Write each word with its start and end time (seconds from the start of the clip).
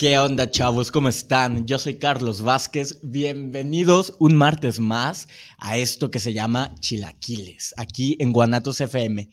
¿Qué 0.00 0.18
onda, 0.18 0.50
chavos? 0.50 0.90
¿Cómo 0.90 1.10
están? 1.10 1.66
Yo 1.66 1.78
soy 1.78 1.98
Carlos 1.98 2.40
Vázquez. 2.40 3.00
Bienvenidos 3.02 4.14
un 4.18 4.34
martes 4.34 4.80
más 4.80 5.28
a 5.58 5.76
esto 5.76 6.10
que 6.10 6.20
se 6.20 6.32
llama 6.32 6.74
Chilaquiles, 6.80 7.74
aquí 7.76 8.16
en 8.18 8.32
Guanatos 8.32 8.80
FM. 8.80 9.28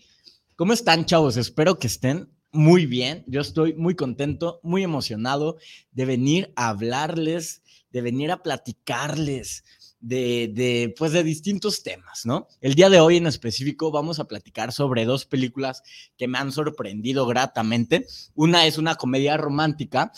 ¿Cómo 0.58 0.74
están, 0.74 1.06
chavos? 1.06 1.38
Espero 1.38 1.80
que 1.80 1.88
estén 1.88 2.30
muy 2.52 2.86
bien. 2.86 3.24
Yo 3.28 3.40
estoy 3.40 3.76
muy 3.76 3.96
contento, 3.96 4.60
muy 4.62 4.84
emocionado 4.84 5.56
de 5.94 6.04
venir 6.04 6.52
a 6.58 6.68
hablarles, 6.68 7.62
de 7.92 8.02
venir 8.02 8.30
a 8.30 8.44
platicarles 8.44 9.64
de, 10.02 10.52
de, 10.54 10.94
pues 10.98 11.14
de 11.14 11.24
distintos 11.24 11.82
temas, 11.82 12.26
¿no? 12.26 12.50
El 12.60 12.76
día 12.76 12.90
de 12.90 13.00
hoy 13.00 13.16
en 13.16 13.28
específico 13.28 13.90
vamos 13.90 14.20
a 14.20 14.28
platicar 14.28 14.74
sobre 14.74 15.06
dos 15.06 15.26
películas 15.26 15.82
que 16.18 16.28
me 16.28 16.38
han 16.38 16.52
sorprendido 16.52 17.26
gratamente. 17.26 18.06
Una 18.36 18.66
es 18.66 18.78
una 18.78 18.96
comedia 18.96 19.38
romántica 19.38 20.12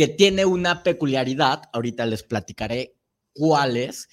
que 0.00 0.08
tiene 0.08 0.46
una 0.46 0.82
peculiaridad, 0.82 1.64
ahorita 1.74 2.06
les 2.06 2.22
platicaré 2.22 2.96
cuál 3.34 3.76
es, 3.76 4.08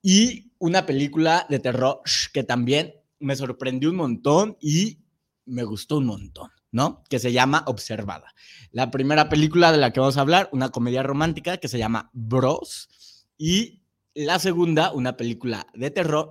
y 0.00 0.52
una 0.58 0.86
película 0.86 1.44
de 1.50 1.58
terror 1.58 2.02
que 2.32 2.44
también 2.44 2.94
me 3.18 3.34
sorprendió 3.34 3.90
un 3.90 3.96
montón 3.96 4.56
y 4.60 5.00
me 5.44 5.64
gustó 5.64 5.98
un 5.98 6.06
montón, 6.06 6.52
¿no? 6.70 7.02
Que 7.10 7.18
se 7.18 7.32
llama 7.32 7.64
Observada. 7.66 8.32
La 8.70 8.92
primera 8.92 9.28
película 9.28 9.72
de 9.72 9.78
la 9.78 9.92
que 9.92 9.98
vamos 9.98 10.18
a 10.18 10.20
hablar, 10.20 10.48
una 10.52 10.68
comedia 10.68 11.02
romántica 11.02 11.56
que 11.56 11.66
se 11.66 11.78
llama 11.78 12.10
Bros, 12.12 13.26
y 13.36 13.82
la 14.14 14.38
segunda, 14.38 14.92
una 14.92 15.16
película 15.16 15.66
de 15.74 15.90
terror, 15.90 16.30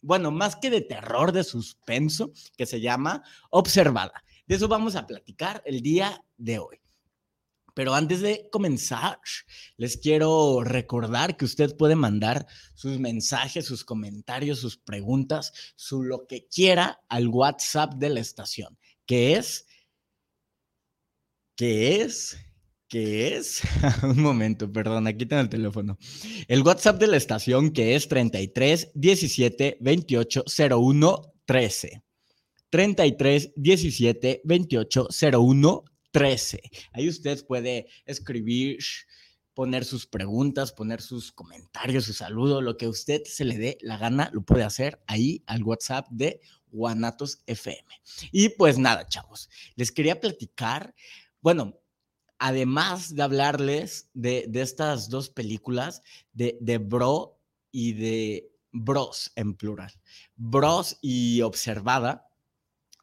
bueno, 0.00 0.30
más 0.30 0.54
que 0.54 0.70
de 0.70 0.80
terror, 0.80 1.32
de 1.32 1.42
suspenso, 1.42 2.30
que 2.56 2.66
se 2.66 2.80
llama 2.80 3.24
Observada. 3.50 4.22
De 4.46 4.54
eso 4.54 4.68
vamos 4.68 4.94
a 4.94 5.08
platicar 5.08 5.60
el 5.66 5.82
día 5.82 6.22
de 6.36 6.60
hoy. 6.60 6.83
Pero 7.74 7.94
antes 7.94 8.20
de 8.20 8.48
comenzar, 8.50 9.18
les 9.76 9.96
quiero 9.96 10.62
recordar 10.62 11.36
que 11.36 11.44
usted 11.44 11.76
puede 11.76 11.96
mandar 11.96 12.46
sus 12.74 12.98
mensajes, 13.00 13.66
sus 13.66 13.84
comentarios, 13.84 14.60
sus 14.60 14.78
preguntas, 14.78 15.52
su 15.74 16.04
lo 16.04 16.26
que 16.26 16.46
quiera 16.46 17.00
al 17.08 17.28
WhatsApp 17.28 17.94
de 17.94 18.10
la 18.10 18.20
estación, 18.20 18.78
que 19.06 19.34
es, 19.34 19.66
que 21.56 22.00
es, 22.00 22.38
que 22.88 23.36
es, 23.36 23.62
un 24.04 24.22
momento, 24.22 24.72
perdón, 24.72 25.08
aquí 25.08 25.26
tengo 25.26 25.42
el 25.42 25.48
teléfono. 25.48 25.98
El 26.46 26.62
WhatsApp 26.62 27.00
de 27.00 27.08
la 27.08 27.16
estación 27.16 27.72
que 27.72 27.96
es 27.96 28.06
33 28.06 28.92
17 28.94 29.78
28 29.80 30.44
01 30.70 31.32
13. 31.44 32.02
33 32.70 33.52
17 33.56 34.42
28 34.44 35.08
01 35.32 35.84
13. 36.14 36.62
Ahí 36.92 37.08
usted 37.08 37.44
puede 37.44 37.88
escribir, 38.06 38.78
poner 39.52 39.84
sus 39.84 40.06
preguntas, 40.06 40.72
poner 40.72 41.02
sus 41.02 41.32
comentarios, 41.32 42.04
su 42.04 42.12
saludo, 42.12 42.60
lo 42.60 42.76
que 42.76 42.86
usted 42.86 43.22
se 43.24 43.44
le 43.44 43.58
dé 43.58 43.78
la 43.80 43.98
gana, 43.98 44.30
lo 44.32 44.42
puede 44.42 44.62
hacer 44.62 45.02
ahí 45.08 45.42
al 45.46 45.64
WhatsApp 45.64 46.06
de 46.10 46.40
Guanatos 46.70 47.42
FM. 47.46 47.82
Y 48.30 48.50
pues 48.50 48.78
nada, 48.78 49.08
chavos, 49.08 49.50
les 49.74 49.90
quería 49.90 50.20
platicar, 50.20 50.94
bueno, 51.40 51.74
además 52.38 53.16
de 53.16 53.22
hablarles 53.22 54.08
de, 54.14 54.48
estas 54.54 55.08
dos 55.08 55.28
películas, 55.30 56.00
de, 56.32 56.56
de 56.60 56.78
Bro 56.78 57.40
y 57.72 57.92
de 57.92 58.52
Bros 58.70 59.32
en 59.34 59.54
plural, 59.54 59.92
Bros 60.36 60.96
y 61.00 61.42
Observada, 61.42 62.28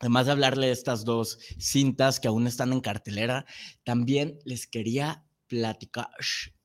además 0.01 0.25
de 0.25 0.31
hablarle 0.33 0.67
de 0.67 0.73
estas 0.73 1.05
dos 1.05 1.37
cintas 1.59 2.19
que 2.19 2.27
aún 2.27 2.47
están 2.47 2.73
en 2.73 2.81
cartelera, 2.81 3.45
también 3.83 4.39
les 4.45 4.67
quería 4.67 5.23
platicar 5.47 6.09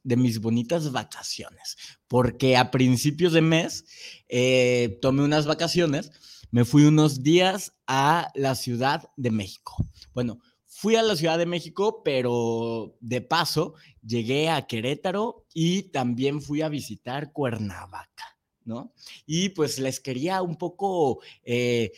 de 0.02 0.16
mis 0.16 0.40
bonitas 0.40 0.90
vacaciones, 0.90 1.76
porque 2.08 2.56
a 2.56 2.70
principios 2.70 3.32
de 3.32 3.42
mes 3.42 3.84
eh, 4.28 4.98
tomé 5.02 5.22
unas 5.22 5.46
vacaciones, 5.46 6.10
me 6.50 6.64
fui 6.64 6.84
unos 6.84 7.22
días 7.22 7.74
a 7.86 8.30
la 8.34 8.54
Ciudad 8.54 9.10
de 9.16 9.30
México. 9.30 9.76
Bueno, 10.14 10.38
fui 10.64 10.96
a 10.96 11.02
la 11.02 11.16
Ciudad 11.16 11.36
de 11.36 11.46
México, 11.46 12.02
pero 12.04 12.96
de 13.00 13.20
paso 13.20 13.74
llegué 14.02 14.48
a 14.48 14.66
Querétaro 14.66 15.46
y 15.52 15.90
también 15.90 16.40
fui 16.40 16.62
a 16.62 16.68
visitar 16.68 17.32
Cuernavaca, 17.32 18.38
¿no? 18.64 18.94
Y 19.26 19.50
pues 19.50 19.78
les 19.78 20.00
quería 20.00 20.40
un 20.40 20.56
poco... 20.56 21.20
Eh, 21.42 21.92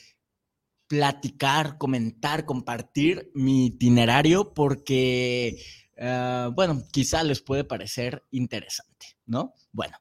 platicar, 0.88 1.78
comentar, 1.78 2.46
compartir 2.46 3.30
mi 3.34 3.66
itinerario 3.66 4.54
porque, 4.54 5.62
ah, 6.00 6.50
bueno, 6.54 6.82
quizá 6.90 7.22
les 7.22 7.40
puede 7.40 7.64
parecer 7.64 8.24
interesante, 8.30 9.18
¿no? 9.26 9.54
Bueno. 9.70 9.96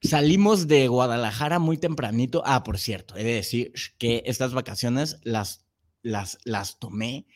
Salimos 0.00 0.68
de 0.68 0.86
Guadalajara 0.88 1.58
muy 1.58 1.78
tempranito. 1.78 2.42
Ah, 2.44 2.62
por 2.62 2.78
cierto, 2.78 3.16
he 3.16 3.24
de 3.24 3.34
decir 3.34 3.72
que 3.96 4.22
estas 4.26 4.52
vacaciones 4.52 5.18
las, 5.22 5.64
las, 6.02 6.38
las 6.44 6.78
tomé, 6.78 7.26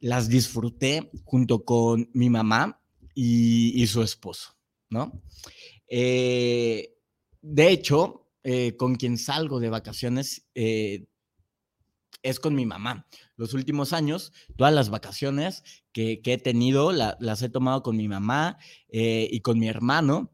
las 0.00 0.28
disfruté 0.28 1.10
junto 1.24 1.66
con 1.66 2.08
mi 2.14 2.30
mamá 2.30 2.80
y, 3.14 3.86
su 3.86 4.02
esposo, 4.02 4.56
¿no? 4.88 5.22
Eh, 5.86 6.94
de 7.42 7.68
hecho, 7.70 8.30
eh, 8.42 8.74
con 8.76 8.96
quien 8.96 9.18
salgo 9.18 9.60
de 9.60 9.68
vacaciones 9.68 10.46
eh, 10.54 11.06
es 12.24 12.40
con 12.40 12.56
mi 12.56 12.66
mamá. 12.66 13.06
Los 13.36 13.54
últimos 13.54 13.92
años, 13.92 14.32
todas 14.56 14.74
las 14.74 14.88
vacaciones 14.88 15.62
que, 15.92 16.20
he 16.24 16.38
tenido 16.38 16.90
las 16.90 17.42
he 17.42 17.48
tomado 17.48 17.82
con 17.82 17.96
mi 17.96 18.08
mamá 18.08 18.58
eh, 18.88 19.28
y 19.30 19.40
con 19.40 19.58
mi 19.60 19.68
hermano 19.68 20.32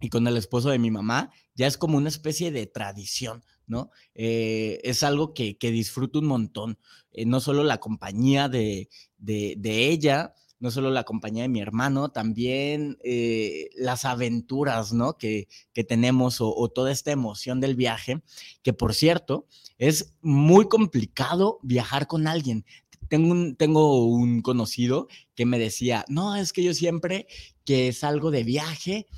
y 0.00 0.10
con 0.10 0.26
el 0.26 0.36
esposo 0.36 0.68
de 0.68 0.78
mi 0.78 0.90
mamá. 0.90 1.30
Ya 1.54 1.66
es 1.66 1.78
como 1.78 1.96
una 1.96 2.08
especie 2.08 2.50
de 2.50 2.66
tradición, 2.66 3.44
¿no? 3.66 3.90
Eh, 4.14 4.80
es 4.82 5.02
algo 5.04 5.32
que, 5.32 5.56
disfruto 5.60 6.18
un 6.18 6.26
montón. 6.26 6.78
Eh, 7.12 7.24
no 7.24 7.40
solo 7.40 7.62
la 7.62 7.78
compañía 7.78 8.48
de, 8.48 8.88
de 9.18 9.88
ella, 9.88 10.34
no 10.62 10.70
solo 10.70 10.92
la 10.92 11.02
compañía 11.02 11.42
de 11.42 11.48
mi 11.48 11.60
hermano, 11.60 12.12
también 12.12 12.96
eh, 13.02 13.68
las 13.74 14.04
aventuras, 14.04 14.92
¿no? 14.92 15.18
Que, 15.18 15.48
tenemos 15.88 16.36
o, 16.40 16.68
toda 16.68 16.92
esta 16.92 17.10
emoción 17.10 17.60
del 17.60 17.74
viaje, 17.74 18.22
que 18.62 18.72
por 18.72 18.94
cierto, 18.94 19.48
es 19.76 20.14
muy 20.20 20.68
complicado 20.68 21.58
viajar 21.64 22.06
con 22.06 22.28
alguien. 22.28 22.64
Tengo 23.08 23.32
un, 23.32 23.56
tengo 23.56 24.06
un 24.06 24.40
conocido 24.40 25.08
que 25.34 25.46
me 25.46 25.58
decía, 25.58 26.04
no, 26.06 26.36
es 26.36 26.52
que 26.52 26.62
yo 26.62 26.74
siempre 26.74 27.26
que 27.64 27.92
salgo 27.92 28.30
de 28.30 28.44
viaje 28.44 29.08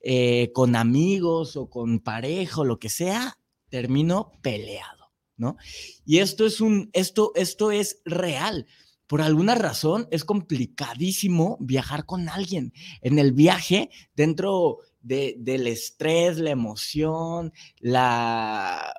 eh, 0.00 0.52
con 0.54 0.74
amigos 0.74 1.54
o 1.58 1.68
con 1.68 2.00
pareja 2.00 2.62
o 2.62 2.64
lo 2.64 2.78
que 2.78 2.88
sea, 2.88 3.38
termino 3.68 4.32
peleado, 4.40 5.12
¿no? 5.36 5.58
Y 6.06 6.20
esto 6.20 6.46
es 6.46 6.62
un, 6.62 6.88
esto, 6.94 7.32
esto 7.34 7.72
es 7.72 8.00
real 8.06 8.66
por 9.06 9.20
alguna 9.20 9.54
razón 9.54 10.08
es 10.10 10.24
complicadísimo 10.24 11.56
viajar 11.60 12.06
con 12.06 12.28
alguien. 12.28 12.72
En 13.02 13.18
el 13.18 13.32
viaje, 13.32 13.90
dentro 14.14 14.78
del 15.00 15.66
estrés, 15.66 16.38
la 16.38 16.50
emoción, 16.50 17.52
la, 17.78 18.94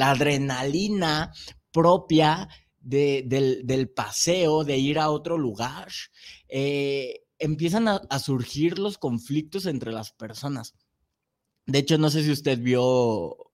adrenalina 0.00 1.32
propia 1.72 2.48
del, 2.80 3.92
paseo, 3.94 4.64
de 4.64 4.78
ir 4.78 4.98
a 4.98 5.10
otro 5.10 5.36
lugar, 5.36 5.88
eh, 6.48 7.24
empiezan 7.38 7.88
a 7.88 8.18
surgir 8.18 8.78
los 8.78 8.98
conflictos 8.98 9.66
entre 9.66 9.92
las 9.92 10.12
personas. 10.12 10.74
De 11.66 11.80
hecho, 11.80 11.98
no 11.98 12.08
sé 12.08 12.24
si 12.24 12.30
usted 12.30 12.58
vio 12.60 13.47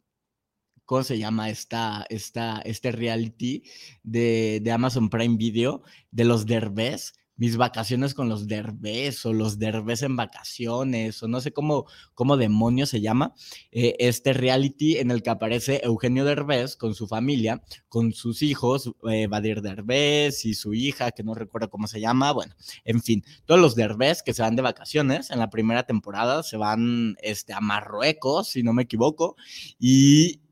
¿cómo 0.84 1.02
se 1.02 1.19
llama 1.19 1.50
esta, 1.50 2.04
esta, 2.08 2.60
este 2.64 2.92
reality 2.92 3.62
de, 4.02 4.62
Amazon 4.72 5.10
Prime 5.10 5.36
Video 5.36 5.82
de 6.10 6.25
los 6.25 6.46
Derbez? 6.46 7.14
mis 7.36 7.56
vacaciones 7.56 8.14
con 8.14 8.28
los 8.28 8.46
derbés 8.46 9.26
o 9.26 9.32
los 9.32 9.58
derbés 9.58 10.02
en 10.02 10.14
vacaciones 10.16 11.22
o 11.22 11.28
no 11.28 11.40
sé 11.40 11.52
cómo, 11.52 11.86
cómo 12.14 12.36
demonios 12.36 12.90
se 12.90 13.00
llama, 13.00 13.34
eh, 13.72 13.96
este 13.98 14.32
reality 14.32 14.98
en 14.98 15.10
el 15.10 15.22
que 15.22 15.31
aparece 15.31 15.81
Eugenio 15.82 16.25
Derbez 16.25 16.76
con 16.76 16.94
su 16.94 17.08
familia, 17.08 17.62
con 17.88 18.12
sus 18.12 18.42
hijos, 18.42 18.92
eh, 19.10 19.26
Badir 19.26 19.62
Derbez 19.62 20.44
y 20.44 20.54
su 20.54 20.75
hija, 20.75 21.10
que 21.10 21.25
no 21.25 21.34
recuerdo 21.34 21.70
cómo 21.70 21.87
se 21.88 22.00
llama, 22.00 22.32
bueno, 22.32 22.54
en 22.84 23.02
fin, 23.02 23.25
todos 23.46 23.60
los 23.60 23.75
derbés 23.75 24.22
que 24.22 24.32
se 24.32 24.42
van 24.42 24.54
de 24.56 24.62
vacaciones 24.62 25.30
en 25.30 25.40
la 25.40 25.50
primera 25.50 25.84
temporada 25.84 26.44
se 26.44 26.56
van 26.56 27.16
este, 27.20 27.52
a 27.52 27.60
Marruecos, 27.60 28.50
si 28.50 28.62
no 28.62 28.72
me 28.72 28.84
equivoco, 28.84 29.37
y 29.78 30.44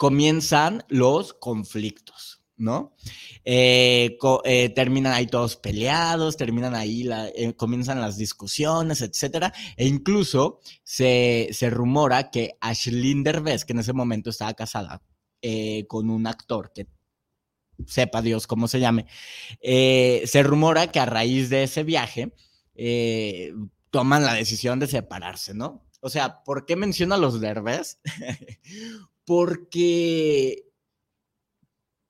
comienzan 0.00 0.82
los 0.88 1.34
conflictos. 1.34 2.40
¿no? 2.56 2.94
Eh, 3.44 4.18
eh, 4.44 4.68
terminan 4.70 5.12
ahí 5.12 5.26
todos 5.26 5.56
peleados, 5.56 6.38
terminan 6.38 6.74
ahí, 6.74 7.06
eh, 7.34 7.52
comienzan 7.54 8.00
las 8.00 8.16
discusiones, 8.16 9.02
etcétera, 9.02 9.52
e 9.76 9.86
incluso 9.86 10.60
se, 10.82 11.50
rumora 11.70 12.30
que 12.30 12.56
Ashlyn 12.62 13.22
Derbez, 13.22 13.66
que 13.66 13.74
en 13.74 13.80
ese 13.80 13.92
momento 13.92 14.30
estaba 14.30 14.54
casada 14.54 15.02
con 15.86 16.08
un 16.10 16.26
actor 16.26 16.72
que 16.74 16.86
sepa 17.86 18.22
Dios 18.22 18.46
cómo 18.46 18.68
se 18.68 18.80
llame, 18.80 19.06
se 19.62 20.42
rumora 20.42 20.90
que 20.90 21.00
a 21.00 21.06
raíz 21.06 21.50
de 21.50 21.64
ese 21.64 21.82
viaje 21.82 22.32
toman 23.90 24.24
la 24.24 24.34
decisión 24.34 24.78
de 24.80 24.86
separarse, 24.86 25.52
¿no? 25.54 25.86
O 26.02 26.08
sea, 26.08 26.42
¿por 26.44 26.64
qué 26.64 26.76
menciono 26.76 27.14
a 27.14 27.18
los 27.18 27.40
Derbez? 27.40 28.00
Porque 29.30 30.64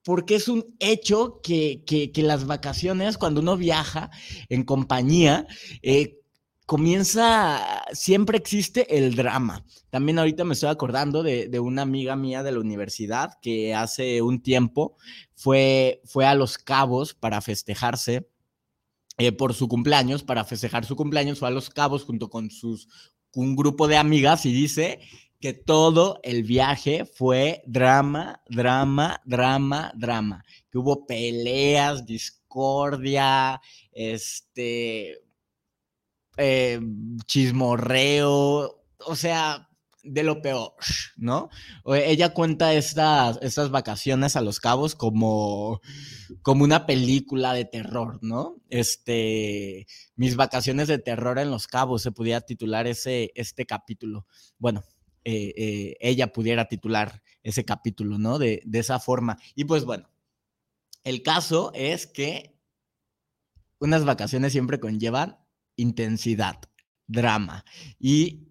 porque 0.02 0.36
es 0.36 0.48
un 0.48 0.74
hecho 0.78 1.42
que, 1.42 2.10
las 2.16 2.46
vacaciones, 2.46 3.18
cuando 3.18 3.42
uno 3.42 3.58
viaja 3.58 4.10
en 4.48 4.64
compañía, 4.64 5.46
eh, 5.82 6.18
comienza, 6.64 7.82
siempre 7.92 8.38
existe 8.38 8.96
el 8.96 9.16
drama. 9.16 9.66
También 9.90 10.18
ahorita 10.18 10.44
me 10.44 10.54
estoy 10.54 10.70
acordando 10.70 11.22
de, 11.22 11.60
una 11.60 11.82
amiga 11.82 12.16
mía 12.16 12.42
de 12.42 12.52
la 12.52 12.60
universidad 12.60 13.34
que 13.42 13.74
hace 13.74 14.22
un 14.22 14.40
tiempo 14.40 14.96
fue, 15.34 16.00
fue 16.06 16.24
a 16.24 16.34
Los 16.34 16.56
Cabos 16.56 17.12
para 17.12 17.42
festejarse 17.42 18.30
eh, 19.18 19.32
por 19.32 19.52
su 19.52 19.68
cumpleaños, 19.68 20.22
para 20.22 20.46
festejar 20.46 20.86
su 20.86 20.96
cumpleaños, 20.96 21.38
fue 21.38 21.48
a 21.48 21.50
Los 21.50 21.68
Cabos 21.68 22.04
junto 22.04 22.30
con 22.30 22.50
sus, 22.50 22.88
un 23.34 23.56
grupo 23.56 23.88
de 23.88 23.98
amigas 23.98 24.46
y 24.46 24.54
dice 24.54 25.00
que 25.40 25.54
todo 25.54 26.20
el 26.22 26.42
viaje 26.42 27.06
fue 27.06 27.62
drama, 27.66 28.42
drama, 28.48 29.20
drama, 29.24 29.92
drama. 29.96 30.44
Que 30.70 30.78
hubo 30.78 31.06
peleas, 31.06 32.04
discordia, 32.04 33.60
este, 33.90 35.18
eh, 36.36 36.80
chismorreo, 37.26 38.84
o 38.98 39.16
sea, 39.16 39.66
de 40.02 40.22
lo 40.22 40.42
peor, 40.42 40.74
¿no? 41.16 41.48
Ella 41.86 42.32
cuenta 42.34 42.74
estas, 42.74 43.38
estas 43.42 43.70
vacaciones 43.70 44.36
a 44.36 44.40
Los 44.40 44.60
Cabos 44.60 44.94
como, 44.94 45.80
como 46.42 46.64
una 46.64 46.86
película 46.86 47.52
de 47.52 47.64
terror, 47.64 48.18
¿no? 48.22 48.56
Este, 48.68 49.86
mis 50.16 50.36
vacaciones 50.36 50.88
de 50.88 50.98
terror 50.98 51.38
en 51.38 51.50
Los 51.50 51.66
Cabos, 51.66 52.02
se 52.02 52.12
podía 52.12 52.40
titular 52.40 52.86
ese, 52.86 53.32
este 53.34 53.66
capítulo. 53.66 54.26
Bueno, 54.58 54.82
eh, 55.24 55.52
eh, 55.56 55.96
ella 56.00 56.32
pudiera 56.32 56.66
titular 56.66 57.22
ese 57.42 57.64
capítulo, 57.64 58.18
¿no? 58.18 58.38
De, 58.38 58.62
esa 58.72 58.98
forma. 59.00 59.38
Y 59.54 59.64
pues 59.64 59.84
bueno, 59.84 60.08
el 61.04 61.22
caso 61.22 61.72
es 61.74 62.06
que 62.06 62.56
unas 63.78 64.04
vacaciones 64.04 64.52
siempre 64.52 64.80
conllevan 64.80 65.38
intensidad, 65.76 66.60
drama. 67.06 67.64
Y 67.98 68.48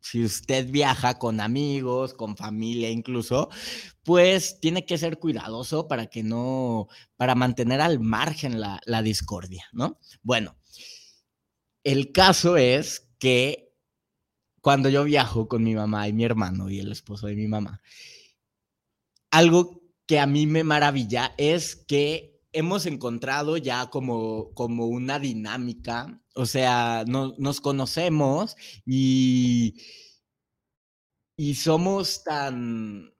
si 0.00 0.24
usted 0.24 0.70
viaja 0.70 1.18
con 1.18 1.40
amigos, 1.40 2.14
con 2.14 2.36
familia 2.36 2.90
incluso, 2.90 3.48
pues 4.04 4.60
tiene 4.60 4.86
que 4.86 4.98
ser 4.98 5.18
cuidadoso 5.18 5.88
para 5.88 6.06
que 6.06 6.22
no, 6.22 6.86
para 7.16 7.34
mantener 7.34 7.80
al 7.80 7.98
margen 7.98 8.60
la 8.60 9.02
discordia, 9.02 9.64
¿no? 9.72 9.98
Bueno, 10.22 10.56
el 11.82 12.10
caso 12.10 12.56
es 12.56 13.08
que 13.18 13.65
cuando 14.66 14.88
yo 14.88 15.04
viajo 15.04 15.46
con 15.46 15.62
mi 15.62 15.76
mamá 15.76 16.08
y 16.08 16.12
mi 16.12 16.24
hermano 16.24 16.68
y 16.68 16.80
el 16.80 16.90
esposo 16.90 17.28
de 17.28 17.36
mi 17.36 17.46
mamá, 17.46 17.80
algo 19.30 19.80
que 20.08 20.18
a 20.18 20.26
mí 20.26 20.48
me 20.48 20.64
maravilla 20.64 21.34
es 21.38 21.76
que 21.76 22.42
hemos 22.50 22.84
encontrado 22.86 23.58
ya 23.58 23.86
como, 23.90 24.52
como 24.54 24.86
una 24.86 25.20
dinámica, 25.20 26.20
o 26.34 26.46
sea, 26.46 27.04
no, 27.06 27.36
nos 27.38 27.60
conocemos 27.60 28.56
y, 28.84 29.80
y 31.36 31.54
somos 31.54 32.24
tan, 32.24 33.14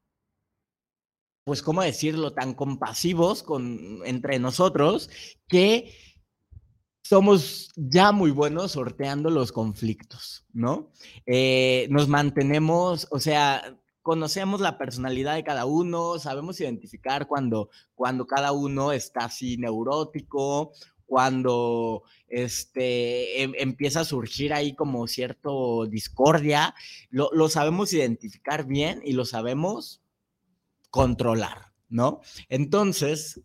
pues, 1.44 1.62
¿cómo 1.62 1.81
decirlo?, 1.82 2.32
tan 2.32 2.54
compasivos 2.54 3.44
con, 3.44 4.00
entre 4.04 4.40
nosotros 4.40 5.10
que 5.46 5.94
somos 7.08 7.70
ya 7.76 8.11
muy 8.11 8.31
buenos 8.31 8.73
sorteando 8.73 9.31
los 9.31 9.53
conflictos, 9.53 10.44
¿no? 10.53 10.91
Eh, 11.25 11.87
nos 11.91 12.08
mantenemos, 12.08 13.06
o 13.11 13.20
sea, 13.20 13.79
conocemos 14.03 14.61
la 14.61 14.76
personalidad 14.76 15.37
de 15.37 15.44
cada 15.44 15.67
uno, 15.67 16.19
sabemos 16.19 16.61
identificar 16.61 17.29
cuando, 17.29 17.70
cuando 17.94 18.26
cada 18.26 18.53
uno 18.53 18.93
está 18.93 19.26
así 19.26 19.56
neurótico, 19.56 20.73
cuando 21.06 22.03
este, 22.26 23.43
em, 23.43 23.52
empieza 23.56 24.00
a 24.00 24.05
surgir 24.05 24.52
ahí 24.52 24.75
como 24.75 25.06
cierto 25.06 25.87
discordia, 25.87 26.75
lo, 27.11 27.31
lo 27.32 27.49
sabemos 27.49 27.93
identificar 27.93 28.67
bien 28.67 29.00
y 29.05 29.12
lo 29.12 29.25
sabemos 29.25 30.02
controlar, 30.91 31.73
¿no? 31.88 32.20
Entonces, 32.49 33.43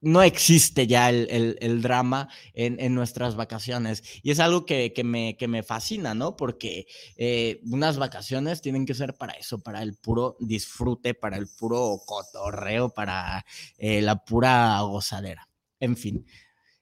no 0.00 0.22
existe 0.22 0.86
ya 0.86 1.10
el, 1.10 1.82
drama 1.82 2.28
en, 2.52 2.94
nuestras 2.94 3.34
vacaciones. 3.34 4.02
Y 4.22 4.30
es 4.30 4.40
algo 4.40 4.66
que, 4.66 4.92
me, 5.04 5.36
me, 5.48 5.62
fascina, 5.62 6.14
¿no? 6.14 6.36
Porque 6.36 6.86
eh, 7.16 7.60
unas 7.64 7.96
vacaciones 7.98 8.60
tienen 8.60 8.86
que 8.86 8.94
ser 8.94 9.14
para 9.14 9.32
eso, 9.34 9.58
para 9.58 9.82
el 9.82 9.96
puro 9.96 10.36
disfrute, 10.40 11.14
para 11.14 11.36
el 11.36 11.48
puro 11.48 12.00
cotorreo, 12.06 12.90
para 12.90 13.44
eh, 13.78 14.02
la 14.02 14.24
pura 14.24 14.80
gozadera. 14.82 15.48
En 15.80 15.96
fin, 15.96 16.26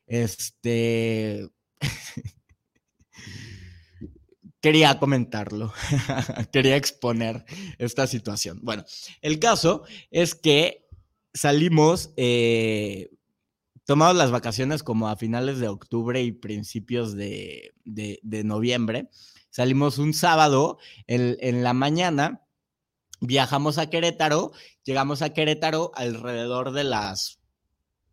este... 0.06 1.49
quería 4.64 4.99
comentarlo, 4.99 5.75
quería 6.52 6.76
exponer 6.76 7.44
esta 7.76 8.06
situación. 8.06 8.61
Bueno, 8.62 8.82
el 9.20 9.38
caso 9.38 9.84
es 10.11 10.34
que 10.34 10.83
salimos, 11.34 12.12
eh, 12.16 13.10
tomamos 13.85 14.16
las 14.16 14.30
vacaciones 14.30 14.82
como 14.82 15.09
a 15.09 15.16
finales 15.16 15.59
de 15.59 15.68
octubre 15.68 16.23
y 16.23 16.32
principios 16.32 17.14
de, 17.14 17.73
noviembre. 18.44 19.11
Salimos 19.50 19.99
un 19.99 20.14
sábado 20.14 20.78
en, 21.06 21.62
la 21.62 21.75
mañana, 21.75 22.42
viajamos 23.20 23.78
a 23.78 23.90
Querétaro, 23.90 24.52
llegamos 24.85 25.23
a 25.23 25.32
Querétaro 25.32 25.92
alrededor 25.94 26.73
de 26.73 26.85
las 26.85 27.40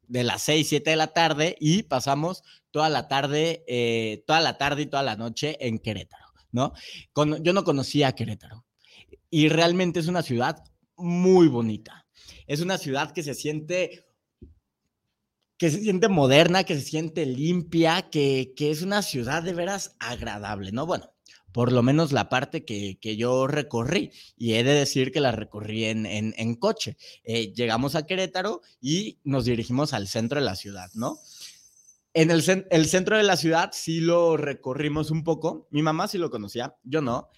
de 0.08 0.26
las 0.26 0.42
6, 0.42 0.68
7 0.68 0.90
de 0.90 0.96
la 0.98 1.14
tarde 1.14 1.56
y 1.58 1.84
pasamos 1.84 2.44
toda 2.72 2.90
la 2.90 3.08
tarde, 3.08 3.64
eh, 3.66 4.26
toda 4.28 4.42
la 4.42 4.58
tarde 4.58 4.82
y 4.82 4.86
toda 4.88 5.04
la 5.04 5.16
noche 5.16 5.56
en 5.66 5.80
Querétaro, 5.80 6.26
¿no? 6.52 6.74
yo 7.42 7.54
no 7.54 7.64
conocía 7.64 8.12
Querétaro 8.12 8.66
y 9.30 9.48
realmente 9.48 10.02
es 10.02 10.08
una 10.08 10.22
ciudad 10.22 10.66
muy 10.98 11.48
bonita 11.48 12.01
es 12.48 12.62
una 12.62 12.78
ciudad 12.78 13.12
que 13.12 13.24
se 13.24 13.34
siente 13.34 14.06
que 15.62 15.70
se 15.70 15.80
siente 15.80 16.10
moderna, 16.10 16.64
que 16.64 16.74
se 16.74 16.82
siente 16.82 17.24
limpia, 17.24 18.10
que, 18.10 18.52
es 18.58 18.82
una 18.82 19.04
ciudad 19.04 19.44
de 19.44 19.54
veras 19.54 19.96
agradable, 20.00 20.72
¿no? 20.72 20.88
Bueno, 20.88 21.14
por 21.52 21.72
lo 21.72 21.84
menos 21.84 22.12
la 22.12 22.30
parte 22.30 22.66
que, 22.66 22.98
yo 23.16 23.46
recorrí, 23.46 24.12
y 24.36 24.54
he 24.54 24.64
de 24.64 24.74
decir 24.74 25.12
que 25.12 25.20
la 25.20 25.32
recorrí 25.32 25.86
en, 25.86 26.56
coche. 26.56 26.98
Eh, 27.24 27.54
llegamos 27.54 27.94
a 27.94 28.08
Querétaro 28.08 28.62
y 28.82 29.20
nos 29.24 29.46
dirigimos 29.46 29.94
al 29.94 30.08
centro 30.08 30.40
de 30.40 30.46
la 30.48 30.56
ciudad, 30.56 30.90
¿no? 30.96 31.20
En 32.16 32.32
el, 32.32 32.44
el, 32.72 32.88
centro 32.88 33.18
de 33.18 33.24
la 33.24 33.38
ciudad 33.38 33.70
sí 33.72 34.00
lo 34.00 34.38
recorrimos 34.38 35.12
un 35.12 35.24
poco, 35.24 35.68
mi 35.70 35.84
mamá 35.84 36.08
sí 36.08 36.18
lo 36.18 36.32
conocía, 36.32 36.76
yo 36.84 37.04
no. 37.04 37.30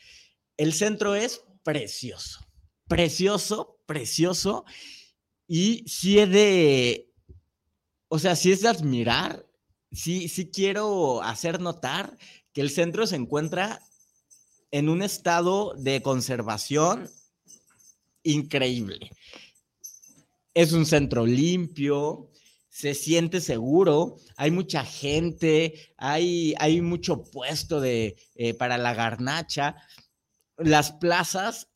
El 0.55 0.71
centro 0.71 1.13
es 1.13 1.43
precioso, 1.65 2.39
precioso, 2.88 3.73
precioso. 3.86 4.66
Y 5.48 5.84
si 5.88 6.20
es 6.20 6.30
de, 6.30 7.10
o 8.08 8.20
sea, 8.20 8.36
si 8.36 8.52
es 8.52 8.62
de 8.62 8.70
admirar, 8.70 9.46
sí, 9.92 10.30
sí 10.30 10.50
quiero 10.50 11.22
hacer 11.22 11.60
notar 11.60 12.18
que 12.54 12.62
el 12.62 12.70
centro 12.70 13.08
se 13.08 13.16
encuentra 13.16 13.82
en 14.72 14.90
un 14.90 15.02
estado 15.02 15.74
de 15.75 16.02
conservación 16.02 17.10
increíble. 18.24 19.12
Es 20.54 20.72
un 20.72 20.86
centro 20.86 21.25
limpio, 21.25 22.32
se 22.70 22.96
siente 22.96 23.40
seguro, 23.40 24.18
hay 24.36 24.50
mucha 24.50 24.84
gente, 24.84 25.94
hay, 25.98 26.56
hay 26.58 26.82
mucho 26.82 27.24
puesto 27.24 27.80
de, 27.80 28.16
eh, 28.36 28.56
para 28.56 28.80
la 28.80 28.96
garnacha. 28.96 29.75
Las 30.58 30.92
plazas 30.94 31.70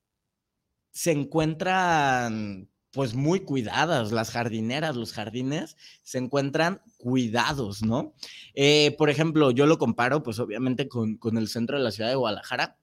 se 0.98 1.12
encuentran 1.12 2.72
pues 2.90 3.14
muy 3.14 3.42
cuidadas, 3.42 4.12
las 4.12 4.32
jardineras, 4.32 4.96
los 4.96 5.14
jardines 5.14 5.78
se 6.02 6.18
encuentran 6.18 6.82
cuidados, 6.98 7.84
¿no? 7.84 8.16
Eh, 8.56 8.96
por 8.98 9.12
ejemplo, 9.12 9.52
yo 9.52 9.68
lo 9.68 9.78
comparo 9.78 10.24
pues 10.24 10.40
obviamente 10.40 10.88
con, 10.88 11.18
con 11.18 11.38
el 11.38 11.50
centro 11.50 11.78
de 11.78 11.84
la 11.84 11.92
ciudad 11.92 12.10
de 12.10 12.16
Guadalajara, 12.16 12.80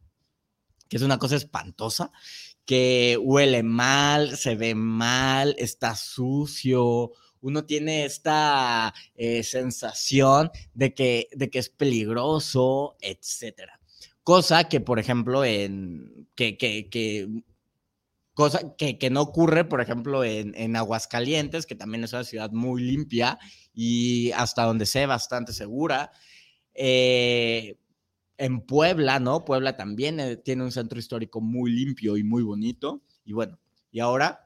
que 0.88 0.96
es 0.96 1.02
una 1.02 1.18
cosa 1.18 1.34
espantosa, 1.34 2.12
que 2.64 3.18
huele 3.20 3.64
mal, 3.64 4.36
se 4.36 4.54
ve 4.54 4.76
mal, 4.76 5.56
está 5.58 5.96
sucio, 5.96 7.10
uno 7.40 7.64
tiene 7.64 8.04
esta 8.04 8.94
eh, 9.16 9.42
sensación 9.42 10.52
de 10.72 10.94
que, 10.94 11.30
de 11.32 11.50
que 11.50 11.58
es 11.58 11.68
peligroso, 11.68 12.96
etcétera. 13.00 13.80
Cosa 14.22 14.68
que, 14.68 14.78
por 14.78 15.00
ejemplo, 15.00 15.44
en 15.44 16.28
que, 16.36 16.56
que, 16.56 16.88
que 16.88 17.28
cosa 18.34 18.76
que, 18.76 18.98
que, 18.98 19.10
no 19.10 19.22
ocurre, 19.22 19.64
por 19.64 19.80
ejemplo, 19.80 20.24
en, 20.24 20.54
en, 20.56 20.76
Aguascalientes, 20.76 21.66
que 21.66 21.74
también 21.74 22.04
es 22.04 22.12
una 22.12 22.24
ciudad 22.24 22.50
muy 22.50 22.82
limpia 22.82 23.38
y 23.72 24.32
hasta 24.32 24.64
donde 24.64 24.86
sé 24.86 25.06
bastante 25.06 25.52
segura. 25.52 26.12
Eh, 26.74 27.78
en 28.36 28.60
Puebla, 28.60 29.20
¿no? 29.20 29.44
Puebla 29.44 29.76
también 29.76 30.18
eh, 30.20 30.36
tiene 30.36 30.64
un 30.64 30.72
centro 30.72 30.98
histórico 30.98 31.40
muy 31.40 31.70
limpio 31.70 32.16
y 32.16 32.24
muy 32.24 32.42
bonito. 32.42 33.02
Y 33.24 33.32
bueno, 33.32 33.58
y 33.90 34.00
ahora 34.00 34.40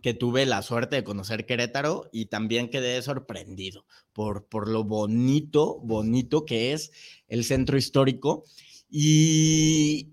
que 0.00 0.14
tuve 0.14 0.46
la 0.46 0.62
suerte 0.62 0.96
de 0.96 1.04
conocer 1.04 1.44
Querétaro 1.44 2.08
y 2.12 2.26
también 2.26 2.70
quedé 2.70 3.02
sorprendido 3.02 3.84
por, 4.12 4.46
por 4.46 4.68
lo 4.68 4.84
bonito, 4.84 5.80
bonito 5.80 6.46
que 6.46 6.72
es 6.72 6.92
el 7.28 7.44
centro 7.44 7.76
histórico. 7.76 8.44
Y, 8.88 10.12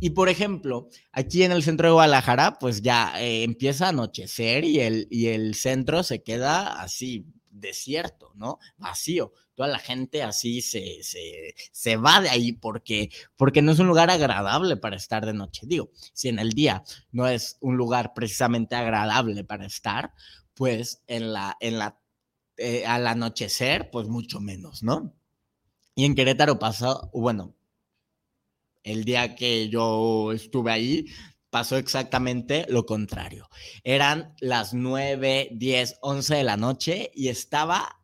y 0.00 0.10
por 0.10 0.28
ejemplo, 0.28 0.88
aquí 1.12 1.42
en 1.42 1.52
el 1.52 1.62
centro 1.62 1.88
de 1.88 1.92
Guadalajara, 1.92 2.58
pues 2.58 2.82
ya 2.82 3.12
eh, 3.20 3.44
empieza 3.44 3.86
a 3.86 3.90
anochecer 3.90 4.64
y 4.64 4.80
el, 4.80 5.06
y 5.10 5.28
el 5.28 5.54
centro 5.54 6.02
se 6.02 6.22
queda 6.22 6.80
así 6.80 7.26
desierto, 7.50 8.32
¿no? 8.34 8.58
Vacío 8.78 9.32
toda 9.54 9.68
la 9.68 9.78
gente 9.78 10.22
así 10.22 10.62
se, 10.62 11.00
se, 11.02 11.96
va 11.96 12.20
de 12.20 12.30
ahí 12.30 12.52
porque, 12.52 13.10
porque 13.36 13.62
no 13.62 13.72
es 13.72 13.78
un 13.78 13.86
lugar 13.86 14.10
agradable 14.10 14.76
para 14.76 14.96
estar 14.96 15.26
de 15.26 15.34
noche. 15.34 15.66
Digo, 15.66 15.90
si 16.12 16.28
en 16.28 16.38
el 16.38 16.52
día 16.52 16.84
no 17.10 17.26
es 17.26 17.58
un 17.60 17.76
lugar 17.76 18.14
precisamente 18.14 18.74
agradable 18.76 19.44
para 19.44 19.66
estar, 19.66 20.14
pues 20.54 21.02
en 21.06 21.32
la, 21.32 21.56
en 21.60 21.78
la, 21.78 21.98
eh, 22.56 22.86
al 22.86 23.06
anochecer, 23.06 23.90
pues 23.90 24.08
mucho 24.08 24.40
menos, 24.40 24.82
¿no? 24.82 25.14
Y 25.94 26.06
en 26.06 26.14
Querétaro 26.14 26.58
pasó, 26.58 27.10
bueno, 27.12 27.54
el 28.82 29.04
día 29.04 29.34
que 29.34 29.68
yo 29.68 30.32
estuve 30.32 30.72
ahí, 30.72 31.06
pasó 31.50 31.76
exactamente 31.76 32.64
lo 32.68 32.86
contrario. 32.86 33.48
Eran 33.84 34.34
las 34.40 34.72
9, 34.72 35.50
10, 35.52 35.98
11 36.00 36.34
de 36.34 36.44
la 36.44 36.56
noche 36.56 37.10
y 37.14 37.28
estaba 37.28 38.02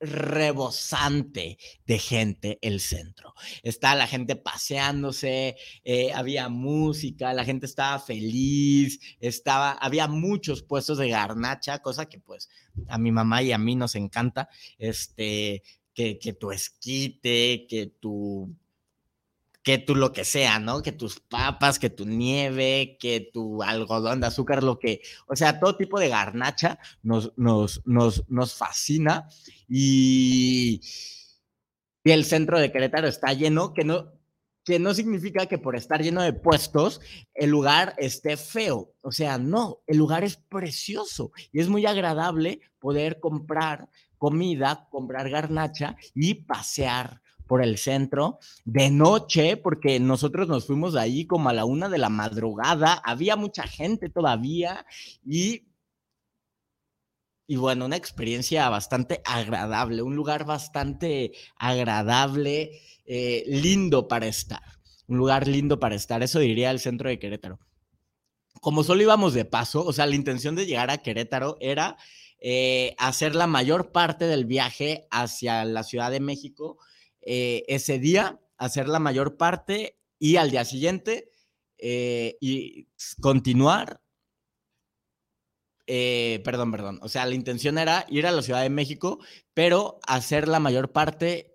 rebosante 0.00 1.58
de 1.86 1.98
gente 1.98 2.58
el 2.62 2.80
centro. 2.80 3.34
Está 3.62 3.94
la 3.94 4.06
gente 4.06 4.36
paseándose, 4.36 5.56
eh, 5.84 6.12
había 6.12 6.48
música, 6.48 7.32
la 7.32 7.44
gente 7.44 7.66
estaba 7.66 7.98
feliz, 7.98 8.98
estaba, 9.20 9.72
había 9.72 10.08
muchos 10.08 10.62
puestos 10.62 10.98
de 10.98 11.10
garnacha, 11.10 11.80
cosa 11.80 12.06
que 12.06 12.18
pues 12.18 12.48
a 12.88 12.98
mi 12.98 13.12
mamá 13.12 13.42
y 13.42 13.52
a 13.52 13.58
mí 13.58 13.74
nos 13.74 13.94
encanta, 13.94 14.48
este, 14.78 15.62
que, 15.94 16.18
que 16.18 16.32
tu 16.32 16.52
esquite, 16.52 17.66
que 17.68 17.86
tu 18.00 18.56
que 19.68 19.76
tú 19.76 19.94
lo 19.94 20.14
que 20.14 20.24
sea, 20.24 20.58
¿no? 20.58 20.80
Que 20.80 20.92
tus 20.92 21.20
papas, 21.20 21.78
que 21.78 21.90
tu 21.90 22.06
nieve, 22.06 22.96
que 22.98 23.20
tu 23.20 23.62
algodón 23.62 24.18
de 24.18 24.28
azúcar, 24.28 24.62
lo 24.62 24.78
que, 24.78 25.02
o 25.26 25.36
sea, 25.36 25.60
todo 25.60 25.76
tipo 25.76 26.00
de 26.00 26.08
garnacha 26.08 26.78
nos, 27.02 27.34
nos, 27.36 27.82
nos, 27.84 28.24
nos 28.30 28.54
fascina 28.54 29.28
y, 29.68 30.80
y 32.02 32.10
el 32.10 32.24
centro 32.24 32.58
de 32.58 32.72
Querétaro 32.72 33.08
está 33.08 33.34
lleno, 33.34 33.74
que 33.74 33.84
no, 33.84 34.10
que 34.64 34.78
no 34.78 34.94
significa 34.94 35.44
que 35.44 35.58
por 35.58 35.76
estar 35.76 36.00
lleno 36.00 36.22
de 36.22 36.32
puestos 36.32 37.02
el 37.34 37.50
lugar 37.50 37.94
esté 37.98 38.38
feo. 38.38 38.94
O 39.02 39.12
sea, 39.12 39.36
no, 39.36 39.82
el 39.86 39.98
lugar 39.98 40.24
es 40.24 40.38
precioso 40.38 41.30
y 41.52 41.60
es 41.60 41.68
muy 41.68 41.84
agradable 41.84 42.62
poder 42.78 43.20
comprar 43.20 43.90
comida, 44.16 44.88
comprar 44.90 45.28
garnacha 45.28 45.94
y 46.14 46.36
pasear 46.36 47.20
por 47.48 47.62
el 47.62 47.78
centro 47.78 48.38
de 48.64 48.90
noche, 48.90 49.56
porque 49.56 49.98
nosotros 49.98 50.46
nos 50.46 50.66
fuimos 50.66 50.92
de 50.92 51.00
ahí 51.00 51.26
como 51.26 51.48
a 51.48 51.52
la 51.52 51.64
una 51.64 51.88
de 51.88 51.98
la 51.98 52.10
madrugada, 52.10 52.92
había 53.04 53.34
mucha 53.34 53.64
gente 53.64 54.08
todavía 54.10 54.86
y, 55.24 55.66
y 57.48 57.56
bueno, 57.56 57.86
una 57.86 57.96
experiencia 57.96 58.68
bastante 58.68 59.22
agradable, 59.24 60.02
un 60.02 60.14
lugar 60.14 60.44
bastante 60.44 61.32
agradable, 61.56 62.80
eh, 63.06 63.42
lindo 63.48 64.06
para 64.06 64.26
estar, 64.26 64.62
un 65.08 65.16
lugar 65.16 65.48
lindo 65.48 65.80
para 65.80 65.94
estar, 65.96 66.22
eso 66.22 66.38
diría 66.38 66.70
el 66.70 66.78
centro 66.78 67.08
de 67.08 67.18
Querétaro. 67.18 67.58
Como 68.60 68.84
solo 68.84 69.02
íbamos 69.02 69.34
de 69.34 69.44
paso, 69.44 69.84
o 69.84 69.92
sea, 69.92 70.06
la 70.06 70.16
intención 70.16 70.54
de 70.54 70.66
llegar 70.66 70.90
a 70.90 70.98
Querétaro 70.98 71.56
era 71.60 71.96
eh, 72.40 72.94
hacer 72.98 73.34
la 73.34 73.46
mayor 73.46 73.90
parte 73.90 74.26
del 74.26 74.44
viaje 74.44 75.06
hacia 75.10 75.64
la 75.64 75.82
Ciudad 75.82 76.10
de 76.10 76.20
México 76.20 76.78
eh, 77.30 77.66
ese 77.68 77.98
día, 77.98 78.40
hacer 78.56 78.88
la 78.88 79.00
mayor 79.00 79.36
parte 79.36 79.98
y 80.18 80.36
al 80.36 80.50
día 80.50 80.64
siguiente 80.64 81.30
eh, 81.76 82.38
y 82.40 82.88
continuar. 83.20 84.00
Eh, 85.86 86.40
perdón, 86.42 86.72
perdón. 86.72 86.98
O 87.02 87.08
sea, 87.10 87.26
la 87.26 87.34
intención 87.34 87.76
era 87.76 88.06
ir 88.08 88.26
a 88.26 88.32
la 88.32 88.40
Ciudad 88.40 88.62
de 88.62 88.70
México, 88.70 89.18
pero 89.52 90.00
hacer 90.06 90.48
la 90.48 90.58
mayor 90.58 90.90
parte 90.90 91.54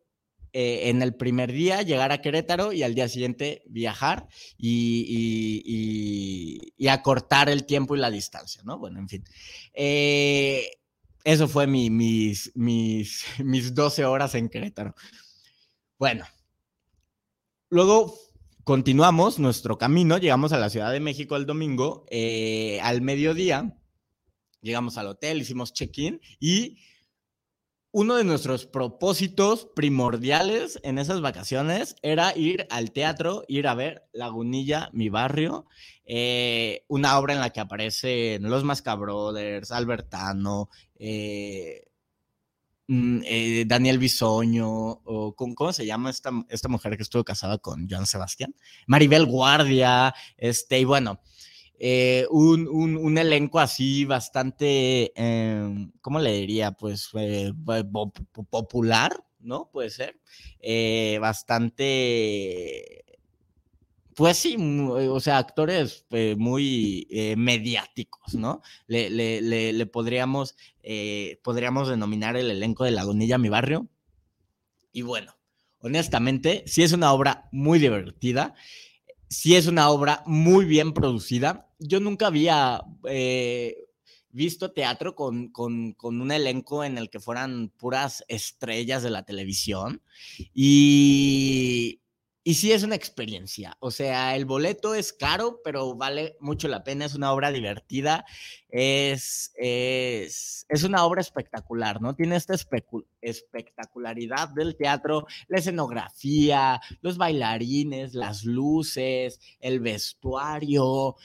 en 0.56 1.02
el 1.02 1.16
primer 1.16 1.52
día, 1.52 1.82
llegar 1.82 2.12
a 2.12 2.22
Querétaro 2.22 2.72
y 2.72 2.84
al 2.84 2.94
día 2.94 3.10
siguiente 3.10 3.64
viajar 3.66 4.28
y, 4.56 6.70
y, 6.78 6.88
acortar 6.88 7.50
el 7.50 7.66
tiempo 7.66 7.96
y 7.96 8.00
la 8.00 8.12
distancia, 8.12 8.62
¿no? 8.64 8.78
Bueno, 8.78 9.00
en 9.00 9.10
fin. 9.10 9.24
eso 11.24 11.48
fue 11.48 11.66
mi, 11.66 11.90
mis, 11.90 12.52
mis, 12.54 13.26
mis 13.44 13.74
12 13.74 14.06
horas 14.06 14.36
en 14.36 14.50
Querétaro. 14.50 14.94
Bueno, 16.04 16.26
luego 17.70 18.14
continuamos 18.66 19.40
nuestro 19.40 19.78
camino, 19.78 20.18
llegamos 20.18 20.52
a 20.52 20.58
la 20.58 20.70
Ciudad 20.70 20.92
de 20.92 21.00
México 21.00 21.38
el 21.38 21.46
domingo, 21.46 22.06
eh, 22.10 22.82
al 22.82 23.02
mediodía, 23.02 23.78
llegamos 24.60 24.98
al 24.98 25.08
hotel, 25.08 25.40
hicimos 25.40 25.72
check-in 25.72 26.20
y 26.42 26.80
uno 27.92 28.18
de 28.18 28.26
nuestros 28.26 28.66
propósitos 28.66 29.70
primordiales 29.78 30.78
en 30.84 30.98
esas 30.98 31.22
vacaciones 31.22 31.96
era 32.02 32.36
ir 32.36 32.68
al 32.70 32.92
teatro, 32.92 33.46
ir 33.48 33.66
a 33.66 33.74
ver 33.74 34.04
Lagunilla, 34.12 34.90
mi 34.92 35.08
barrio, 35.08 35.68
eh, 36.04 36.84
una 36.90 37.18
obra 37.18 37.34
en 37.34 37.40
la 37.40 37.52
que 37.52 37.62
aparecen 37.62 38.44
los 38.50 38.66
Mascabrothers, 38.66 39.72
Albertano, 39.72 40.70
eh, 40.96 41.93
eh, 42.90 43.64
Daniel 43.66 43.98
Bisoño, 43.98 44.68
o 44.70 45.34
¿cómo 45.36 45.72
se 45.72 45.86
llama 45.86 46.10
esta, 46.10 46.32
esta 46.50 46.68
mujer 46.68 46.98
que 46.98 47.04
estuvo 47.04 47.24
casada 47.24 47.58
con 47.58 47.88
Joan 47.90 48.06
Sebastián? 48.06 48.56
Maribel 48.88 49.26
Guardia, 49.26 50.14
este, 50.38 50.80
y 50.80 50.86
bueno, 50.86 51.22
eh, 51.80 52.26
un, 52.30 52.68
un, 52.68 53.18
elenco 53.18 53.60
así 53.60 54.06
bastante, 54.06 55.12
em, 55.16 55.92
¿cómo 56.02 56.20
le 56.20 56.34
diría? 56.34 56.72
Pues 56.72 57.10
eh, 57.16 57.54
popular, 58.50 59.24
¿no? 59.40 59.70
Puede 59.72 59.90
ser. 59.90 60.20
bastante 61.20 63.03
pues 64.16 64.38
sí, 64.38 64.56
o 64.60 65.20
sea, 65.20 65.38
actores 65.38 66.06
eh, 66.12 66.36
muy 66.38 67.08
eh, 67.10 67.36
mediáticos, 67.36 68.36
¿no? 68.36 68.62
Le, 68.88 69.10
le, 69.10 69.74
le, 69.74 69.86
podríamos, 69.86 70.56
eh, 70.82 71.40
podríamos 71.44 71.88
denominar 71.88 72.36
el 72.36 72.52
elenco 72.52 72.84
de 72.84 72.92
Lagunilla 72.92 73.38
Mi 73.38 73.50
Barrio. 73.50 73.88
Y 74.92 75.02
bueno, 75.02 75.36
honestamente, 75.80 76.64
sí 76.68 76.84
es 76.84 76.92
una 76.92 77.14
obra 77.14 77.50
muy 77.52 77.80
divertida, 77.80 78.54
sí 79.30 79.56
es 79.56 79.68
una 79.68 79.90
obra 79.90 80.24
muy 80.26 80.66
bien 80.66 80.94
producida. 80.94 81.70
Yo 81.80 82.00
nunca 82.00 82.28
había 82.28 82.82
visto 84.30 84.72
teatro 84.72 85.16
con, 85.16 85.50
con, 85.50 85.94
con, 85.94 86.22
un 86.22 86.32
elenco 86.32 86.84
en 86.84 86.98
el 86.98 87.10
que 87.10 87.20
fueran 87.20 87.70
puras 87.70 88.24
estrellas 88.28 89.04
de 89.04 89.12
la 89.12 89.24
televisión. 89.24 90.02
Y, 90.54 92.03
y 92.46 92.56
sí 92.56 92.72
es 92.74 92.84
una 92.84 92.96
experiencia, 92.96 93.78
o 93.80 93.90
sea, 93.90 94.36
el 94.36 94.46
boleto 94.46 94.94
es 94.96 95.14
caro, 95.14 95.62
pero 95.64 95.96
vale 95.96 96.36
mucho 96.42 96.68
la 96.68 96.84
pena, 96.84 97.06
es 97.06 97.16
una 97.16 97.32
obra 97.32 97.52
divertida, 97.52 98.26
es, 98.70 99.54
es, 99.56 100.66
es 100.68 100.84
una 100.84 101.06
obra 101.06 101.22
espectacular, 101.22 102.02
¿no? 102.02 102.16
Tiene 102.16 102.36
esta 102.36 102.54
espectacularidad 103.22 104.50
del 104.50 104.76
teatro, 104.76 105.26
la 105.48 105.60
escenografía, 105.60 106.82
los 107.02 107.18
bailarines, 107.18 108.14
las 108.14 108.44
luces, 108.44 109.40
el 109.60 109.80
vestuario. 109.80 111.16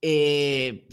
Eh, 0.00 0.86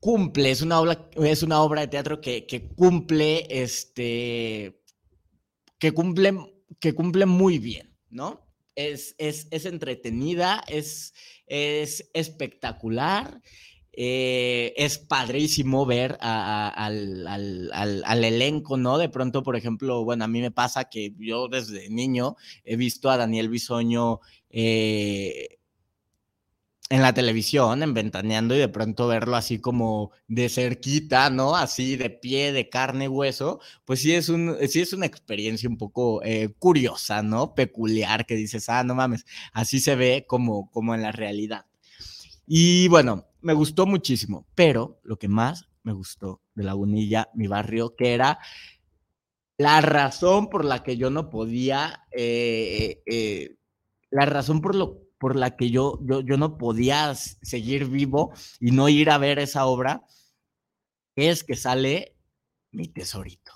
cumple, 0.00 0.50
es 0.52 0.62
una 0.62 0.80
obra, 0.80 1.08
es 1.16 1.42
una 1.42 1.62
obra 1.62 1.80
de 1.80 1.88
teatro 1.88 2.20
que, 2.20 2.72
cumple, 2.76 3.46
este, 3.50 4.80
que 5.78 5.92
cumple, 5.92 6.34
que 6.80 6.94
cumple 6.94 7.26
muy 7.26 7.58
bien, 7.58 7.96
¿no? 8.10 8.46
Es, 8.74 9.14
es, 9.18 9.48
entretenida, 9.64 10.62
es, 10.68 11.14
es 11.46 12.10
espectacular. 12.12 13.40
Eh, 13.98 14.74
es 14.76 14.98
padrísimo 14.98 15.86
ver 15.86 16.18
al, 16.20 16.92
elenco, 18.24 18.76
¿no? 18.76 18.98
De 18.98 19.08
pronto, 19.08 19.42
por 19.42 19.56
ejemplo, 19.56 20.04
bueno, 20.04 20.24
a 20.24 20.28
mí 20.28 20.42
me 20.42 20.50
pasa 20.50 20.90
que 20.90 21.14
yo 21.18 21.48
desde 21.48 21.88
niño 21.88 22.36
he 22.64 22.76
visto 22.76 23.08
a 23.08 23.16
Daniel 23.16 23.48
Bisoño 23.48 24.20
eh, 24.50 25.55
en 26.88 27.02
la 27.02 27.12
televisión, 27.12 27.82
en 27.82 27.94
Ventaneando, 27.94 28.54
y 28.54 28.58
de 28.58 28.68
pronto 28.68 29.08
verlo 29.08 29.34
así 29.36 29.58
como 29.58 30.12
de 30.28 30.48
cerquita, 30.48 31.30
¿no? 31.30 31.56
Así 31.56 31.96
de 31.96 32.10
pie, 32.10 32.52
de 32.52 32.68
carne, 32.68 33.08
hueso, 33.08 33.60
pues 33.84 34.00
sí 34.00 34.14
es, 34.14 34.28
un, 34.28 34.56
sí 34.68 34.80
es 34.80 34.92
una 34.92 35.06
experiencia 35.06 35.68
un 35.68 35.78
poco 35.78 36.22
eh, 36.22 36.54
curiosa, 36.58 37.22
¿no? 37.22 37.54
Peculiar, 37.54 38.24
que 38.24 38.36
dices, 38.36 38.68
ah, 38.68 38.84
no 38.84 38.94
mames, 38.94 39.26
así 39.52 39.80
se 39.80 39.96
ve 39.96 40.26
como, 40.28 40.70
como 40.70 40.94
en 40.94 41.02
la 41.02 41.12
realidad. 41.12 41.66
Y 42.46 42.86
bueno, 42.88 43.26
me 43.40 43.52
gustó 43.52 43.86
muchísimo, 43.86 44.46
pero 44.54 45.00
lo 45.02 45.18
que 45.18 45.28
más 45.28 45.68
me 45.82 45.92
gustó 45.92 46.40
de 46.54 46.64
Lagunilla, 46.64 47.30
mi 47.34 47.48
barrio, 47.48 47.96
que 47.96 48.14
era 48.14 48.38
la 49.58 49.80
razón 49.80 50.50
por 50.50 50.64
la 50.64 50.82
que 50.82 50.96
yo 50.96 51.10
no 51.10 51.30
podía, 51.30 52.06
eh, 52.12 53.02
eh, 53.06 53.56
la 54.10 54.26
razón 54.26 54.60
por 54.60 54.74
lo 54.74 55.05
por 55.18 55.36
la 55.36 55.56
que 55.56 55.70
yo, 55.70 55.98
yo, 56.02 56.20
yo 56.20 56.36
no 56.36 56.58
podía 56.58 57.14
seguir 57.14 57.86
vivo 57.86 58.32
y 58.60 58.70
no 58.70 58.88
ir 58.88 59.10
a 59.10 59.18
ver 59.18 59.38
esa 59.38 59.66
obra, 59.66 60.04
es 61.16 61.44
que 61.44 61.56
sale 61.56 62.16
mi 62.72 62.88
tesorito. 62.88 63.52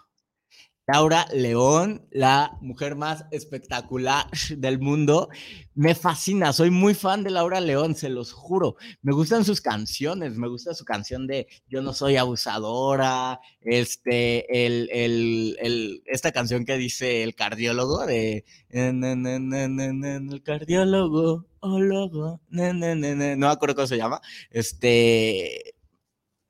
Laura 0.92 1.26
León, 1.32 2.04
la 2.10 2.58
mujer 2.60 2.96
más 2.96 3.24
espectacular 3.30 4.26
del 4.56 4.80
mundo. 4.80 5.28
Me 5.74 5.94
fascina, 5.94 6.52
soy 6.52 6.70
muy 6.70 6.94
fan 6.94 7.22
de 7.22 7.30
Laura 7.30 7.60
León, 7.60 7.94
se 7.94 8.08
los 8.08 8.32
juro. 8.32 8.74
Me 9.00 9.12
gustan 9.12 9.44
sus 9.44 9.60
canciones, 9.60 10.36
me 10.36 10.48
gusta 10.48 10.74
su 10.74 10.84
canción 10.84 11.28
de 11.28 11.46
Yo 11.68 11.80
no 11.80 11.92
soy 11.92 12.16
abusadora, 12.16 13.40
este, 13.60 14.66
el, 14.66 16.02
esta 16.06 16.32
canción 16.32 16.64
que 16.64 16.76
dice 16.76 17.22
el 17.22 17.36
cardiólogo 17.36 18.04
de 18.04 18.44
el 18.70 20.42
cardiólogo, 20.42 20.80
o 20.80 20.84
logo, 20.84 21.49
no 21.62 23.46
me 23.46 23.46
acuerdo 23.46 23.74
cómo 23.74 23.86
se 23.86 23.96
llama. 23.96 24.20
Este, 24.50 25.74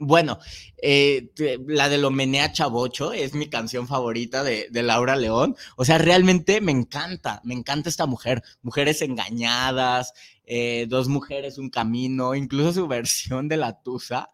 bueno, 0.02 0.38
eh, 0.81 1.31
la 1.67 1.90
de 1.90 1.99
lo 1.99 2.11
menea 2.11 2.52
chavocho 2.52 3.12
es 3.12 3.35
mi 3.35 3.50
canción 3.50 3.87
favorita 3.87 4.43
de, 4.43 4.69
Laura 4.83 5.14
León. 5.14 5.57
O 5.76 5.85
sea, 5.85 5.99
realmente 5.99 6.62
me 6.62 6.73
encanta, 6.73 7.43
me 7.45 7.52
encanta 7.52 7.90
esta 7.90 8.07
mujer. 8.07 8.43
Mujeres 8.62 9.02
engañadas, 9.02 10.14
eh, 10.45 10.87
dos 10.88 11.09
mujeres, 11.09 11.59
un 11.59 11.69
camino, 11.69 12.35
incluso 12.35 12.73
su 12.73 12.88
versión 12.88 13.47
de 13.47 13.59
la 13.59 13.83
Tusa. 13.83 14.31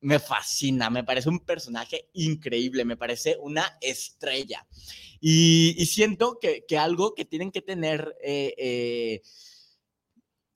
Me 0.00 0.20
fascina, 0.20 0.90
me 0.90 1.02
parece 1.02 1.28
un 1.28 1.40
personaje 1.40 2.08
increíble, 2.12 2.84
me 2.84 2.96
parece 2.96 3.36
una 3.40 3.78
estrella. 3.80 4.64
Y, 5.20 5.84
siento 5.86 6.38
que, 6.40 6.64
algo 6.78 7.16
que 7.16 7.24
tienen 7.24 7.50
que 7.50 7.62
tener 7.62 8.14
eh, 8.22 9.22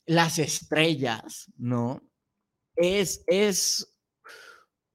las 0.07 0.39
estrellas, 0.39 1.51
¿no? 1.57 2.03
Es, 2.77 3.23
es 3.27 3.93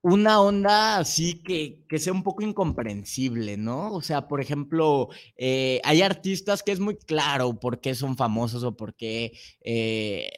una 0.02 0.42
onda 0.42 0.98
así 0.98 1.42
que, 1.44 1.84
que, 1.90 2.00
sea 2.00 2.14
un 2.14 2.24
poco 2.24 2.44
incomprensible, 2.44 3.58
¿no? 3.58 3.94
O 3.94 4.01
sea, 4.01 4.27
por 4.27 4.42
ejemplo, 4.42 5.10
eh, 5.36 5.81
hay 5.84 6.01
artistas 6.01 6.64
que 6.64 6.72
es 6.72 6.79
muy 6.79 6.98
claro 6.98 7.60
por 7.60 7.81
qué 7.81 7.96
son 7.96 8.16
famosos 8.18 8.64
o 8.64 8.75
por 8.75 8.96
qué... 8.96 9.34
Eh, 9.62 10.29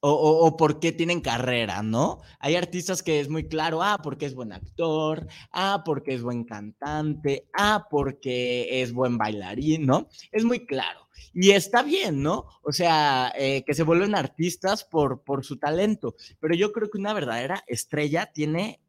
o, 0.00 0.56
por 0.56 0.80
qué 0.80 0.92
tienen 0.92 1.20
carrera, 1.20 1.82
¿no? 1.82 2.20
Hay 2.38 2.56
artistas 2.56 3.02
que 3.02 3.20
es 3.20 3.28
muy 3.28 3.48
claro, 3.48 3.82
ah, 3.82 4.00
porque 4.02 4.26
es 4.26 4.34
buen 4.34 4.52
actor, 4.52 5.26
ah, 5.52 5.82
porque 5.84 6.14
es 6.14 6.22
buen 6.22 6.44
cantante, 6.44 7.48
ah, 7.52 7.86
porque 7.90 8.82
es 8.82 8.92
buen 8.92 9.18
bailarín, 9.18 9.86
¿no? 9.86 10.08
Es 10.32 10.44
muy 10.44 10.66
claro. 10.66 11.08
Y 11.34 11.50
está 11.50 11.82
bien, 11.82 12.22
¿no? 12.22 12.46
O 12.62 12.72
sea, 12.72 13.32
eh, 13.36 13.62
que 13.64 13.74
se 13.74 13.82
vuelven 13.82 14.14
artistas 14.14 14.84
por, 14.84 15.22
por 15.22 15.44
su 15.44 15.58
talento. 15.58 16.16
Pero 16.40 16.54
yo 16.54 16.72
creo 16.72 16.90
que 16.90 16.98
una 16.98 17.12
verdadera 17.12 17.62
estrella 17.66 18.30
tiene 18.32 18.80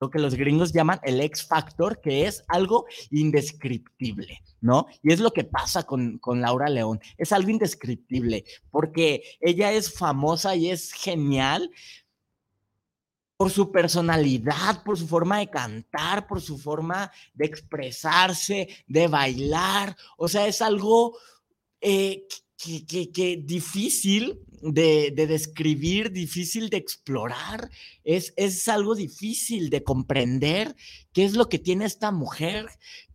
lo 0.00 0.10
que 0.10 0.18
los 0.18 0.34
gringos 0.34 0.72
llaman 0.72 1.00
el 1.02 1.20
X 1.20 1.46
Factor, 1.46 2.00
que 2.00 2.26
es 2.26 2.44
algo 2.48 2.86
indescriptible, 3.10 4.42
¿no? 4.60 4.86
Y 5.02 5.12
es 5.12 5.20
lo 5.20 5.32
que 5.32 5.44
pasa 5.44 5.84
con, 5.84 6.18
con, 6.18 6.40
Laura 6.40 6.68
León, 6.68 7.00
es 7.16 7.32
algo 7.32 7.50
indescriptible, 7.50 8.44
porque 8.70 9.22
ella 9.40 9.72
es 9.72 9.92
famosa 9.92 10.56
y 10.56 10.70
es 10.70 10.92
genial 10.92 11.70
por 13.36 13.50
su 13.50 13.72
personalidad, 13.72 14.82
por 14.84 14.96
su 14.96 15.08
forma 15.08 15.38
de 15.38 15.50
cantar, 15.50 16.26
por 16.26 16.40
su 16.40 16.58
forma 16.58 17.10
de 17.32 17.46
expresarse, 17.46 18.68
de 18.86 19.08
bailar, 19.08 19.96
o 20.16 20.28
sea, 20.28 20.46
es 20.46 20.62
algo 20.62 21.18
eh, 21.80 22.26
que, 22.56 23.42
difícil 23.44 24.40
de, 24.62 25.12
describir, 25.12 26.12
difícil 26.12 26.70
de 26.70 26.76
explorar, 26.76 27.70
es, 28.04 28.32
es 28.36 28.68
algo 28.68 28.94
difícil 28.94 29.70
de 29.70 29.82
comprender 29.82 30.74
qué 31.12 31.24
es 31.24 31.34
lo 31.34 31.48
que 31.48 31.58
tiene 31.58 31.84
esta 31.84 32.10
mujer 32.10 32.66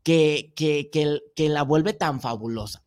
que, 0.03 0.53
que, 0.55 1.49
la 1.49 1.63
vuelve 1.63 1.93
tan 1.93 2.21
fabulosa 2.21 2.83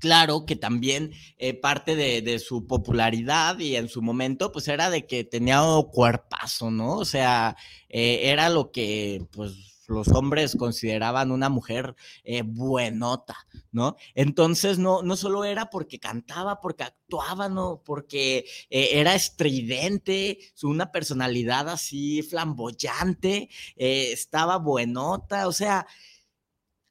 claro 0.00 0.44
que 0.44 0.54
también 0.54 1.12
eh, 1.38 1.54
parte 1.54 1.96
de, 1.96 2.38
su 2.38 2.66
popularidad 2.66 3.58
y 3.58 3.76
en 3.76 3.88
su 3.88 4.02
momento, 4.02 4.52
pues 4.52 4.68
era 4.68 4.90
de 4.90 5.06
que 5.06 5.24
tenía 5.24 5.62
un 5.62 5.84
cuerpazo, 5.84 6.70
¿no? 6.70 6.98
O 6.98 7.06
sea, 7.06 7.56
eh, 7.88 8.20
era 8.24 8.50
lo 8.50 8.70
que, 8.70 9.24
pues, 9.32 9.73
los 9.88 10.08
hombres 10.08 10.56
consideraban 10.56 11.30
una 11.30 11.48
mujer 11.48 11.94
eh, 12.24 12.42
buenota, 12.42 13.36
¿no? 13.72 13.96
Entonces 14.14 14.78
no, 14.78 15.02
no 15.02 15.16
solo 15.16 15.44
era 15.44 15.70
porque 15.70 15.98
cantaba, 15.98 16.60
porque 16.60 16.84
actuaba, 16.84 17.48
¿no? 17.48 17.82
Porque 17.84 18.46
eh, 18.70 18.90
era 18.92 19.14
estridente, 19.14 20.38
una 20.62 20.90
personalidad 20.92 21.68
así 21.68 22.22
flamboyante, 22.22 23.48
eh, 23.76 24.12
estaba 24.12 24.58
buenota, 24.58 25.48
o 25.48 25.52
sea, 25.52 25.86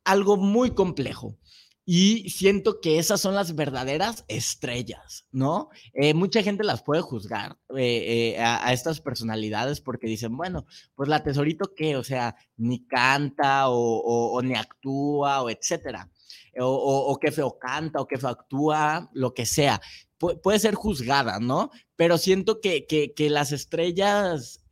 algo 0.03 0.38
muy 0.38 0.71
complejo. 0.71 1.38
Y 1.85 2.29
siento 2.29 2.79
que 2.79 2.97
esas 2.97 3.19
son 3.19 3.35
las 3.35 3.55
verdaderas 3.55 4.23
estrellas, 4.29 5.27
¿no? 5.31 5.69
Eh, 5.93 6.13
mucha 6.13 6.41
gente 6.41 6.63
las 6.63 6.81
puede 6.81 7.01
juzgar 7.01 7.57
eh, 7.75 8.35
eh, 8.37 8.39
a, 8.39 8.71
estas 8.71 9.01
personalidades 9.01 9.81
porque 9.81 10.07
dicen, 10.07 10.37
bueno, 10.37 10.65
pues 10.95 11.09
la 11.09 11.23
tesorito 11.23 11.73
qué, 11.75 11.97
o 11.97 12.03
sea, 12.03 12.37
ni 12.55 12.85
canta 12.87 13.65
o, 13.67 14.41
ni 14.41 14.55
actúa 14.55 15.41
o 15.41 15.49
etcétera, 15.49 16.09
o, 16.57 16.67
o, 16.67 17.19
qué 17.19 17.33
feo 17.33 17.57
canta 17.59 17.99
o 17.99 18.07
qué 18.07 18.17
feo 18.17 18.29
actúa, 18.29 19.09
lo 19.13 19.33
que 19.33 19.45
sea. 19.45 19.81
puede 20.17 20.59
ser 20.59 20.75
juzgada, 20.75 21.39
¿no? 21.39 21.69
Pero 21.97 22.17
siento 22.17 22.61
que, 22.61 22.85
que, 22.87 23.13
que 23.13 23.29
las 23.29 23.51
estrellas 23.51 24.63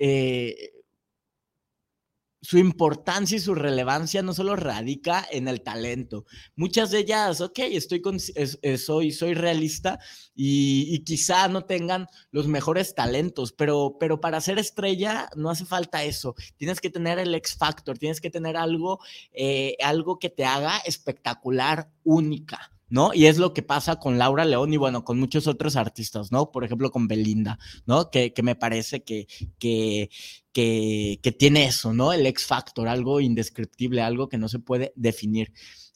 su 2.42 2.58
importancia 2.58 3.38
y 3.38 3.40
su 3.40 3.54
relevancia 3.54 4.24
no 4.24 4.34
solo 4.34 4.56
radica 4.56 5.26
en 5.32 5.48
el 5.48 5.62
talento. 5.62 6.26
Muchas 6.56 6.90
de 6.90 7.00
ellas, 7.00 7.40
ok, 7.40 7.60
estoy 7.60 8.02
con, 8.02 8.20
soy, 8.20 9.12
soy 9.12 9.34
realista 9.36 10.00
y, 10.34 11.04
quizá 11.04 11.48
no 11.48 11.66
tengan 11.66 12.08
los 12.32 12.48
mejores 12.48 12.96
talentos, 12.96 13.54
pero, 13.54 13.98
pero 14.00 14.20
para 14.20 14.42
ser 14.42 14.58
estrella 14.60 15.30
no 15.36 15.50
hace 15.50 15.66
falta 15.66 16.04
eso. 16.04 16.36
Tienes 16.58 16.80
que 16.80 16.90
tener 16.90 17.20
el 17.20 17.34
X 17.36 17.56
Factor, 17.58 17.98
tienes 17.98 18.22
que 18.22 18.30
tener 18.30 18.58
algo, 18.58 19.00
eh, 19.34 19.76
algo 19.84 20.18
que 20.18 20.30
te 20.30 20.46
haga 20.46 20.80
espectacular, 20.80 21.90
única. 22.04 22.72
¿No? 22.92 23.14
Y 23.14 23.26
es 23.26 23.38
lo 23.38 23.54
que 23.54 23.64
pasa 23.64 23.96
con 23.96 24.20
Laura 24.20 24.46
León 24.46 24.74
y 24.74 24.78
bueno, 24.78 25.04
con 25.04 25.18
muchos 25.18 25.48
otros 25.48 25.78
artistas, 25.78 26.32
¿no? 26.32 26.52
Por 26.52 26.66
ejemplo, 26.66 26.92
con 26.92 27.08
Belinda, 27.08 27.58
¿no? 27.86 28.12
Que, 28.12 28.34
me 28.44 28.56
parece 28.56 29.04
que, 29.04 29.28
que, 29.58 30.10
que, 30.52 31.36
tiene 31.40 31.66
eso, 31.66 31.94
¿no? 31.94 32.12
El 32.12 32.26
X 32.28 32.46
Factor, 32.46 32.88
algo 32.90 33.22
indescriptible, 33.22 34.02
algo 34.02 34.28
que 34.28 34.38
no 34.38 34.50
se 34.50 34.60
puede 34.60 34.92
definir. 34.96 35.54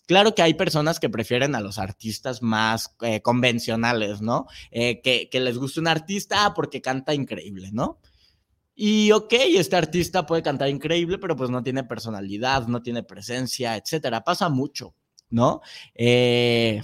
Claro 0.08 0.36
que 0.36 0.42
hay 0.42 0.54
personas 0.54 1.00
que 1.00 1.10
prefieren 1.10 1.54
a 1.54 1.60
los 1.60 1.80
artistas 1.80 2.42
más 2.42 2.96
eh, 3.02 3.22
convencionales, 3.22 4.22
¿no? 4.22 4.48
Eh, 4.72 5.02
que, 5.02 5.30
que, 5.30 5.40
les 5.42 5.58
gusta 5.58 5.82
un 5.82 5.88
artista 5.88 6.54
porque 6.54 6.82
canta 6.82 7.14
increíble, 7.14 7.72
¿no? 7.74 8.00
Y 8.74 9.12
ok, 9.12 9.34
este 9.34 9.76
artista 9.76 10.26
puede 10.26 10.44
cantar 10.44 10.70
increíble, 10.70 11.18
pero 11.18 11.36
pues 11.36 11.50
no 11.50 11.62
tiene 11.64 11.84
personalidad, 11.84 12.68
no 12.68 12.82
tiene 12.82 13.04
presencia, 13.04 13.76
etcétera. 13.76 14.24
Pasa 14.24 14.50
mucho, 14.50 14.96
¿no? 15.36 15.60
Eh, 15.96 16.82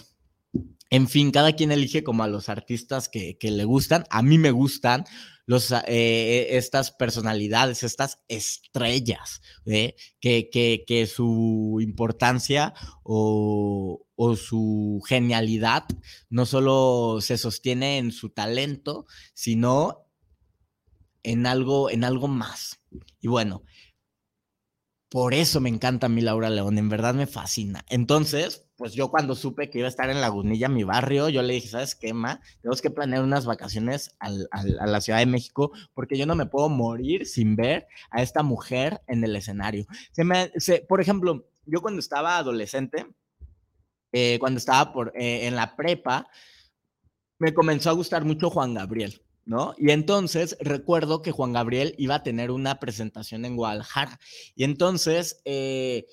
en 0.90 1.08
fin, 1.08 1.32
cada 1.32 1.54
quien 1.54 1.72
elige 1.72 2.04
como 2.04 2.24
a 2.24 2.28
los 2.28 2.50
artistas 2.50 3.08
que, 3.08 3.38
le 3.42 3.64
gustan. 3.64 4.04
A 4.10 4.22
mí 4.22 4.38
me 4.38 4.52
gustan 4.52 5.06
los, 5.46 5.74
eh, 5.88 6.58
estas 6.58 6.92
personalidades, 6.92 7.84
estas 7.84 8.20
estrellas, 8.28 9.42
¿eh? 9.66 9.96
que, 10.20 10.50
que, 10.50 10.84
que, 10.86 11.08
su 11.08 11.80
importancia 11.82 12.74
o, 13.04 14.06
o, 14.16 14.36
su 14.36 15.02
genialidad 15.08 15.86
no 16.30 16.46
solo 16.46 17.20
se 17.22 17.38
sostiene 17.38 17.98
en 17.98 18.12
su 18.12 18.30
talento, 18.30 19.06
sino 19.34 20.10
en 21.24 21.48
algo, 21.48 21.90
en 21.90 22.04
algo 22.04 22.28
más. 22.28 22.82
Y 23.22 23.30
bueno, 23.30 23.64
por 25.12 25.34
eso 25.34 25.60
me 25.60 25.68
encanta 25.68 26.06
a 26.06 26.10
mí 26.10 26.22
Laura 26.22 26.50
León, 26.50 26.78
en 26.78 26.88
verdad 26.88 27.14
me 27.14 27.28
fascina. 27.28 27.84
Entonces, 27.90 28.66
pues 28.78 28.94
yo 28.94 29.12
cuando 29.12 29.36
supe 29.36 29.70
que 29.70 29.80
iba 29.80 29.88
a 29.88 29.90
estar 29.90 30.10
en 30.10 30.22
Lagunilla, 30.22 30.70
mi 30.70 30.86
barrio, 30.86 31.28
yo 31.28 31.42
le 31.42 31.56
dije, 31.56 31.68
¿sabes 31.68 31.96
qué, 31.96 32.14
Ma? 32.14 32.40
Tenemos 32.62 32.82
que 32.82 32.92
planear 32.92 33.22
unas 33.22 33.46
vacaciones 33.46 34.16
a 34.22 34.30
la 34.30 35.02
Ciudad 35.02 35.20
de 35.20 35.26
México 35.26 35.74
porque 35.94 36.18
yo 36.18 36.26
no 36.26 36.36
me 36.36 36.46
puedo 36.46 36.70
morir 36.70 37.28
sin 37.28 37.58
ver 37.58 37.88
a 38.10 38.22
esta 38.22 38.42
mujer 38.42 39.02
en 39.08 39.22
el 39.26 39.36
escenario. 39.36 39.86
Se 40.14 40.24
me, 40.24 40.50
se, 40.56 40.80
por 40.80 41.02
ejemplo, 41.02 41.46
yo 41.66 41.82
cuando 41.82 42.00
estaba 42.00 42.38
adolescente, 42.38 43.06
eh, 44.14 44.38
cuando 44.40 44.60
estaba 44.60 44.94
por, 44.94 45.12
eh, 45.14 45.46
en 45.46 45.58
la 45.58 45.76
prepa, 45.76 46.30
me 47.38 47.54
comenzó 47.54 47.90
a 47.90 47.94
gustar 47.94 48.24
mucho 48.24 48.50
Juan 48.50 48.76
Gabriel. 48.76 49.22
¿No? 49.46 49.74
Y 49.78 49.92
entonces 49.92 50.58
recuerdo 50.60 51.22
que 51.22 51.32
Juan 51.32 51.54
Gabriel 51.54 51.96
iba 51.98 52.16
a 52.16 52.24
tener 52.24 52.52
una 52.52 52.80
presentación 52.80 53.46
en 53.46 53.56
Guadalajara. 53.56 54.20
Y 54.56 54.64
entonces 54.64 55.42
eh, 55.46 56.06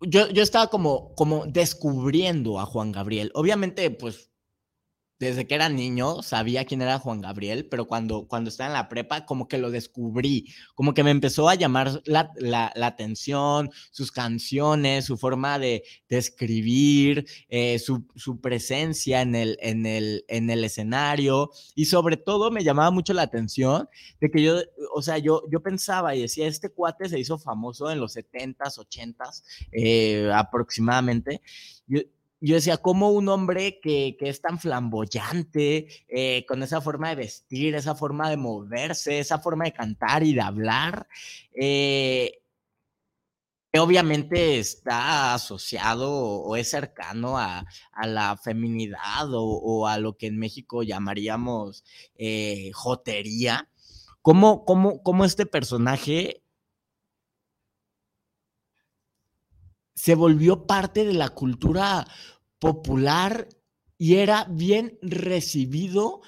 yo, 0.00 0.28
yo, 0.28 0.42
estaba 0.42 0.68
como, 0.68 1.14
como 1.14 1.46
descubriendo 1.46 2.60
a 2.60 2.66
Juan 2.66 2.92
Gabriel. 2.92 3.30
Obviamente, 3.34 3.90
pues 3.90 4.27
desde 5.18 5.46
que 5.46 5.54
era 5.54 5.68
niño 5.68 6.22
sabía 6.22 6.64
quién 6.64 6.82
era 6.82 6.98
Juan 6.98 7.20
Gabriel, 7.20 7.66
pero 7.68 7.86
cuando, 7.86 8.26
cuando 8.28 8.50
estaba 8.50 8.68
en 8.68 8.74
la 8.74 8.88
prepa, 8.88 9.26
como 9.26 9.48
que 9.48 9.58
lo 9.58 9.70
descubrí, 9.70 10.52
como 10.74 10.94
que 10.94 11.02
me 11.02 11.10
empezó 11.10 11.48
a 11.48 11.54
llamar 11.54 12.02
la, 12.04 12.30
la, 12.36 12.72
atención, 12.86 13.70
sus 13.90 14.12
canciones, 14.12 15.06
su 15.06 15.16
forma 15.16 15.58
de, 15.58 15.82
escribir, 16.08 17.26
eh, 17.48 17.78
su, 17.78 18.06
su, 18.16 18.40
presencia 18.40 19.22
en 19.22 19.34
el, 19.34 19.58
en, 19.60 19.86
el, 19.86 20.24
en 20.28 20.50
el 20.50 20.64
escenario, 20.64 21.50
y 21.74 21.86
sobre 21.86 22.16
todo 22.16 22.50
me 22.50 22.64
llamaba 22.64 22.90
mucho 22.90 23.12
la 23.12 23.22
atención 23.22 23.88
de 24.20 24.30
que 24.30 24.42
yo, 24.42 24.60
o 24.94 25.02
sea, 25.02 25.18
yo, 25.18 25.42
yo 25.50 25.60
pensaba 25.62 26.14
y 26.14 26.22
decía, 26.22 26.46
este 26.46 26.70
cuate 26.70 27.08
se 27.08 27.18
hizo 27.18 27.38
famoso 27.38 27.90
en 27.90 28.00
los 28.00 28.16
70s, 28.16 28.78
80s 28.78 29.42
eh, 29.72 30.30
aproximadamente. 30.32 31.40
Yo 32.40 32.54
decía, 32.54 32.76
¿cómo 32.76 33.10
un 33.10 33.28
hombre 33.28 33.80
que, 33.80 34.16
que 34.18 34.28
es 34.28 34.40
tan 34.40 34.58
flamboyante, 34.58 35.88
eh, 36.08 36.44
con 36.46 36.62
esa 36.62 36.80
forma 36.80 37.08
de 37.10 37.16
vestir, 37.16 37.74
esa 37.74 37.94
forma 37.94 38.30
de 38.30 38.36
moverse, 38.36 39.18
esa 39.18 39.38
forma 39.38 39.64
de 39.64 39.72
cantar 39.72 40.22
y 40.22 40.34
de 40.34 40.40
hablar, 40.40 41.08
eh, 41.52 42.40
obviamente 43.76 44.58
está 44.58 45.34
asociado 45.34 46.10
o, 46.12 46.56
es 46.56 46.70
cercano 46.70 47.38
a, 47.38 47.66
a 47.92 48.06
la 48.06 48.36
feminidad 48.36 49.32
o, 49.34 49.42
o, 49.42 49.86
a 49.86 49.98
lo 49.98 50.16
que 50.16 50.26
en 50.28 50.38
México 50.38 50.82
llamaríamos 50.82 51.84
eh, 52.16 52.70
jotería, 52.72 53.68
¿cómo, 54.22 54.64
cómo, 54.64 55.02
cómo 55.02 55.24
este 55.24 55.46
personaje 55.46 56.42
se 59.98 60.14
volvió 60.14 60.64
parte 60.64 61.04
de 61.04 61.12
la 61.12 61.30
cultura 61.30 62.06
popular 62.60 63.48
y 63.98 64.14
era 64.14 64.46
bien 64.48 64.96
recibido 65.02 66.22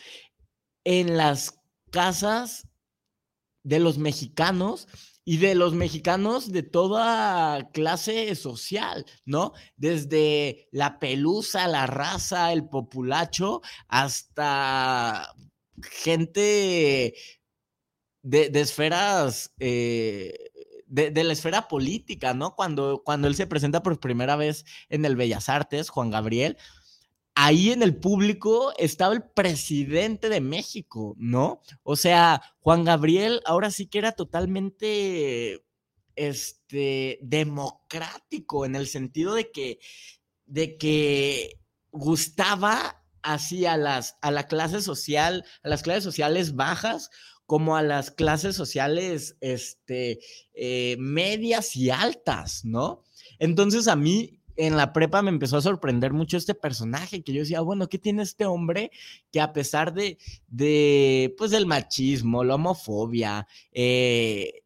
en 0.83 1.17
las 1.17 1.61
casas 1.93 2.67
de 3.63 3.79
los 3.79 3.97
mexicanos 3.97 4.89
y 5.25 5.37
de 5.37 5.55
los 5.55 5.73
mexicanos 5.73 6.51
de 6.51 6.65
toda 6.65 7.71
clase 7.71 8.35
social, 8.35 9.07
¿no? 9.25 9.53
Desde 9.77 10.69
la 10.73 10.99
pelusa, 10.99 11.69
la 11.69 11.87
raza, 11.87 12.53
el 12.53 12.69
populacho, 12.69 13.63
hasta 13.87 15.33
gente 15.81 17.15
de, 18.23 18.51
esferas 18.55 19.55
eh, 19.61 20.50
de, 20.91 21.25
la 21.25 21.33
esfera 21.33 21.69
política, 21.69 22.35
¿no? 22.35 22.55
Cuando, 22.57 23.03
cuando 23.05 23.29
él 23.29 23.35
se 23.37 23.47
presenta 23.47 23.83
por 23.83 24.01
primera 24.01 24.37
vez 24.37 24.65
en 24.89 25.05
el 25.05 25.17
Bellas 25.17 25.49
Artes, 25.49 25.89
Juan 25.89 26.11
Gabriel, 26.11 26.59
ahí 27.35 27.71
en 27.71 27.83
el 27.83 27.97
público 27.97 28.73
estaba 28.77 29.15
el 29.15 29.23
presidente 29.23 30.29
de 30.29 30.41
México, 30.41 31.15
¿no? 31.17 31.63
O 31.85 31.97
sea, 31.97 32.43
Juan 32.61 32.85
Gabriel 32.85 33.41
ahora 33.47 33.71
sí 33.71 33.87
que 33.87 33.99
era 33.99 34.13
totalmente 34.13 35.65
este 36.17 37.19
democrático 37.23 38.67
en 38.67 38.75
el 38.75 38.89
sentido 38.89 39.35
de 39.35 39.51
que 39.53 39.79
de 40.47 40.77
que 40.77 41.61
gustaba 41.93 43.05
así 43.23 43.65
a 43.65 43.77
las 43.77 44.17
a 44.23 44.33
la 44.33 44.49
clase 44.49 44.83
social, 44.83 45.45
a 45.63 45.69
las 45.69 45.83
clases 45.83 46.03
sociales 46.03 46.57
bajas 46.57 47.11
como 47.51 47.75
a 47.75 47.83
las 47.83 48.13
clases 48.13 48.55
sociales 48.55 49.37
este, 49.41 50.21
eh, 50.55 50.95
medias 51.01 51.75
y 51.75 51.91
altas, 51.91 52.65
¿no? 52.65 53.03
Entonces 53.41 53.89
a 53.89 53.97
mí 53.97 54.39
en 54.55 54.77
la 54.77 54.93
prepa 54.93 55.21
me 55.21 55.31
empezó 55.31 55.57
a 55.57 55.61
sorprender 55.61 56.13
mucho 56.13 56.37
este 56.37 56.55
personaje, 56.55 57.25
que 57.25 57.33
yo 57.33 57.41
decía, 57.41 57.61
bueno, 57.61 57.89
¿qué 57.89 57.99
tiene 57.99 58.23
este 58.23 58.47
hombre 58.47 58.93
que 59.33 59.41
a 59.41 59.53
pesar 59.53 59.93
de, 59.93 60.17
de 60.47 61.35
pues, 61.37 61.51
del 61.51 61.67
machismo, 61.67 62.45
la 62.45 62.55
homofobia, 62.55 63.49
eh, 63.73 64.63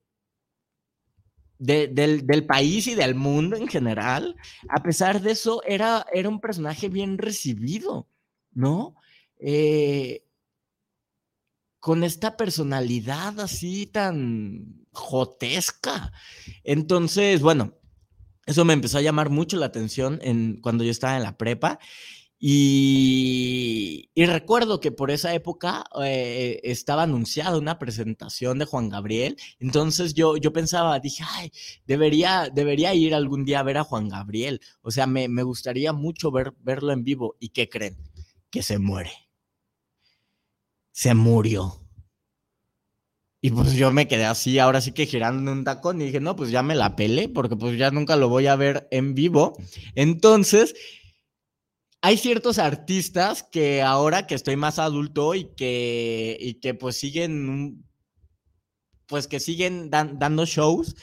de, 1.59 1.89
del, 1.89 2.27
del, 2.27 2.45
país 2.45 2.87
y 2.87 2.95
del 2.95 3.15
mundo 3.15 3.57
en 3.57 3.67
general, 3.67 4.37
a 4.69 4.83
pesar 4.83 5.23
de 5.23 5.31
eso, 5.31 5.63
era, 5.65 6.05
era 6.13 6.29
un 6.29 6.39
personaje 6.39 6.91
bien 6.91 7.17
recibido, 7.17 8.09
¿no? 8.53 8.95
Eh, 9.39 10.24
con 11.85 12.03
esta 12.03 12.39
personalidad 12.39 13.39
así 13.41 13.85
tan 13.85 14.87
jotesca. 14.93 16.13
Entonces, 16.63 17.43
bueno, 17.43 17.75
eso 18.47 18.65
me 18.65 18.73
empezó 18.73 18.97
a 18.97 19.03
llamar 19.03 19.29
mucho 19.29 19.59
la 19.59 19.67
atención 19.67 20.19
en, 20.23 20.63
cuando 20.63 20.83
yo 20.83 20.91
estaba 20.91 21.19
en 21.19 21.25
la 21.25 21.37
prepa. 21.37 21.79
Y, 22.39 24.09
y 24.15 24.25
recuerdo 24.25 24.81
que 24.81 24.93
por 24.93 25.11
esa 25.11 25.35
época 25.35 25.85
eh, 26.03 26.59
estaba 26.63 27.03
anunciada 27.03 27.59
una 27.59 27.79
presentación 27.79 28.59
de 28.59 28.65
Juan 28.65 28.89
Gabriel. 28.89 29.37
Entonces 29.59 30.15
yo, 30.15 30.39
yo 30.39 30.55
pensaba, 30.55 30.99
dije, 31.01 31.23
ay, 31.33 31.53
debería, 31.87 32.49
debería 32.51 32.95
ir 32.95 33.15
algún 33.15 33.45
día 33.45 33.61
a 33.61 33.63
ver 33.63 33.77
a 33.77 33.85
Juan 33.85 34.09
Gabriel. 34.09 34.63
O 34.81 34.91
sea, 34.91 35.07
me, 35.07 35.29
me 35.29 35.43
gustaría 35.43 35.93
mucho 35.93 36.31
ver, 36.31 36.55
verlo 36.61 36.93
en 36.93 37.05
vivo. 37.05 37.37
¿Y 37.41 37.51
qué 37.51 37.69
creen? 37.69 37.99
Que 38.49 38.63
se 38.63 38.79
muere 38.79 39.24
se 40.95 41.13
murió. 41.13 41.81
Y 43.43 43.51
pues 43.51 43.75
yo 43.75 43.93
me 43.93 44.09
quedé 44.09 44.25
así, 44.25 44.59
ahora 44.59 44.81
sí 44.81 44.93
que 44.93 45.07
girando 45.07 45.53
un 45.53 45.65
tacón 45.65 46.01
y 46.01 46.07
dije, 46.07 46.21
no, 46.21 46.35
pues 46.37 46.51
ya 46.51 46.63
me 46.63 46.77
la 46.77 46.97
pelé 46.97 47.29
porque 47.29 47.57
pues 47.57 47.77
ya 47.77 47.91
nunca 47.91 48.17
lo 48.17 48.29
voy 48.29 48.47
a 48.47 48.57
ver 48.57 48.89
en 48.91 49.15
vivo. 49.15 49.59
Entonces, 49.97 50.75
hay 52.01 52.17
ciertos 52.17 52.59
artistas 52.59 53.43
que 53.43 53.83
ahora 53.83 54.27
que 54.27 54.37
estoy 54.37 54.57
más 54.57 54.79
adulto 54.79 55.35
y 55.35 55.53
que, 55.57 56.39
y 56.41 56.55
que 56.61 56.75
pues 56.75 56.97
siguen, 56.97 57.85
pues 59.07 59.27
que 59.27 59.41
siguen 59.41 59.91
dan, 59.91 60.19
dando 60.19 60.47
shows 60.47 60.95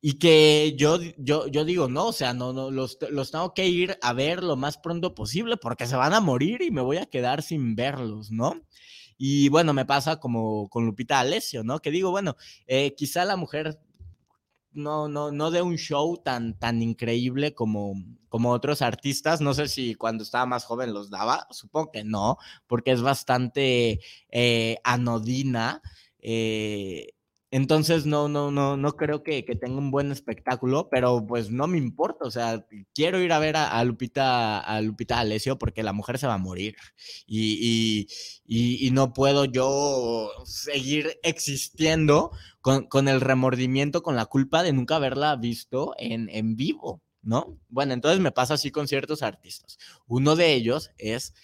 y 0.00 0.14
que 0.14 0.74
yo, 0.78 0.98
yo, 1.18 1.48
yo 1.48 1.64
digo, 1.64 1.88
no, 1.88 2.06
o 2.06 2.12
sea, 2.12 2.32
no, 2.32 2.52
no, 2.52 2.70
los, 2.70 2.96
los 3.10 3.32
tengo 3.32 3.52
que 3.54 3.66
ir 3.66 3.98
a 4.02 4.12
ver 4.12 4.44
lo 4.44 4.56
más 4.56 4.78
pronto 4.78 5.14
posible 5.14 5.56
porque 5.56 5.86
se 5.86 5.96
van 5.96 6.14
a 6.14 6.20
morir 6.20 6.62
y 6.62 6.70
me 6.70 6.80
voy 6.80 6.98
a 6.98 7.06
quedar 7.06 7.42
sin 7.42 7.74
verlos, 7.74 8.30
¿no? 8.30 8.62
Y 9.24 9.50
bueno, 9.50 9.72
me 9.72 9.86
pasa 9.86 10.16
como 10.18 10.68
con 10.68 10.84
Lupita 10.84 11.20
Alessio, 11.20 11.62
¿no? 11.62 11.78
Que 11.78 11.92
digo, 11.92 12.10
bueno, 12.10 12.34
eh, 12.66 12.92
quizá 12.96 13.24
la 13.24 13.36
mujer 13.36 13.78
no, 14.72 15.06
no, 15.06 15.30
no 15.30 15.52
de 15.52 15.62
un 15.62 15.76
show 15.76 16.16
tan, 16.16 16.58
tan 16.58 16.82
increíble 16.82 17.54
como, 17.54 17.94
como 18.28 18.50
otros 18.50 18.82
artistas. 18.82 19.40
No 19.40 19.54
sé 19.54 19.68
si 19.68 19.94
cuando 19.94 20.24
estaba 20.24 20.44
más 20.46 20.64
joven 20.64 20.92
los 20.92 21.08
daba, 21.08 21.46
supongo 21.50 21.92
que 21.92 22.02
no, 22.02 22.36
porque 22.66 22.90
es 22.90 23.00
bastante 23.00 24.00
eh, 24.28 24.78
anodina. 24.82 25.82
Eh, 26.18 27.12
entonces 27.52 28.06
no, 28.06 28.30
no, 28.30 28.50
no, 28.50 28.78
no 28.78 28.96
creo 28.96 29.22
que, 29.22 29.42
tenga 29.42 29.76
un 29.76 29.90
buen 29.90 30.10
espectáculo, 30.10 30.88
pero 30.90 31.26
pues 31.26 31.50
no 31.50 31.66
me 31.66 31.76
importa. 31.76 32.24
O 32.24 32.30
sea, 32.30 32.66
quiero 32.94 33.20
ir 33.20 33.30
a 33.30 33.38
ver 33.38 33.58
a, 33.58 33.84
Lupita, 33.84 34.58
a 34.58 34.80
Lupita 34.80 35.18
Alessio 35.18 35.58
porque 35.58 35.82
la 35.82 35.92
mujer 35.92 36.18
se 36.18 36.26
va 36.26 36.34
a 36.34 36.38
morir. 36.38 36.76
Y, 37.26 38.08
no 38.92 39.12
puedo 39.12 39.44
yo 39.44 40.30
seguir 40.46 41.20
existiendo 41.22 42.30
con, 42.62 43.08
el 43.08 43.20
remordimiento, 43.20 44.02
con 44.02 44.16
la 44.16 44.24
culpa 44.24 44.62
de 44.62 44.72
nunca 44.72 44.96
haberla 44.96 45.36
visto 45.36 45.94
en, 45.98 46.30
en 46.30 46.56
vivo, 46.56 47.02
¿no? 47.20 47.58
Bueno, 47.68 47.92
entonces 47.92 48.20
me 48.20 48.32
pasa 48.32 48.54
así 48.54 48.70
con 48.70 48.88
ciertos 48.88 49.22
artistas. 49.22 49.76
Uno 50.06 50.36
de 50.36 50.54
ellos 50.54 50.90
es 50.96 51.34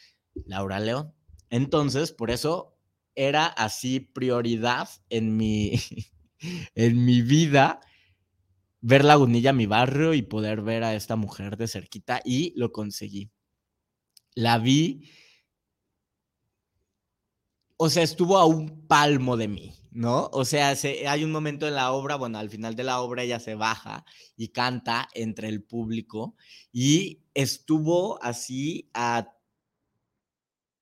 Laura 0.47 0.81
León. 0.81 1.13
Entonces, 1.51 2.13
por 2.13 2.31
eso 2.31 2.78
era 3.19 3.47
así 3.47 4.01
prioridad 4.01 4.89
en 5.11 5.37
mi, 5.37 5.73
en 6.75 7.05
mi 7.05 7.21
vida 7.23 7.81
ver 8.81 9.05
Lagunilla, 9.05 9.53
mi 9.53 9.67
barrio, 9.67 10.15
y 10.15 10.23
poder 10.23 10.63
ver 10.63 10.85
a 10.85 10.95
esta 10.95 11.17
mujer 11.17 11.57
de 11.57 11.69
cerquita, 11.69 12.21
y 12.25 12.53
lo 12.57 12.73
conseguí. 12.73 13.31
La 14.35 14.59
vi, 14.59 15.11
o 17.77 17.91
sea, 17.91 18.03
estuvo 18.03 18.39
a 18.39 18.47
un 18.47 18.87
palmo 18.87 19.37
de 19.37 19.49
mí, 19.49 19.73
¿no? 19.91 20.29
O 20.33 20.45
sea, 20.45 20.75
hay 21.09 21.25
un 21.25 21.33
momento 21.33 21.67
en 21.67 21.75
la 21.75 21.93
obra, 21.93 22.17
bueno, 22.17 22.39
al 22.39 22.51
final 22.51 22.77
de 22.77 22.85
la 22.85 23.01
obra 23.01 23.25
ella 23.25 23.41
se 23.41 23.55
baja 23.55 24.05
y 24.37 24.49
canta 24.49 25.09
entre 25.15 25.49
el 25.49 25.63
público, 25.65 26.37
y 26.73 27.23
estuvo 27.35 28.23
así 28.23 28.91
a 28.95 29.35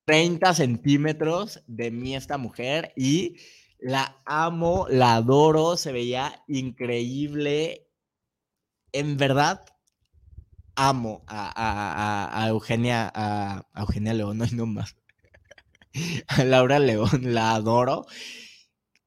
30 0.07 0.55
centímetros 0.55 1.63
de 1.67 1.91
mí 1.91 2.15
esta 2.15 2.39
mujer 2.39 2.93
y 2.97 3.37
la 3.79 4.23
amo, 4.25 4.87
la 4.89 5.17
adoro, 5.17 5.77
se 5.77 5.93
veía 5.93 6.45
increíble. 6.47 7.89
En 8.93 9.17
verdad, 9.17 9.65
amo 10.77 11.25
a, 11.27 12.47
Eugenia, 12.49 13.11
a, 13.15 13.67
Eugenia 13.75 14.15
León, 14.15 14.39
no 14.39 14.45
hay 14.45 14.53
nomás. 14.53 14.97
A 16.29 16.45
Laura 16.45 16.79
León, 16.79 17.35
la 17.35 17.55
adoro. 17.55 18.07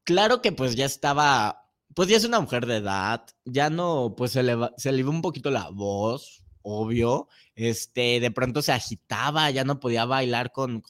Claro 0.04 0.42
que 0.42 0.52
pues 0.52 0.76
ya 0.76 0.84
estaba, 0.84 1.70
pues 1.94 2.08
ya 2.08 2.16
es 2.16 2.24
una 2.24 2.40
mujer 2.40 2.66
de 2.66 2.76
edad, 2.76 3.26
ya 3.44 3.70
no, 3.70 4.14
pues 4.16 4.32
se 4.32 4.42
le, 4.42 4.56
se 4.76 4.92
le 4.92 4.98
iba 5.00 5.10
un 5.10 5.22
poquito 5.22 5.50
la 5.50 5.70
voz, 5.70 6.44
obvio, 6.62 7.28
este, 7.54 8.20
de 8.20 8.30
pronto 8.30 8.62
se 8.62 8.72
agitaba, 8.72 9.50
ya 9.50 9.64
no 9.64 9.80
podía 9.80 10.04
bailar 10.04 10.52
con, 10.52 10.82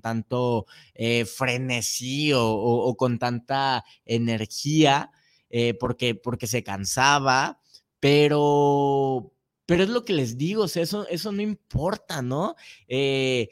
tanto 0.00 0.66
eh, 0.94 1.24
frenesí 1.24 2.32
o, 2.34 2.94
con 2.96 3.18
tanta 3.18 3.84
energía, 4.04 5.10
eh, 5.50 5.74
porque, 5.74 6.14
porque 6.14 6.46
se 6.46 6.62
cansaba, 6.62 7.60
pero, 8.00 9.32
pero 9.66 9.82
es 9.84 9.88
lo 9.88 10.04
que 10.04 10.12
les 10.12 10.36
digo, 10.36 10.64
eso, 10.64 11.06
eso 11.08 11.32
no 11.32 11.42
importa, 11.42 12.22
¿no? 12.22 12.56
Eh, 12.88 13.48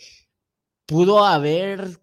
pudo 0.86 1.24
haber 1.24 2.00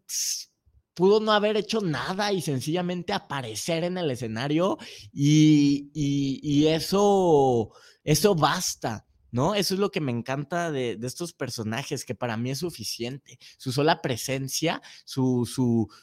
pudo 0.94 1.20
no 1.20 1.32
haber 1.32 1.58
hecho 1.58 1.82
nada 1.82 2.32
y 2.34 2.42
sencillamente 2.42 3.14
aparecer 3.14 3.86
en 3.86 3.98
el 3.98 4.12
escenario 4.12 4.78
y, 5.14 5.90
y 5.94 6.68
eso, 6.68 7.72
eso 8.04 8.36
basta. 8.36 9.06
¿No? 9.32 9.56
Eso 9.56 9.74
es 9.74 9.80
lo 9.80 9.92
que 9.92 10.02
me 10.02 10.12
encanta 10.12 10.72
de, 10.72 11.00
estos 11.02 11.34
personajes, 11.34 12.06
que 12.06 12.16
para 12.16 12.38
mí 12.38 12.52
es 12.52 12.60
suficiente. 12.60 13.40
Su 13.58 13.72
sola 13.72 14.02
presencia, 14.02 14.82
su, 15.06 15.46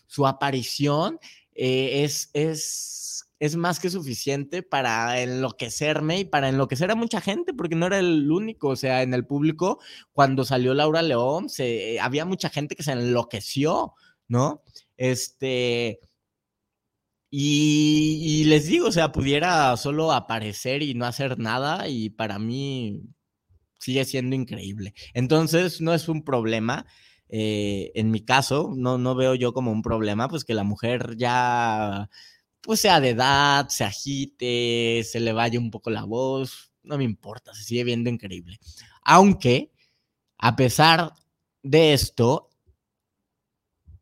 su, 0.06 0.26
aparición 0.26 1.18
eh, 1.54 2.04
es, 2.04 2.30
es, 2.32 3.28
es, 3.38 3.56
más 3.56 3.80
que 3.80 3.90
suficiente 3.90 4.62
para 4.62 5.20
enloquecerme 5.20 6.20
y 6.20 6.24
para 6.24 6.48
enloquecer 6.48 6.90
a 6.90 6.94
mucha 6.94 7.20
gente, 7.20 7.52
porque 7.54 7.76
no 7.76 7.86
era 7.86 7.98
el 7.98 8.30
único, 8.30 8.68
o 8.68 8.76
sea, 8.76 9.02
en 9.02 9.14
el 9.14 9.26
público, 9.26 9.78
cuando 10.12 10.44
salió 10.44 10.74
Laura 10.74 11.02
León, 11.02 11.48
se, 11.50 12.00
había 12.00 12.24
mucha 12.24 12.48
gente 12.50 12.76
que 12.76 12.82
se 12.82 12.92
enloqueció, 12.92 13.94
¿no? 14.28 14.62
Este... 14.96 16.00
Y, 17.30 18.40
y, 18.40 18.44
les 18.44 18.68
digo, 18.68 18.86
o 18.88 18.92
sea, 18.92 19.12
pudiera 19.12 19.76
solo 19.76 20.12
aparecer 20.12 20.82
y 20.82 20.94
no 20.94 21.04
hacer 21.04 21.38
nada 21.38 21.86
y 21.86 22.08
para 22.08 22.38
mí 22.38 23.02
sigue 23.78 24.04
siendo 24.04 24.36
increíble. 24.36 24.94
Entonces, 25.14 25.80
no 25.80 25.94
es 25.94 26.08
un 26.08 26.24
problema. 26.24 26.86
Eh, 27.28 27.92
en 27.94 28.10
mi 28.10 28.20
caso, 28.24 28.72
no, 28.76 28.98
no 28.98 29.14
veo 29.14 29.34
yo 29.34 29.52
como 29.52 29.70
un 29.72 29.82
problema, 29.82 30.28
pues 30.28 30.44
que 30.44 30.54
la 30.54 30.64
mujer 30.64 31.16
ya, 31.16 32.08
pues 32.62 32.80
sea 32.80 33.00
de 33.00 33.10
edad, 33.10 33.68
se 33.68 33.84
agite, 33.84 35.04
se 35.04 35.20
le 35.20 35.32
vaya 35.32 35.58
un 35.58 35.70
poco 35.70 35.90
la 35.90 36.04
voz, 36.04 36.72
no 36.82 36.96
me 36.98 37.04
importa, 37.04 37.54
se 37.54 37.64
sigue 37.64 37.84
viendo 37.84 38.08
increíble. 38.10 38.58
Aunque, 39.02 39.72
a 40.38 40.56
pesar 40.56 41.12
de 41.62 41.92
esto, 41.92 42.50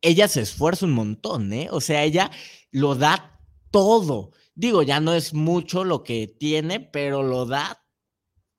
ella 0.01 0.29
se 0.29 0.43
esfuerza 0.43 0.87
un 0.87 0.93
montón, 0.93 1.53
¿eh? 1.53 1.69
O 1.71 1.81
sea, 1.81 2.05
ella 2.05 2.31
lo 2.71 2.95
da 2.95 3.41
todo. 3.71 4.31
Digo, 4.55 4.83
ya 4.83 5.01
no 5.01 5.15
es 5.15 5.35
mucho 5.35 5.85
lo 5.85 6.05
que 6.05 6.29
tiene, 6.29 6.81
pero 6.81 7.23
lo 7.23 7.45
da 7.47 7.86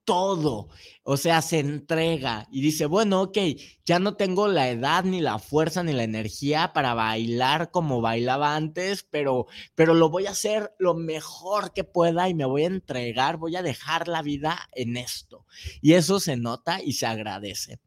todo. 0.07 0.69
O 1.03 1.17
sea, 1.17 1.41
se 1.41 1.59
entrega 1.59 2.47
y 2.49 2.61
dice, 2.61 2.85
bueno, 2.85 3.23
ok, 3.23 3.37
ya 3.85 3.99
no 3.99 4.15
tengo 4.15 4.47
la 4.47 4.69
edad, 4.69 5.03
ni 5.03 5.19
la 5.19 5.37
fuerza, 5.37 5.83
ni 5.83 5.91
la 5.91 6.03
energía 6.03 6.71
para 6.73 6.93
bailar 6.93 7.71
como 7.71 7.99
bailaba 7.99 8.55
antes, 8.55 9.05
pero, 9.11 9.47
pero 9.75 9.93
lo 9.93 10.09
voy 10.09 10.25
a 10.25 10.31
hacer 10.31 10.73
lo 10.79 10.95
mejor 10.95 11.73
que 11.73 11.83
pueda 11.83 12.29
y 12.29 12.33
me 12.33 12.45
voy 12.45 12.63
a 12.63 12.67
entregar, 12.67 13.35
voy 13.35 13.57
a 13.57 13.61
dejar 13.61 14.07
la 14.07 14.21
vida 14.21 14.69
en 14.71 14.95
esto. 14.95 15.45
Y 15.81 15.93
eso 15.93 16.21
se 16.21 16.37
nota 16.37 16.81
y 16.81 16.93
se 16.93 17.05
agradece. 17.05 17.81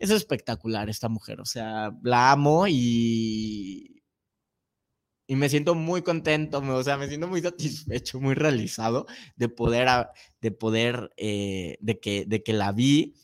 Es 0.00 0.10
espectacular 0.10 0.90
esta 0.90 1.08
mujer, 1.08 1.40
o 1.40 1.46
sea, 1.46 1.92
la 2.02 2.32
amo 2.32 2.66
y, 2.66 3.99
y 5.30 5.36
me 5.36 5.48
siento 5.48 5.76
muy 5.76 6.02
contento, 6.02 6.58
o 6.58 6.82
sea, 6.82 6.96
me 6.96 7.06
siento 7.06 7.28
muy 7.28 7.40
satisfecho, 7.40 8.18
muy 8.18 8.34
realizado 8.34 9.06
de 9.36 9.48
poder, 9.48 10.08
de 10.40 10.50
poder, 10.50 11.12
eh, 11.16 11.76
de, 11.80 12.00
que, 12.00 12.24
de 12.26 12.42
que 12.42 12.52
la 12.52 12.72
vi 12.72 13.14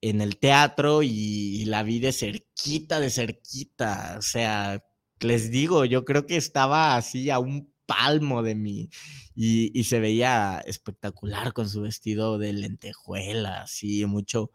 en 0.00 0.20
el 0.20 0.36
teatro 0.38 1.04
y, 1.04 1.64
la 1.66 1.84
vi 1.84 2.00
de 2.00 2.12
cerquita, 2.12 2.98
de 2.98 3.08
cerquita, 3.08 4.16
o 4.18 4.22
sea, 4.22 4.84
les 5.20 5.52
digo, 5.52 5.84
yo 5.84 6.04
creo 6.04 6.26
que 6.26 6.36
estaba 6.36 6.96
así 6.96 7.30
a 7.30 7.38
un 7.38 7.72
palmo 7.86 8.42
de 8.42 8.56
mí 8.56 8.90
y, 9.36 9.70
y 9.78 9.84
se 9.84 10.00
veía 10.00 10.60
espectacular 10.66 11.52
con 11.52 11.68
su 11.68 11.82
vestido 11.82 12.36
de 12.36 12.52
lentejuela, 12.52 13.62
así, 13.62 14.06
mucho, 14.06 14.50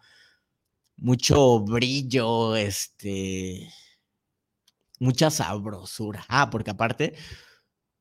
mucho 0.97 1.61
brillo, 1.61 2.57
este 2.57 3.69
mucha 4.99 5.29
sabrosura. 5.29 6.25
Ah, 6.27 6.49
porque 6.49 6.71
aparte, 6.71 7.13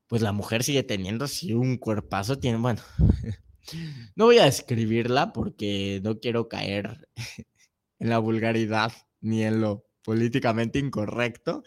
pues 0.07 0.21
la 0.21 0.31
mujer 0.31 0.63
sigue 0.63 0.83
teniendo 0.83 1.25
así 1.25 1.53
un 1.53 1.77
cuerpazo, 1.77 2.39
tiene, 2.39 2.57
bueno, 2.57 2.81
no 4.15 4.25
voy 4.25 4.39
a 4.39 4.45
describirla 4.45 5.33
porque 5.33 5.99
no 6.03 6.19
quiero 6.19 6.47
caer 6.47 7.09
en 7.99 8.09
la 8.09 8.19
vulgaridad 8.19 8.91
ni 9.21 9.43
en 9.43 9.61
lo 9.61 9.85
políticamente 10.03 10.79
incorrecto. 10.79 11.63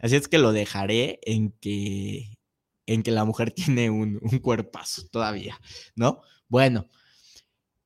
Así 0.00 0.16
es 0.16 0.28
que 0.28 0.38
lo 0.38 0.52
dejaré 0.52 1.20
en 1.22 1.52
que, 1.52 2.38
en 2.86 3.02
que 3.02 3.10
la 3.12 3.24
mujer 3.24 3.50
tiene 3.54 3.90
un, 3.90 4.18
cuerpazo 4.42 5.08
todavía, 5.10 5.58
¿no? 5.96 6.20
Bueno. 6.48 6.88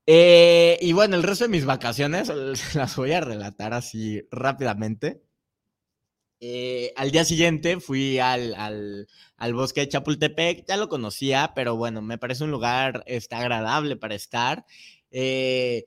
Eh, 0.09 0.79
y 0.81 0.93
bueno, 0.93 1.17
el 1.17 1.25
resto 1.25 1.45
de 1.45 1.51
mis 1.51 1.65
vacaciones 1.65 2.31
las 2.75 2.97
voy 2.97 3.13
a 3.13 3.21
relatar 3.21 3.75
así 3.75 4.23
rápidamente. 4.31 5.26
Eh, 6.41 6.93
al 6.97 7.11
día 7.11 7.25
siguiente 7.25 7.81
fui 7.81 8.19
al, 8.19 9.07
bosque 9.55 9.81
de 9.81 9.89
Chapultepec, 9.89 10.67
ya 10.69 10.77
lo 10.77 10.89
conocía, 10.89 11.53
pero 11.55 11.77
bueno, 11.77 12.03
me 12.03 12.19
parece 12.19 12.45
un 12.45 12.51
lugar 12.51 13.03
está 13.07 13.39
agradable 13.39 13.97
para 13.97 14.15
estar. 14.15 14.67
Eh, 15.11 15.85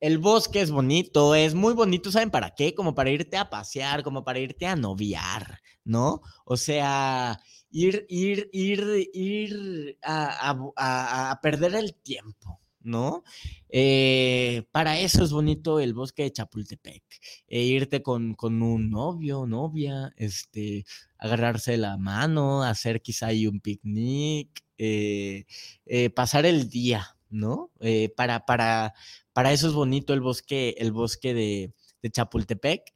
el 0.00 0.18
bosque 0.18 0.60
es 0.60 0.70
bonito, 0.70 1.34
es 1.34 1.54
muy 1.54 1.74
bonito, 1.74 2.10
¿saben 2.10 2.30
para 2.30 2.54
qué? 2.54 2.74
Como 2.74 2.94
para 2.94 3.10
irte 3.10 3.36
a 3.36 3.50
pasear, 3.50 4.02
como 4.02 4.24
para 4.24 4.38
irte 4.40 4.66
a 4.66 4.76
noviar, 4.76 5.60
¿no? 5.84 6.22
O 6.44 6.56
sea, 6.56 7.40
ir, 7.70 8.06
ir, 8.08 8.48
ir, 8.52 9.10
ir 9.12 9.98
a 10.02 11.38
perder 11.42 11.74
el 11.74 11.94
tiempo, 11.94 12.60
¿no? 12.80 13.24
Eh, 13.68 14.64
para 14.72 14.98
eso 15.00 15.24
es 15.24 15.32
bonito 15.32 15.80
el 15.80 15.94
bosque 15.94 16.24
de 16.24 16.32
Chapultepec, 16.32 17.02
e 17.46 17.62
irte 17.62 18.02
con, 18.02 18.34
con, 18.34 18.62
un 18.62 18.90
novio, 18.90 19.46
novia, 19.46 20.12
este, 20.16 20.84
agarrarse 21.18 21.76
la 21.76 21.96
mano, 21.98 22.62
hacer 22.62 23.02
quizá 23.02 23.28
ahí 23.28 23.46
un 23.46 23.60
picnic, 23.60 24.64
eh, 24.78 25.44
eh, 25.86 26.10
pasar 26.10 26.46
el 26.46 26.70
día, 26.70 27.16
¿no? 27.30 27.70
para, 28.16 28.46
para, 28.46 28.94
para 29.32 29.52
eso 29.52 29.68
es 29.68 29.74
bonito 29.74 30.14
el 30.14 30.20
bosque, 30.20 30.74
el 30.78 30.92
bosque 30.92 31.34
de, 31.34 31.72
de 32.02 32.10
Chapultepec. 32.10 32.94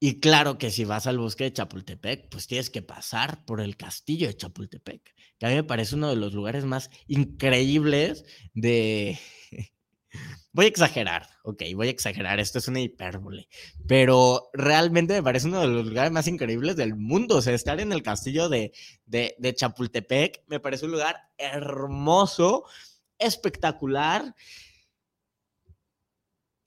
Y 0.00 0.20
claro 0.20 0.58
que 0.58 0.70
si 0.70 0.84
vas 0.84 1.06
al 1.06 1.18
bosque 1.18 1.44
de 1.44 1.52
Chapultepec, 1.52 2.28
pues 2.28 2.46
tienes 2.46 2.70
que 2.70 2.82
pasar 2.82 3.44
por 3.44 3.60
el 3.60 3.76
castillo 3.76 4.28
de 4.28 4.36
Chapultepec, 4.36 5.02
que 5.38 5.46
a 5.46 5.48
mí 5.48 5.56
me 5.56 5.64
parece 5.64 5.96
uno 5.96 6.08
de 6.08 6.16
los 6.16 6.32
lugares 6.34 6.64
más 6.64 6.90
increíbles 7.08 8.24
de... 8.54 9.18
Voy 10.52 10.64
a 10.64 10.68
exagerar, 10.68 11.28
ok, 11.44 11.62
voy 11.74 11.88
a 11.88 11.90
exagerar, 11.90 12.40
esto 12.40 12.58
es 12.58 12.66
una 12.66 12.80
hipérbole, 12.80 13.46
pero 13.86 14.48
realmente 14.54 15.12
me 15.12 15.22
parece 15.22 15.46
uno 15.46 15.60
de 15.60 15.68
los 15.68 15.86
lugares 15.86 16.10
más 16.10 16.26
increíbles 16.26 16.74
del 16.74 16.96
mundo, 16.96 17.36
o 17.36 17.42
sea, 17.42 17.54
estar 17.54 17.78
en 17.78 17.92
el 17.92 18.02
castillo 18.02 18.48
de, 18.48 18.72
de, 19.04 19.36
de 19.38 19.54
Chapultepec 19.54 20.42
me 20.48 20.58
parece 20.58 20.86
un 20.86 20.92
lugar 20.92 21.16
hermoso, 21.36 22.64
espectacular, 23.18 24.34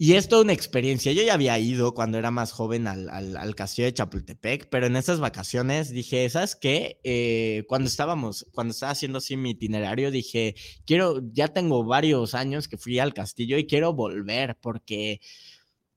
y 0.04 0.16
es 0.16 0.28
toda 0.28 0.42
una 0.42 0.54
experiencia. 0.54 1.12
Yo 1.12 1.22
ya 1.22 1.36
había 1.36 1.60
ido 1.60 1.94
cuando 1.94 2.18
era 2.18 2.32
más 2.32 2.52
joven 2.52 2.88
al, 2.88 3.56
castillo 3.56 3.86
de 3.86 3.94
Chapultepec, 3.94 4.68
pero 4.68 4.88
en 4.88 4.96
esas 4.96 5.20
vacaciones 5.20 5.92
dije, 5.92 6.28
¿sabes 6.32 6.56
qué? 6.56 7.00
Eh, 7.04 7.66
cuando 7.68 7.88
estábamos, 7.88 8.48
cuando 8.52 8.72
estaba 8.72 8.94
haciendo 8.94 9.20
así 9.20 9.38
mi 9.38 9.52
itinerario, 9.52 10.10
dije, 10.10 10.56
quiero, 10.88 11.22
ya 11.34 11.50
tengo 11.50 11.84
varios 11.84 12.34
años 12.34 12.68
que 12.68 12.80
fui 12.80 12.98
al 12.98 13.14
castillo 13.14 13.60
y 13.60 13.68
quiero 13.68 13.94
volver 13.94 14.58
porque, 14.60 15.22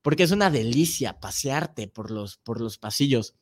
porque 0.03 0.21
es 0.21 0.29
una 0.29 0.51
delicia 0.51 1.19
pasearte 1.19 1.87
por 1.87 2.11
los, 2.11 2.37
por 2.37 2.61
los 2.61 2.77
pasillos 2.77 3.33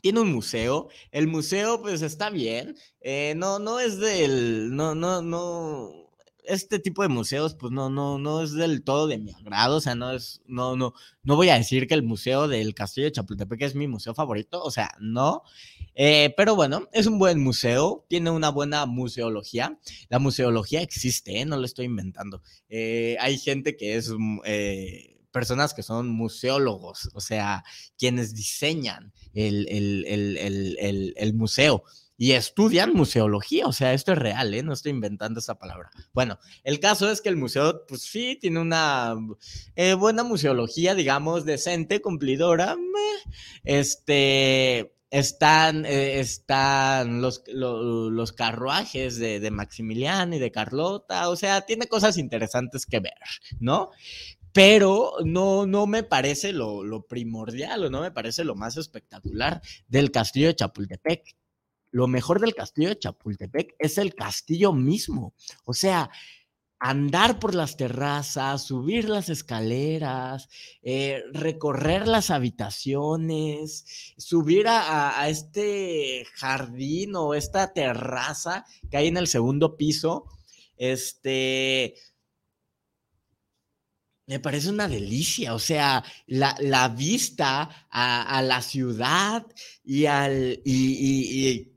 tiene 0.00 0.20
un 0.20 0.32
museo. 0.32 0.88
El 1.10 1.26
museo, 1.26 1.82
pues 1.82 2.00
está 2.00 2.30
bien. 2.30 2.76
Eh, 3.00 3.34
no, 3.36 3.58
no 3.58 3.80
es 3.80 3.98
del. 3.98 4.74
No, 4.74 4.94
no, 4.94 5.20
no 5.20 6.05
este 6.46 6.78
tipo 6.78 7.02
de 7.02 7.08
museos, 7.08 7.54
pues 7.54 7.72
no, 7.72 7.90
no, 7.90 8.18
no 8.18 8.42
es 8.42 8.52
del 8.52 8.82
todo 8.82 9.06
de 9.06 9.18
mi 9.18 9.32
agrado, 9.32 9.76
o 9.76 9.80
sea, 9.80 9.94
no 9.94 10.12
es, 10.12 10.42
no, 10.46 10.76
no, 10.76 10.94
no 11.22 11.36
voy 11.36 11.48
a 11.48 11.58
decir 11.58 11.86
que 11.86 11.94
el 11.94 12.02
museo 12.02 12.48
del 12.48 12.74
Castillo 12.74 13.06
de 13.06 13.12
Chapultepec 13.12 13.62
es 13.62 13.74
mi 13.74 13.88
museo 13.88 14.14
favorito, 14.14 14.62
o 14.62 14.70
sea, 14.70 14.90
no, 15.00 15.42
eh, 15.94 16.34
pero 16.36 16.54
bueno, 16.54 16.88
es 16.92 17.06
un 17.06 17.18
buen 17.18 17.42
museo, 17.42 18.04
tiene 18.08 18.30
una 18.30 18.50
buena 18.50 18.86
museología, 18.86 19.78
la 20.08 20.18
museología 20.18 20.82
existe, 20.82 21.40
¿eh? 21.40 21.44
no 21.44 21.56
lo 21.56 21.64
estoy 21.64 21.86
inventando, 21.86 22.42
eh, 22.68 23.16
hay 23.20 23.38
gente 23.38 23.76
que 23.76 23.96
es... 23.96 24.10
Mm, 24.16 24.40
personas 25.32 25.74
que 25.74 25.82
son 25.82 26.08
museólogos, 26.08 27.10
o 27.12 27.20
sea, 27.20 27.62
quienes 27.98 28.34
diseñan 28.34 29.12
el, 29.34 29.68
el, 29.68 31.14
el 31.14 31.34
museo 31.34 31.84
y 32.18 32.32
estudian 32.32 32.94
museología, 32.94 33.66
o 33.66 33.72
sea, 33.72 33.92
esto 33.92 34.12
es 34.12 34.18
real, 34.18 34.54
¿eh? 34.54 34.62
No 34.62 34.72
estoy 34.72 34.90
inventando 34.90 35.40
esa 35.40 35.58
palabra. 35.58 35.90
Bueno, 36.12 36.38
el 36.64 36.80
caso 36.80 37.10
es 37.10 37.20
que 37.20 37.28
el 37.28 37.36
museo, 37.36 37.84
pues 37.86 38.02
sí, 38.02 38.38
tiene 38.40 38.60
una 38.60 39.14
eh, 39.74 39.94
buena 39.94 40.22
museología, 40.22 40.94
digamos, 40.94 41.44
decente, 41.44 42.00
cumplidora. 42.00 42.76
Este, 43.64 44.94
están, 45.10 45.84
eh, 45.84 46.20
están 46.20 47.20
los, 47.20 47.42
los, 47.46 48.32
carruajes 48.32 49.18
de, 49.18 49.40
de 49.40 49.50
Maximiliano 49.50 50.36
y 50.36 50.38
de 50.38 50.50
Carlota, 50.50 51.28
o 51.28 51.36
sea, 51.36 51.62
tiene 51.62 51.86
cosas 51.86 52.16
interesantes 52.18 52.86
que 52.86 53.00
ver, 53.00 53.14
¿no? 53.60 53.90
pero 54.52 55.12
no, 55.22 55.66
no 55.66 55.86
me 55.86 56.02
parece 56.02 56.54
lo, 56.54 56.82
lo, 56.82 57.06
primordial 57.06 57.84
o 57.84 57.90
no 57.90 58.00
me 58.00 58.10
parece 58.10 58.42
lo 58.42 58.54
más 58.54 58.78
espectacular 58.78 59.60
del 59.86 60.10
castillo 60.10 60.46
de 60.46 60.56
Chapultepec 60.56 61.36
lo 61.96 62.08
mejor 62.08 62.40
del 62.40 62.54
castillo 62.54 62.90
de 62.90 62.98
Chapultepec 62.98 63.74
es 63.78 63.96
el 63.96 64.14
castillo 64.14 64.74
mismo. 64.74 65.32
O 65.64 65.72
sea, 65.72 66.10
andar 66.78 67.38
por 67.38 67.54
las 67.54 67.78
terrazas, 67.78 68.66
subir 68.66 69.08
las 69.08 69.30
escaleras, 69.30 70.50
eh, 70.82 71.22
recorrer 71.32 72.06
las 72.06 72.28
habitaciones, 72.28 74.12
subir 74.18 74.66
a, 74.68 75.26
este 75.30 76.26
jardín 76.34 77.16
o 77.16 77.32
esta 77.32 77.72
terraza 77.72 78.66
que 78.90 78.98
hay 78.98 79.06
en 79.06 79.16
el 79.16 79.26
segundo 79.26 79.78
piso. 79.78 80.26
Este, 80.76 81.94
me 84.26 84.38
parece 84.38 84.68
una 84.68 84.86
delicia, 84.86 85.54
o 85.54 85.58
sea, 85.58 86.04
la, 86.26 86.88
vista 86.94 87.86
a, 87.88 88.42
la 88.42 88.60
ciudad 88.60 89.46
y 89.82 90.04
al, 90.04 90.60
y 90.62 91.75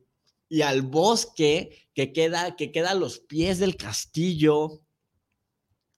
al 0.65 0.81
bosque 0.81 1.89
que 1.93 2.13
queda, 2.13 2.55
que 2.55 2.71
queda 2.71 2.91
a 2.91 2.95
los 2.95 3.19
pies 3.19 3.59
del 3.59 3.75
castillo. 3.75 4.81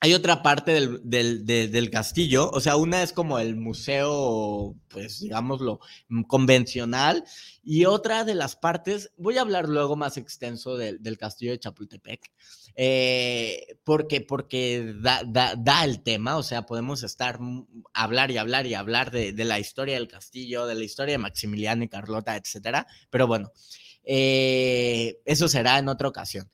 Hay 0.04 0.16
otra 0.16 0.42
parte 0.42 0.72
del, 1.04 1.90
castillo, 1.92 2.50
o 2.50 2.60
sea, 2.60 2.76
una 2.76 3.04
es 3.04 3.14
como 3.14 3.38
el 3.38 3.56
museo, 3.56 4.76
pues 4.88 5.20
digámoslo, 5.20 5.80
mm, 6.10 6.24
convencional, 6.24 7.24
y 7.64 7.86
otra 7.86 8.24
de 8.24 8.34
las 8.34 8.56
partes, 8.56 9.12
voy 9.16 9.38
a 9.38 9.42
hablar 9.42 9.70
luego 9.70 9.96
más 9.96 10.18
extenso 10.18 10.76
del, 10.76 11.18
castillo 11.20 11.52
de 11.52 11.60
Chapultepec, 11.60 12.32
eh, 12.74 13.78
porque, 13.84 14.22
porque 14.22 14.96
da, 14.98 15.84
el 15.84 16.02
tema, 16.02 16.38
o 16.38 16.42
sea, 16.42 16.66
podemos 16.66 17.04
estar, 17.04 17.40
mm, 17.40 17.68
hablar 17.94 18.32
y 18.32 18.38
hablar 18.38 18.66
y 18.66 18.74
hablar 18.74 19.12
de, 19.12 19.34
de 19.34 19.46
la 19.46 19.60
historia 19.60 19.94
del 19.94 20.08
castillo, 20.08 20.66
de 20.66 20.74
la 20.74 20.84
historia 20.84 21.12
de 21.12 21.20
Maximiliano 21.20 21.84
y 21.84 21.90
Carlota, 21.90 22.36
etcétera, 22.36 22.88
pero 23.12 23.28
bueno, 23.28 23.52
eh, 24.04 25.22
eso 25.26 25.48
será 25.48 25.80
en 25.80 25.88
otra 25.88 26.08
ocasión. 26.08 26.50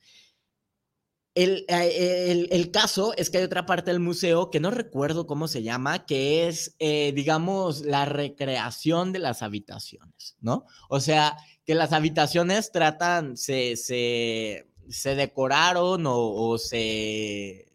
Eh, 1.40 2.48
el, 2.50 2.70
caso 2.72 3.14
es 3.16 3.30
que 3.30 3.38
hay 3.38 3.44
otra 3.44 3.64
parte 3.64 3.92
del 3.92 4.00
museo 4.00 4.50
que 4.50 4.58
no 4.58 4.72
recuerdo 4.72 5.28
cómo 5.28 5.46
se 5.46 5.62
llama, 5.62 6.04
que 6.04 6.48
es, 6.48 6.74
eh, 6.80 7.12
digamos, 7.14 7.82
la 7.82 8.06
recreación 8.06 9.12
de 9.12 9.20
las 9.20 9.42
habitaciones, 9.42 10.36
¿no? 10.40 10.64
O 10.88 10.98
sea, 10.98 11.36
que 11.64 11.76
las 11.76 11.92
habitaciones 11.92 12.72
tratan, 12.72 13.36
se, 13.36 13.76
se, 13.76 15.14
decoraron 15.14 16.02
o, 16.06 16.58
se... 16.58 17.66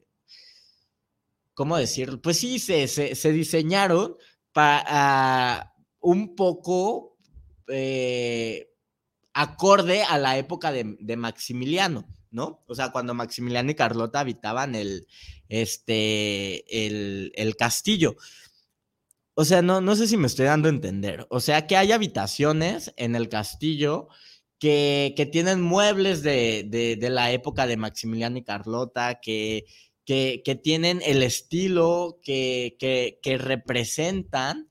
¿Cómo 1.53 1.77
decirlo? 1.77 2.21
Pues 2.21 2.39
sí, 2.39 2.59
se, 2.59 2.89
se, 2.89 3.31
diseñaron 3.31 4.17
para 4.51 5.73
un 6.01 6.36
poco 6.36 7.15
acorde 9.34 10.04
a 10.04 10.17
la 10.17 10.38
época 10.38 10.72
de, 10.72 11.17
Maximiliano, 11.17 12.08
¿no? 12.32 12.63
O 12.67 12.76
sea, 12.76 12.91
cuando 12.91 13.13
Maximiliano 13.13 13.72
y 13.72 13.76
Carlota 13.76 14.19
habitaban 14.19 14.76
el, 14.76 15.08
este, 15.50 16.86
el, 16.86 17.56
castillo. 17.58 18.15
O 19.36 19.46
sea, 19.46 19.62
no, 19.62 19.82
no 19.82 19.96
sé 19.96 20.08
si 20.08 20.17
me 20.17 20.28
estoy 20.28 20.46
dando 20.46 20.67
a 20.67 20.72
entender. 20.72 21.26
O 21.30 21.39
sea, 21.39 21.65
que 21.65 21.76
hay 21.76 21.91
habitaciones 21.91 22.93
en 22.98 23.15
el 23.15 23.30
castillo 23.30 24.08
que, 24.60 25.30
tienen 25.32 25.62
muebles 25.62 26.22
de, 26.22 26.98
la 27.02 27.32
época 27.32 27.65
de 27.67 27.78
Maximiliano 27.78 28.38
y 28.38 28.43
Carlota, 28.43 29.19
que, 29.22 29.65
que, 30.06 30.60
tienen 30.63 31.02
el 31.04 31.24
estilo 31.24 32.19
que, 32.24 32.78
que 32.80 33.38
representan 33.38 34.69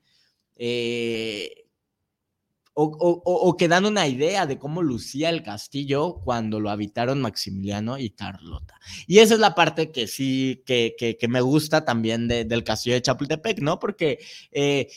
eh, 0.64 1.62
o, 2.74 3.56
que 3.58 3.68
dan 3.68 3.85
una 3.85 4.06
idea 4.06 4.46
de 4.46 4.58
cómo 4.58 4.82
lucía 4.82 5.28
el 5.28 5.42
castillo 5.42 6.20
cuando 6.24 6.58
lo 6.58 6.70
habitaron 6.70 7.20
Maximiliano 7.20 7.98
y 7.98 8.11
Carlota. 8.11 8.80
Y 9.06 9.18
esa 9.18 9.35
es 9.35 9.40
la 9.40 9.54
parte 9.54 9.90
que 9.90 10.06
sí, 10.06 10.62
que, 10.64 10.94
que, 10.98 11.28
me 11.28 11.40
gusta 11.40 11.85
también 11.85 12.28
del 12.28 12.64
castillo 12.64 12.94
de 12.94 13.02
Chapultepec, 13.02 13.61
¿no? 13.61 13.78
Porque 13.78 14.18
eh, 14.50 14.88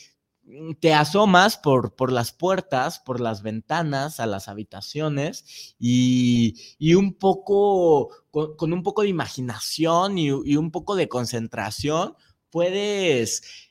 te 0.80 0.94
asomas 0.94 1.58
por, 1.58 1.94
por 1.94 2.12
las 2.12 2.32
puertas, 2.32 3.00
por 3.00 3.20
las 3.20 3.42
ventanas 3.42 4.20
a 4.20 4.26
las 4.26 4.48
habitaciones 4.48 5.74
y, 5.78 6.54
y 6.78 6.94
un 6.94 7.14
poco, 7.14 8.10
con, 8.30 8.72
un 8.72 8.82
poco 8.82 9.02
de 9.02 9.08
imaginación 9.08 10.18
y 10.18 10.30
un 10.30 10.70
poco 10.70 10.94
de 10.94 11.08
concentración, 11.08 12.14
puedes 12.50 13.65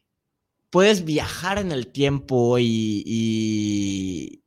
puedes 0.75 1.05
viajar 1.05 1.57
en 1.57 1.71
el 1.71 1.87
tiempo 1.87 2.59
y, 2.59 4.41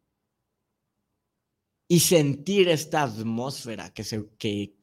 y, 1.89 2.01
sentir 2.01 2.69
esta 2.69 3.05
atmósfera 3.05 3.95
que, 3.95 4.05
se, 4.05 4.29
que, 4.37 4.77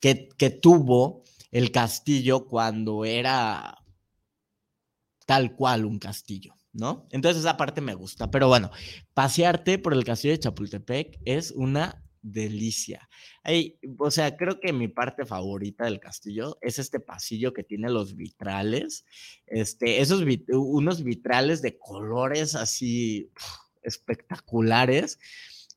que, 0.00 0.50
tuvo 0.50 1.24
el 1.50 1.70
castillo 1.70 2.46
cuando 2.46 3.04
era 3.04 3.76
tal 5.26 5.54
cual 5.54 5.84
un 5.84 5.98
castillo, 5.98 6.54
¿no? 6.72 7.06
Entonces 7.10 7.42
esa 7.42 7.58
parte 7.58 7.82
me 7.82 7.92
gusta, 7.92 8.30
pero 8.30 8.48
bueno, 8.48 8.70
pasearte 9.12 9.78
por 9.78 9.92
el 9.92 10.04
castillo 10.04 10.32
de 10.32 10.40
Chapultepec 10.40 11.20
es 11.26 11.50
una 11.50 12.02
delicia. 12.22 13.08
o 13.98 14.10
sea, 14.10 14.36
creo 14.36 14.60
que 14.60 14.72
mi 14.72 14.88
parte 14.88 15.24
favorita 15.24 15.84
del 15.84 16.00
castillo 16.00 16.58
es 16.60 16.78
este 16.78 17.00
pasillo 17.00 17.52
que 17.52 17.64
tiene 17.64 17.90
los 17.90 18.16
vitrales, 18.16 19.04
este, 19.46 20.00
esos 20.00 20.24
unos 20.48 21.02
vitrales 21.02 21.62
de 21.62 21.78
colores 21.78 22.54
así 22.54 23.30
espectaculares. 23.82 25.18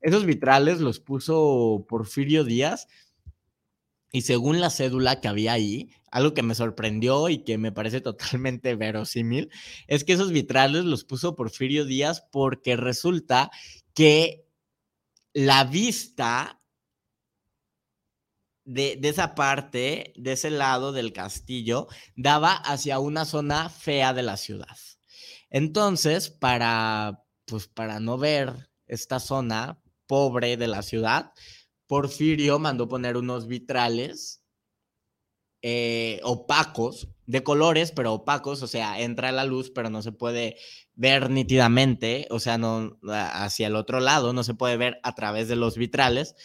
Esos 0.01 0.25
vitrales 0.25 0.79
los 0.81 0.99
puso 0.99 1.85
Porfirio 1.87 2.43
Díaz 2.43 2.87
Y 4.11 4.21
según 4.21 4.59
la 4.59 4.69
cédula 4.69 5.21
que 5.21 5.27
había 5.27 5.53
ahí, 5.53 5.89
algo 6.11 6.33
que 6.35 6.43
me 6.43 6.55
sorprendió 6.55 7.29
y 7.29 7.43
que 7.43 7.57
me 7.57 7.71
parece 7.71 8.01
totalmente 8.01 8.75
verosímil, 8.75 9.49
es 9.87 10.03
que 10.03 10.13
esos 10.13 10.31
vitrales 10.31 10.85
los 10.85 11.03
puso 11.03 11.35
Porfirio 11.35 11.85
Díaz 11.85 12.27
porque 12.31 12.75
resulta 12.75 13.49
que 13.95 14.45
la 15.33 15.63
vista 15.63 16.61
de, 18.65 18.99
esa 19.03 19.35
parte, 19.35 20.13
de 20.15 20.33
ese 20.33 20.49
lado 20.49 20.91
del 20.91 21.11
castillo, 21.11 21.87
daba 22.15 22.53
hacia 22.53 22.99
una 22.99 23.25
zona 23.25 23.69
fea 23.69 24.13
de 24.13 24.23
la 24.23 24.37
ciudad. 24.37 24.77
Entonces, 25.49 26.29
para, 26.29 27.23
pues, 27.45 27.67
para 27.67 27.99
no 27.99 28.17
ver 28.17 28.69
esta 28.87 29.19
zona 29.19 29.81
pobre 30.07 30.57
de 30.57 30.67
la 30.67 30.81
ciudad, 30.81 31.31
Porfirio 31.87 32.59
mandó 32.59 32.87
poner 32.87 33.17
unos 33.17 33.47
vitrales 33.47 34.43
eh, 35.61 36.19
opacos, 36.23 37.07
de 37.25 37.43
colores, 37.43 37.91
pero 37.91 38.13
opacos, 38.13 38.61
o 38.61 38.67
sea, 38.67 38.99
entra 38.99 39.31
la 39.31 39.45
luz, 39.45 39.71
pero 39.71 39.89
no 39.89 40.01
se 40.01 40.11
puede 40.11 40.57
ver 40.95 41.29
nítidamente, 41.29 42.27
o 42.29 42.39
sea, 42.39 42.57
no 42.57 42.99
hacia 43.07 43.67
el 43.67 43.75
otro 43.75 43.99
lado, 43.99 44.33
no 44.33 44.43
se 44.43 44.53
puede 44.53 44.77
ver 44.77 44.99
a 45.03 45.15
través 45.15 45.47
de 45.47 45.55
los 45.55 45.77
vitrales, 45.77 46.35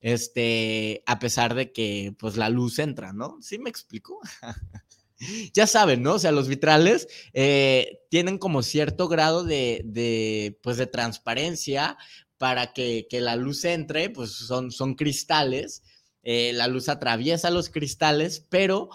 este, 0.00 1.02
a 1.06 1.18
pesar 1.18 1.54
de 1.54 1.72
que, 1.72 2.14
pues, 2.18 2.36
la 2.36 2.48
luz 2.50 2.78
entra, 2.78 3.12
¿no? 3.12 3.38
¿Sí 3.40 3.58
me 3.58 3.70
explico? 3.70 4.20
ya 5.52 5.66
saben, 5.66 6.02
¿no? 6.02 6.14
O 6.14 6.18
sea, 6.18 6.32
los 6.32 6.48
vitrales 6.48 7.08
eh, 7.32 8.00
tienen 8.08 8.38
como 8.38 8.62
cierto 8.62 9.08
grado 9.08 9.44
de, 9.44 9.82
de, 9.84 10.58
pues, 10.62 10.76
de 10.76 10.86
transparencia 10.86 11.98
para 12.38 12.72
que, 12.72 13.08
que, 13.10 13.20
la 13.20 13.34
luz 13.34 13.64
entre, 13.64 14.10
pues 14.10 14.30
son, 14.30 14.70
son 14.70 14.94
cristales, 14.94 15.82
eh, 16.22 16.52
la 16.54 16.68
luz 16.68 16.88
atraviesa 16.88 17.50
los 17.50 17.68
cristales, 17.68 18.46
pero 18.48 18.90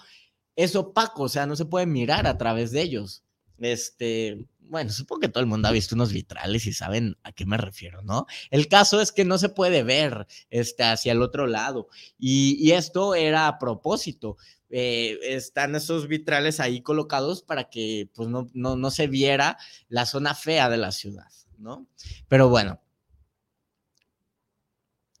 es 0.56 0.76
opaco, 0.76 1.24
o 1.24 1.28
sea, 1.28 1.46
no 1.46 1.56
se 1.56 1.64
puede 1.64 1.86
mirar 1.86 2.26
a 2.26 2.38
través 2.38 2.70
de 2.70 2.82
ellos. 2.82 3.22
Este, 3.58 4.46
bueno, 4.68 4.90
supongo 4.90 5.20
que 5.20 5.28
todo 5.28 5.40
el 5.40 5.48
mundo 5.48 5.68
ha 5.68 5.72
visto 5.72 5.94
unos 5.94 6.12
vitrales 6.12 6.66
y 6.66 6.72
saben 6.72 7.16
a 7.22 7.32
qué 7.32 7.46
me 7.46 7.56
refiero, 7.56 8.02
¿no? 8.02 8.26
El 8.50 8.68
caso 8.68 9.00
es 9.00 9.12
que 9.12 9.24
no 9.24 9.38
se 9.38 9.48
puede 9.48 9.82
ver 9.82 10.26
este, 10.50 10.82
hacia 10.84 11.12
el 11.12 11.22
otro 11.22 11.46
lado 11.46 11.88
y, 12.18 12.72
esto 12.72 13.14
era 13.14 13.46
a 13.46 13.58
propósito. 13.58 14.36
Eh, 14.70 15.18
están 15.22 15.76
esos 15.76 16.08
vitrales 16.08 16.58
ahí 16.58 16.80
colocados 16.80 17.42
para 17.42 17.70
que 17.70 18.08
pues 18.14 18.28
no, 18.28 18.48
no, 18.54 18.76
no 18.76 18.90
se 18.90 19.06
viera 19.06 19.56
la 19.88 20.06
zona 20.06 20.34
fea 20.34 20.68
de 20.68 20.78
la 20.78 20.90
ciudad, 20.90 21.30
¿no? 21.58 21.86
Pero 22.26 22.48
bueno, 22.48 22.80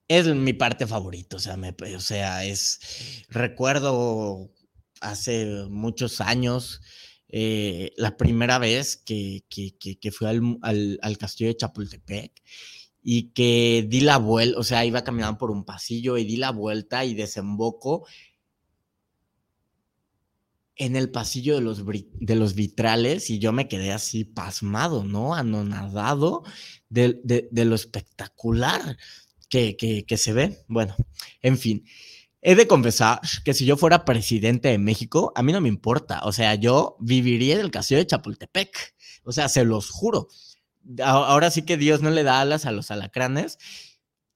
es 0.08 0.26
mi 0.26 0.52
parte 0.52 0.86
favorita, 0.86 1.36
o 1.36 1.38
sea, 1.38 1.56
me, 1.56 1.74
o 1.96 2.00
sea, 2.00 2.44
es, 2.44 3.24
recuerdo 3.28 4.50
hace 5.10 5.66
muchos 5.68 6.20
años, 6.20 6.80
eh, 7.28 7.92
la 7.96 8.16
primera 8.16 8.58
vez 8.58 8.96
que, 8.96 9.44
que, 9.48 9.76
que, 9.78 10.12
fui 10.12 10.28
al, 10.28 10.98
al, 11.02 11.18
castillo 11.18 11.48
de 11.48 11.56
Chapultepec 11.56 12.42
y 13.02 13.30
que 13.32 13.86
di 13.88 14.00
la 14.00 14.18
vuelta, 14.18 14.58
o 14.58 14.62
sea, 14.62 14.84
iba 14.84 15.04
caminando 15.04 15.38
por 15.38 15.50
un 15.50 15.64
pasillo 15.64 16.16
y 16.16 16.24
di 16.24 16.36
la 16.36 16.50
vuelta 16.50 17.04
y 17.04 17.14
desemboco 17.14 18.06
en 20.76 20.96
el 20.96 21.10
pasillo 21.10 21.54
de 21.54 21.60
los, 21.60 21.84
de 21.86 22.34
los 22.34 22.54
vitrales 22.54 23.30
y 23.30 23.38
yo 23.38 23.52
me 23.52 23.68
quedé 23.68 23.92
así 23.92 24.24
pasmado, 24.24 25.04
¿no? 25.04 25.34
Anonadado 25.34 26.42
de, 26.88 27.20
de, 27.22 27.48
de 27.50 27.64
lo 27.64 27.74
espectacular 27.74 28.96
que, 29.48 30.16
se 30.16 30.32
ve. 30.32 30.58
Bueno, 30.68 30.94
en 31.42 31.58
fin. 31.58 31.84
He 32.46 32.54
de 32.56 32.66
confesar 32.66 33.20
que 33.42 33.54
si 33.54 33.64
yo 33.64 33.78
fuera 33.78 34.04
presidente 34.04 34.68
de 34.68 34.76
México, 34.76 35.32
a 35.34 35.42
mí 35.42 35.50
no 35.50 35.62
me 35.62 35.68
importa. 35.70 36.20
O 36.24 36.32
sea, 36.32 36.54
yo 36.54 36.94
viviría 37.00 37.54
en 37.54 37.62
el 37.62 37.70
castillo 37.70 38.00
de 38.00 38.06
Chapultepec. 38.06 38.94
O 39.24 39.32
sea, 39.32 39.48
se 39.48 39.64
los 39.64 39.88
juro. 39.88 40.28
Ahora 41.02 41.50
sí 41.50 41.62
que 41.62 41.78
Dios 41.78 42.02
no 42.02 42.10
le 42.10 42.22
da 42.22 42.42
alas 42.42 42.66
a 42.66 42.72
los 42.72 42.90
alacranes. 42.90 43.56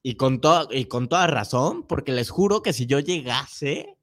Y 0.02 0.14
con, 0.14 0.40
y 0.70 0.86
con 0.86 1.08
toda 1.08 1.26
razón, 1.26 1.82
porque 1.86 2.12
les 2.12 2.30
juro 2.30 2.62
que 2.62 2.72
si 2.72 2.86
yo 2.86 2.98
llegase 2.98 3.97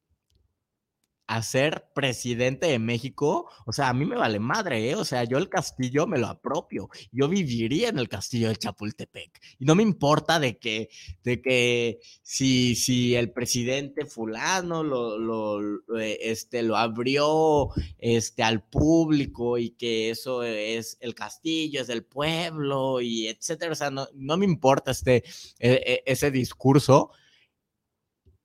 a 1.28 1.42
ser 1.42 1.88
presidente 1.94 2.68
de 2.68 2.78
México, 2.78 3.50
o 3.66 3.74
sea, 3.74 3.90
a 3.90 3.94
mí 3.94 4.06
me 4.06 4.16
vale 4.16 4.40
madre, 4.40 4.92
¿eh? 4.92 4.96
O 4.96 5.06
sea, 5.06 5.24
yo 5.24 5.38
el 5.38 5.50
castillo 5.50 6.06
me 6.06 6.20
lo 6.20 6.28
apropio. 6.28 6.90
Yo 7.12 7.28
viviría 7.28 7.90
en 7.90 7.98
el 7.98 8.08
castillo 8.10 8.50
de 8.50 8.56
Chapultepec. 8.56 9.42
Y 9.60 9.66
no 9.66 9.74
me 9.74 9.82
importa 9.82 10.40
de 10.40 10.60
que, 10.60 10.90
de 11.24 11.42
que 11.42 12.00
si, 12.22 12.76
si 12.76 13.16
el 13.16 13.32
presidente 13.32 14.06
fulano 14.06 14.84
lo, 14.84 15.18
lo, 15.18 15.98
eh, 15.98 16.20
este, 16.22 16.62
lo 16.62 16.78
abrió 16.78 17.70
este, 17.98 18.44
al 18.44 18.64
público 18.64 19.58
y 19.58 19.72
que 19.72 20.12
eso 20.12 20.44
es 20.44 20.98
el 21.02 21.16
castillo, 21.16 21.82
es 21.82 21.88
del 21.88 22.06
pueblo 22.06 23.02
y 23.02 23.28
etcétera. 23.28 23.72
O 23.72 23.76
sea, 23.76 23.90
no, 23.90 24.08
no 24.14 24.38
me 24.38 24.46
importa 24.46 24.92
este, 24.92 25.24
e, 25.60 25.72
e, 25.72 26.04
ese 26.06 26.30
discurso. 26.30 27.12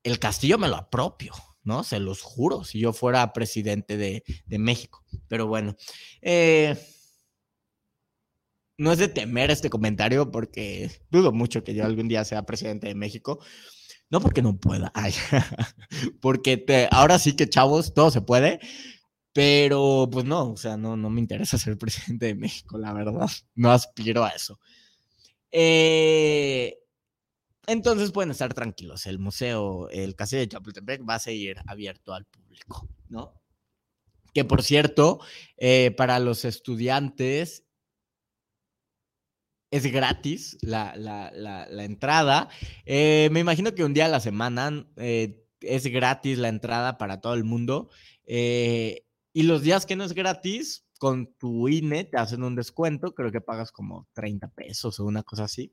El 0.03 0.19
castillo 0.19 0.57
me 0.57 0.69
lo 0.69 0.77
apropio. 0.77 1.35
¿No? 1.63 1.85
Se 1.85 2.01
los 2.01 2.23
juro, 2.23 2.65
si 2.65 2.79
yo 2.81 2.93
fuera 2.93 3.33
presidente 3.33 3.97
de, 3.97 4.23
México. 4.59 5.05
Pero 5.29 5.47
bueno, 5.47 5.77
eh, 6.23 6.77
no 8.79 8.93
es 8.93 8.99
de 8.99 9.09
temer 9.09 9.51
este 9.51 9.71
comentario 9.71 10.31
porque 10.31 10.91
dudo 11.11 11.33
mucho 11.33 11.63
que 11.65 11.75
yo 11.75 11.85
algún 11.85 12.09
día 12.09 12.25
sea 12.25 12.45
presidente 12.45 12.89
de 12.89 12.95
México. 12.95 13.41
No 14.11 14.21
porque 14.21 14.43
no 14.43 14.59
pueda, 14.59 14.93
porque 16.21 16.89
ahora 16.91 17.19
sí 17.21 17.37
que 17.37 17.49
chavos, 17.49 17.95
todo 17.95 18.11
se 18.11 18.21
puede, 18.21 18.59
pero 19.33 20.09
pues 20.11 20.25
no, 20.25 20.51
o 20.53 20.57
sea, 20.57 20.77
no, 20.77 20.97
no 20.97 21.11
me 21.11 21.21
interesa 21.21 21.59
ser 21.59 21.79
presidente 21.79 22.27
de 22.27 22.35
México, 22.35 22.77
la 22.77 22.93
verdad, 22.93 23.29
no 23.55 23.71
aspiro 23.71 24.25
a 24.25 24.31
eso. 24.31 24.59
Eh, 25.53 26.80
entonces 27.67 28.13
pueden 28.13 28.31
estar 28.31 28.55
tranquilos, 28.55 29.07
el 29.07 29.19
museo, 29.19 29.89
el 29.91 30.17
castillo 30.17 30.41
de 30.41 30.49
Chapultepec 30.49 31.09
va 31.09 31.17
a 31.17 31.21
seguir 31.21 31.59
abierto 31.67 32.15
al 32.15 32.25
público, 32.25 32.89
¿no? 33.09 33.41
Que 34.33 34.45
por 34.45 34.63
cierto, 34.63 35.21
eh, 35.57 35.93
para 35.97 36.19
los 36.19 36.45
estudiantes 36.45 37.65
es 39.71 39.87
gratis 39.87 40.59
la, 40.63 40.93
entrada. 41.85 42.49
Eh, 42.87 43.29
me 43.33 43.41
imagino 43.41 43.75
que 43.75 43.85
un 43.85 43.95
día 43.95 44.07
a 44.07 44.09
la 44.09 44.21
semana 44.21 44.89
eh, 44.97 45.45
es 45.61 45.87
gratis 45.87 46.39
la 46.39 46.49
entrada 46.49 46.99
para 46.99 47.21
todo 47.21 47.35
el 47.35 47.45
mundo. 47.45 47.91
y 48.27 49.43
los 49.43 49.63
días 49.63 49.87
que 49.87 49.97
no 49.97 50.05
es 50.05 50.13
gratis, 50.13 50.85
con 51.01 51.33
tu 51.39 51.67
INE 51.67 52.05
te 52.05 52.19
hacen 52.19 52.43
un 52.43 52.55
descuento, 52.55 53.15
creo 53.15 53.33
que 53.33 53.41
pagas 53.41 53.73
como 53.73 54.07
30 54.13 54.49
pesos 54.49 55.01
o 55.01 55.07
una 55.07 55.23
cosa 55.23 55.45
así. 55.45 55.73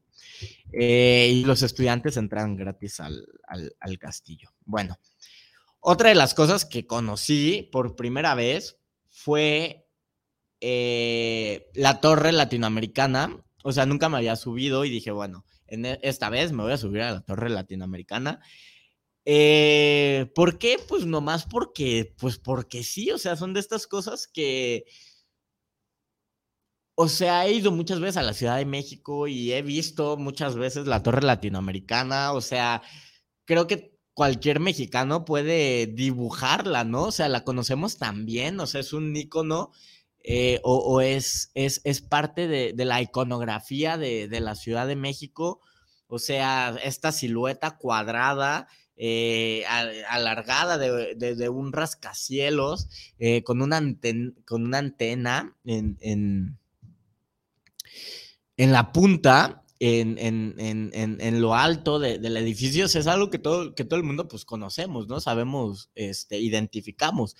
Eh, 0.71 1.29
y 1.33 1.43
los 1.43 1.63
estudiantes 1.63 2.15
entran 2.15 2.55
gratis 2.55 3.01
al, 3.01 3.27
castillo. 3.99 4.53
Bueno, 4.63 4.97
otra 5.81 6.07
de 6.07 6.15
las 6.15 6.33
cosas 6.33 6.63
que 6.63 6.87
conocí 6.87 7.67
por 7.73 7.97
primera 7.97 8.35
vez 8.35 8.79
fue 9.09 9.89
eh, 10.61 11.67
la 11.73 11.99
torre 11.99 12.31
latinoamericana. 12.31 13.43
O 13.65 13.73
sea, 13.73 13.85
nunca 13.85 14.07
me 14.07 14.15
había 14.15 14.37
subido 14.37 14.85
y 14.85 14.89
dije, 14.89 15.11
bueno, 15.11 15.43
en 15.67 15.87
e, 15.87 15.99
esta 16.03 16.29
vez 16.29 16.53
me 16.53 16.63
voy 16.63 16.71
a 16.71 16.77
subir 16.77 17.01
a 17.01 17.11
la 17.11 17.21
torre 17.21 17.49
latinoamericana. 17.49 18.39
Eh, 19.25 20.31
¿Por 20.33 20.57
qué? 20.57 20.77
Pues 20.87 21.05
nomás 21.05 21.45
porque, 21.45 22.15
pues 22.17 22.37
porque 22.37 22.85
sí, 22.85 23.11
o 23.11 23.17
sea, 23.17 23.35
son 23.35 23.53
de 23.53 23.59
estas 23.59 23.87
cosas 23.87 24.25
que, 24.25 24.85
o 26.99 27.07
sea, 27.09 27.45
he 27.45 27.53
ido 27.53 27.71
muchas 27.71 27.99
veces 27.99 28.17
a 28.17 28.23
la 28.23 28.33
Ciudad 28.33 28.57
de 28.57 28.65
México 28.65 29.27
y 29.27 29.53
he 29.53 29.61
visto 29.61 30.17
muchas 30.17 30.55
veces 30.55 30.87
la 30.87 31.03
Torre 31.03 31.21
Latinoamericana. 31.21 32.33
O 32.33 32.41
sea, 32.41 32.81
creo 33.45 33.67
que 33.67 33.95
cualquier 34.15 34.59
mexicano 34.59 35.23
puede 35.23 35.85
dibujarla, 35.85 36.85
¿no? 36.85 37.03
O 37.03 37.11
sea, 37.11 37.29
la 37.29 37.43
conocemos 37.43 37.99
también, 37.99 38.59
o 38.59 38.65
sea, 38.65 38.81
es 38.81 38.93
un 38.93 39.15
icono 39.15 39.71
eh, 40.23 40.59
o, 40.63 40.99
es, 41.01 41.51
es, 41.53 41.81
es, 41.83 42.01
parte 42.01 42.47
de, 42.47 42.73
la 42.83 42.99
iconografía 42.99 43.97
de, 43.99 44.27
la 44.41 44.55
Ciudad 44.55 44.87
de 44.87 44.95
México. 44.95 45.61
O 46.07 46.17
sea, 46.17 46.77
esta 46.83 47.11
silueta 47.11 47.77
cuadrada, 47.77 48.67
eh, 48.95 49.65
alargada 50.09 50.79
de, 50.79 51.49
un 51.49 51.73
rascacielos, 51.73 52.89
eh, 53.19 53.43
con, 53.43 53.61
una 53.61 53.81
con 54.45 54.63
una 54.65 54.79
antena 54.79 55.55
en 55.63 55.99
en 56.01 56.57
la 58.57 58.91
punta, 58.91 59.63
en, 59.79 60.17
en, 60.19 61.41
lo 61.41 61.55
alto 61.55 61.99
del 61.99 62.37
edificio, 62.37 62.85
es 62.85 63.07
algo 63.07 63.29
que 63.29 63.39
todo, 63.39 63.75
que 63.75 63.85
todo 63.85 63.99
el 63.99 64.05
mundo 64.05 64.27
pues 64.27 64.45
conocemos, 64.45 65.07
¿no? 65.07 65.19
Sabemos, 65.19 65.89
este, 65.95 66.39
identificamos. 66.39 67.35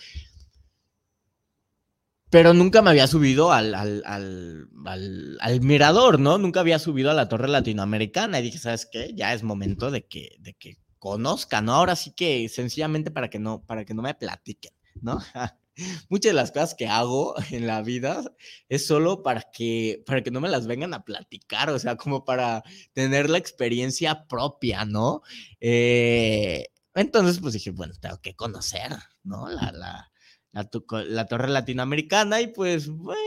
Pero 2.30 2.54
nunca 2.54 2.82
me 2.82 2.90
había 2.90 3.08
subido 3.08 3.54
al, 3.54 3.74
al, 3.74 5.62
mirador, 5.62 6.20
¿no? 6.20 6.38
Nunca 6.38 6.60
había 6.60 6.78
subido 6.78 7.10
a 7.10 7.14
la 7.14 7.30
torre 7.30 7.48
latinoamericana 7.48 8.40
y 8.40 8.44
dije, 8.44 8.58
¿sabes 8.58 8.88
qué? 8.92 9.14
Ya 9.16 9.34
es 9.34 9.44
momento 9.44 9.92
de 9.92 10.06
que, 10.06 10.36
de 10.40 10.54
que 10.54 10.78
conozcan, 11.00 11.66
¿no? 11.66 11.74
Ahora 11.74 11.96
sí 11.96 12.12
que 12.12 12.50
sencillamente 12.50 13.12
para 13.12 13.30
que 13.30 13.40
no, 13.40 13.66
para 13.66 13.86
que 13.86 13.94
no 13.94 14.02
me 14.02 14.14
platiquen, 14.14 14.74
¿no? 15.02 15.20
Muchas 16.10 16.32
de 16.32 16.34
las 16.34 16.52
cosas 16.52 16.76
que 16.76 16.88
hago 16.88 17.36
en 17.52 17.68
la 17.68 17.82
vida 17.82 18.24
es 18.70 18.88
solo 18.88 19.24
para 19.24 19.44
que, 19.54 20.04
para 20.06 20.24
que 20.24 20.32
no 20.32 20.42
me 20.42 20.50
las 20.50 20.68
vengan 20.68 20.94
a 20.94 21.04
platicar, 21.04 21.70
o 21.70 21.80
sea, 21.80 21.96
como 21.96 22.26
para 22.26 22.64
tener 22.94 23.30
la 23.30 23.38
experiencia 23.38 24.28
propia, 24.28 24.86
¿no? 24.86 25.22
Eh, 25.60 26.68
entonces, 26.94 27.40
pues 27.40 27.54
dije, 27.54 27.72
bueno, 27.72 27.94
tengo 28.00 28.20
que 28.22 28.36
conocer, 28.36 28.92
¿no? 29.24 29.50
La, 29.50 29.72
la, 29.72 30.12
la, 30.52 31.26
torre 31.28 31.48
latinoamericana 31.50 32.42
y 32.42 32.48
pues, 32.48 32.90
bueno. 32.90 33.22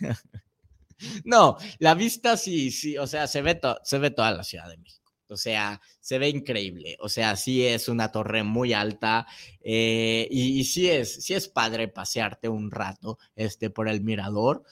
no, 1.24 1.56
la 1.78 1.94
vista 1.94 2.36
sí, 2.36 2.70
sí, 2.70 2.98
o 2.98 3.06
sea, 3.06 3.26
se 3.26 3.40
ve, 3.42 3.58
se 3.82 3.98
ve 3.98 4.10
toda 4.10 4.32
la 4.32 4.44
Ciudad 4.44 4.68
de 4.68 4.76
México. 4.76 5.07
O 5.30 5.36
sea, 5.36 5.80
se 6.00 6.18
ve 6.18 6.28
increíble. 6.28 6.96
O 7.00 7.08
sea, 7.08 7.36
sí 7.36 7.66
es 7.66 7.88
una 7.88 8.10
torre 8.10 8.42
muy 8.42 8.72
alta 8.72 9.26
eh, 9.60 10.26
y, 10.30 10.64
sí 10.64 10.88
es, 10.88 11.24
sí 11.24 11.34
es 11.34 11.48
padre 11.48 11.88
pasearte 11.88 12.48
un 12.48 12.70
rato 12.70 13.18
este, 13.36 13.70
por 13.70 13.88
el 13.88 14.02
mirador. 14.02 14.62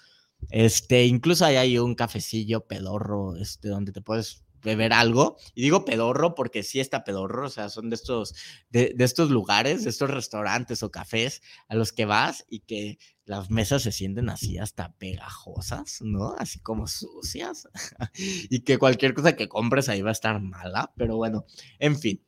Este, 0.51 1.05
incluso 1.05 1.45
hay 1.45 1.57
ahí 1.57 1.79
un 1.79 1.95
cafecillo 1.95 2.67
pedorro, 2.67 3.37
este, 3.37 3.69
donde 3.69 3.93
te 3.93 4.01
puedes 4.01 4.46
beber 4.67 4.93
algo. 4.93 5.39
Y 5.55 5.63
digo 5.63 5.87
pedorro 5.87 6.35
porque 6.35 6.63
sí 6.63 6.81
está 6.81 7.05
pedorro, 7.05 7.47
o 7.47 7.51
sea, 7.51 7.71
son 7.71 7.89
de 7.89 7.97
estos, 7.97 8.35
de, 8.69 8.93
de 8.95 9.05
estos 9.05 9.31
lugares, 9.31 9.85
de 9.85 9.91
estos 9.91 10.11
restaurantes 10.11 10.83
o 10.83 10.91
cafés 10.91 11.41
a 11.69 11.77
los 11.77 11.93
que 11.93 12.05
vas 12.05 12.45
y 12.51 12.61
que 12.61 12.99
las 13.25 13.51
mesas 13.51 13.83
se 13.83 13.93
sienten 13.93 14.29
así 14.29 14.59
hasta 14.59 14.93
pegajosas, 14.95 16.03
¿no? 16.03 16.35
Así 16.39 16.61
como 16.61 16.87
sucias. 16.87 17.69
y 18.17 18.61
que 18.61 18.79
cualquier 18.79 19.15
cosa 19.15 19.37
que 19.37 19.49
compres 19.49 19.89
ahí 19.89 20.03
va 20.03 20.11
a 20.11 20.13
estar 20.13 20.41
mala, 20.41 20.93
pero 20.97 21.17
bueno, 21.17 21.47
en 21.79 21.99
fin. 21.99 22.23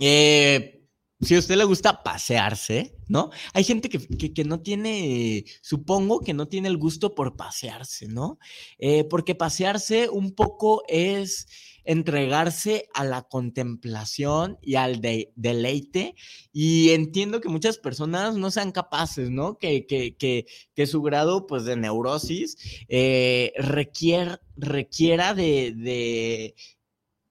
Eh, 0.00 0.83
si 1.24 1.34
a 1.34 1.38
usted 1.38 1.56
le 1.56 1.64
gusta 1.64 2.02
pasearse, 2.02 2.96
¿no? 3.08 3.30
Hay 3.52 3.64
gente 3.64 3.88
que, 3.88 4.44
no 4.44 4.60
tiene, 4.60 5.44
supongo 5.62 6.20
que 6.20 6.34
no 6.34 6.48
tiene 6.48 6.68
el 6.68 6.76
gusto 6.76 7.14
por 7.14 7.36
pasearse, 7.36 8.08
¿no? 8.08 8.38
Eh, 8.78 9.04
porque 9.04 9.34
pasearse 9.34 10.08
un 10.08 10.34
poco 10.34 10.82
es 10.88 11.46
entregarse 11.84 12.88
a 12.94 13.04
la 13.04 13.22
contemplación 13.22 14.58
y 14.62 14.74
al 14.76 15.00
deleite. 15.00 16.14
Y 16.52 16.90
entiendo 16.90 17.40
que 17.40 17.48
muchas 17.48 17.78
personas 17.78 18.36
no 18.36 18.50
sean 18.50 18.72
capaces, 18.72 19.30
¿no? 19.30 19.58
Que, 19.58 19.86
que, 19.86 20.86
su 20.86 21.02
grado 21.02 21.46
pues, 21.46 21.64
de 21.64 21.76
neurosis 21.76 22.56
eh, 22.88 23.52
requiera 23.56 25.34
de, 25.34 26.54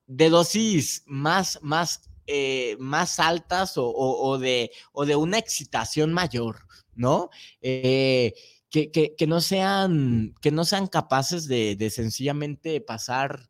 de, 0.08 0.30
dosis 0.30 1.04
más, 1.06 1.60
más, 1.62 2.10
eh, 2.28 2.76
más 2.80 3.20
altas 3.20 3.74
o, 3.76 4.38
de, 4.40 4.72
o 4.92 5.06
de 5.06 5.16
una 5.16 5.38
excitación 5.38 6.14
mayor, 6.14 6.68
¿no? 6.96 7.30
Eh, 7.62 8.34
que, 8.70 9.26
no 9.28 9.40
sean, 9.40 10.34
que 10.42 10.52
no 10.52 10.66
sean 10.66 10.88
capaces 10.88 11.48
de, 11.48 11.76
de 11.76 11.90
sencillamente 11.92 12.82
pasar 12.82 13.48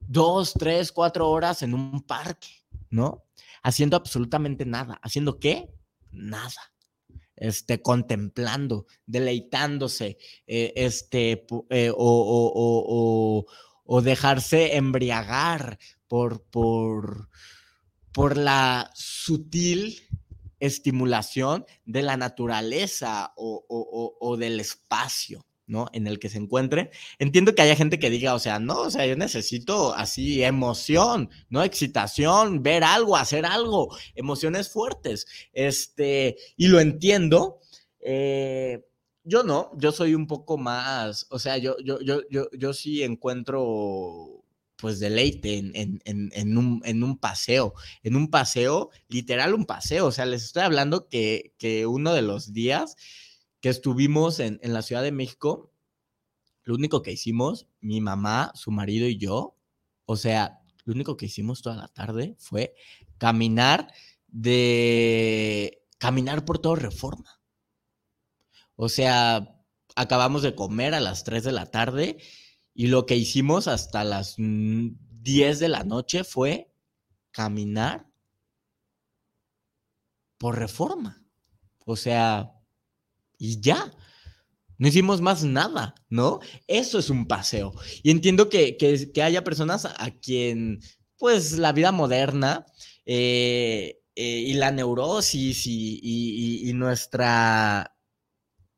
dos, 0.00 0.54
tres, 0.54 0.90
cuatro 0.90 1.28
horas 1.28 1.62
en 1.62 1.74
un 1.74 2.02
parque, 2.02 2.48
¿no? 2.90 3.24
Haciendo 3.62 3.96
absolutamente 3.96 4.64
nada. 4.64 4.98
¿Haciendo 5.02 5.38
qué? 5.38 5.70
Nada. 6.10 6.72
Este, 7.36 7.80
contemplando, 7.80 8.86
deleitándose, 9.06 10.18
eh, 10.48 10.72
este, 10.74 11.46
eh, 11.70 11.92
o, 11.96 13.46
o, 13.84 14.02
dejarse 14.02 14.76
embriagar 14.76 15.78
por, 16.08 16.42
por, 16.42 17.28
por 18.12 18.36
la 18.36 18.90
sutil 18.94 20.00
estimulación 20.60 21.66
de 21.84 22.02
la 22.02 22.16
naturaleza 22.16 23.32
o 23.36 24.36
del 24.38 24.60
espacio. 24.60 25.44
¿no? 25.68 25.88
En 25.92 26.06
el 26.06 26.18
que 26.18 26.28
se 26.28 26.38
encuentre. 26.38 26.90
Entiendo 27.18 27.54
que 27.54 27.62
haya 27.62 27.76
gente 27.76 27.98
que 27.98 28.10
diga, 28.10 28.34
o 28.34 28.38
sea, 28.38 28.58
no, 28.58 28.80
o 28.80 28.90
sea, 28.90 29.06
yo 29.06 29.16
necesito 29.16 29.94
así 29.94 30.42
emoción, 30.42 31.30
¿no? 31.50 31.62
Excitación, 31.62 32.62
ver 32.62 32.82
algo, 32.82 33.16
hacer 33.16 33.46
algo, 33.46 33.94
emociones 34.14 34.70
fuertes. 34.70 35.26
Este, 35.52 36.36
y 36.56 36.68
lo 36.68 36.80
entiendo. 36.80 37.60
Eh, 38.00 38.84
yo 39.24 39.42
no, 39.42 39.70
yo 39.76 39.92
soy 39.92 40.14
un 40.14 40.26
poco 40.26 40.56
más, 40.56 41.26
o 41.28 41.38
sea, 41.38 41.58
yo, 41.58 41.76
yo, 41.84 42.00
yo, 42.00 42.22
yo, 42.30 42.48
yo 42.52 42.72
sí 42.72 43.02
encuentro 43.02 44.37
pues 44.78 45.00
deleite 45.00 45.58
en, 45.58 45.72
en, 45.74 46.00
en, 46.04 46.56
un, 46.56 46.80
en, 46.84 47.02
un, 47.02 47.18
paseo, 47.18 47.74
en 48.04 48.14
un 48.14 48.30
paseo, 48.30 48.90
literal 49.08 49.52
un 49.52 49.66
paseo, 49.66 50.06
o 50.06 50.12
sea, 50.12 50.24
les 50.24 50.44
estoy 50.44 50.62
hablando 50.62 51.08
que, 51.08 51.52
que 51.58 51.86
uno 51.86 52.14
de 52.14 52.22
los 52.22 52.52
días 52.52 52.96
que 53.60 53.68
estuvimos 53.70 54.38
en, 54.38 54.60
la 54.62 54.82
Ciudad 54.82 55.02
de 55.02 55.10
México, 55.10 55.72
lo 56.62 56.74
único 56.74 57.02
que 57.02 57.12
hicimos, 57.12 57.66
mi 57.80 58.00
mamá, 58.00 58.52
su 58.54 58.70
marido 58.70 59.08
y 59.08 59.18
yo, 59.18 59.56
o 60.06 60.16
sea, 60.16 60.60
lo 60.84 60.94
único 60.94 61.16
que 61.16 61.26
hicimos 61.26 61.60
toda 61.60 61.76
la 61.76 61.88
tarde 61.88 62.36
fue 62.38 62.74
caminar 63.18 63.92
de 64.28 65.82
caminar 65.98 66.44
por 66.44 66.60
toda 66.60 66.76
reforma. 66.76 67.40
O 68.76 68.88
sea, 68.88 69.60
acabamos 69.96 70.42
de 70.42 70.54
comer 70.54 70.94
a 70.94 71.00
las 71.00 71.24
3 71.24 71.42
de 71.42 71.52
la 71.52 71.66
tarde 71.66 72.18
y 72.78 72.86
lo 72.86 73.06
que 73.06 73.16
hicimos 73.16 73.66
hasta 73.66 74.04
las 74.04 74.36
10 74.38 75.58
de 75.58 75.68
la 75.68 75.82
noche 75.82 76.22
fue 76.22 76.70
caminar 77.32 78.06
por 80.38 80.56
reforma. 80.56 81.20
O 81.84 81.96
sea, 81.96 82.52
y 83.36 83.60
ya. 83.60 83.92
No 84.76 84.86
hicimos 84.86 85.20
más 85.20 85.42
nada, 85.42 85.96
¿no? 86.08 86.38
Eso 86.68 87.00
es 87.00 87.10
un 87.10 87.26
paseo. 87.26 87.74
Y 88.04 88.12
entiendo 88.12 88.48
que, 88.48 88.76
haya 89.20 89.42
personas 89.42 89.84
a 89.84 90.12
quien, 90.12 90.78
pues, 91.16 91.58
la 91.58 91.72
vida 91.72 91.90
moderna 91.90 92.64
eh, 93.04 93.98
eh, 94.14 94.38
y 94.46 94.52
la 94.52 94.70
neurosis 94.70 95.66
y, 95.66 96.70
nuestra 96.76 97.97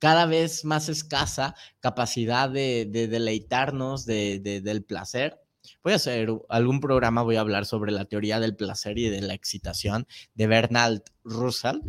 cada 0.01 0.27
vez 0.27 0.65
más 0.65 0.89
escasa 0.89 1.55
capacidad 1.79 2.51
de, 2.51 2.87
deleitarnos 2.87 4.07
del 4.07 4.85
placer. 4.85 5.39
Voy 5.85 5.93
a 5.93 5.97
hacer 5.97 6.31
algún 6.49 6.81
programa, 6.81 7.23
voy 7.23 7.37
a 7.37 7.41
hablar 7.41 7.67
sobre 7.67 7.93
la 7.93 8.07
teoría 8.07 8.41
del 8.41 8.57
placer 8.57 8.99
y 8.99 9.09
de 9.09 9.21
la 9.21 9.35
excitación 9.35 10.09
de 10.35 10.47
Bernard 10.49 11.03
Russell. 11.23 11.81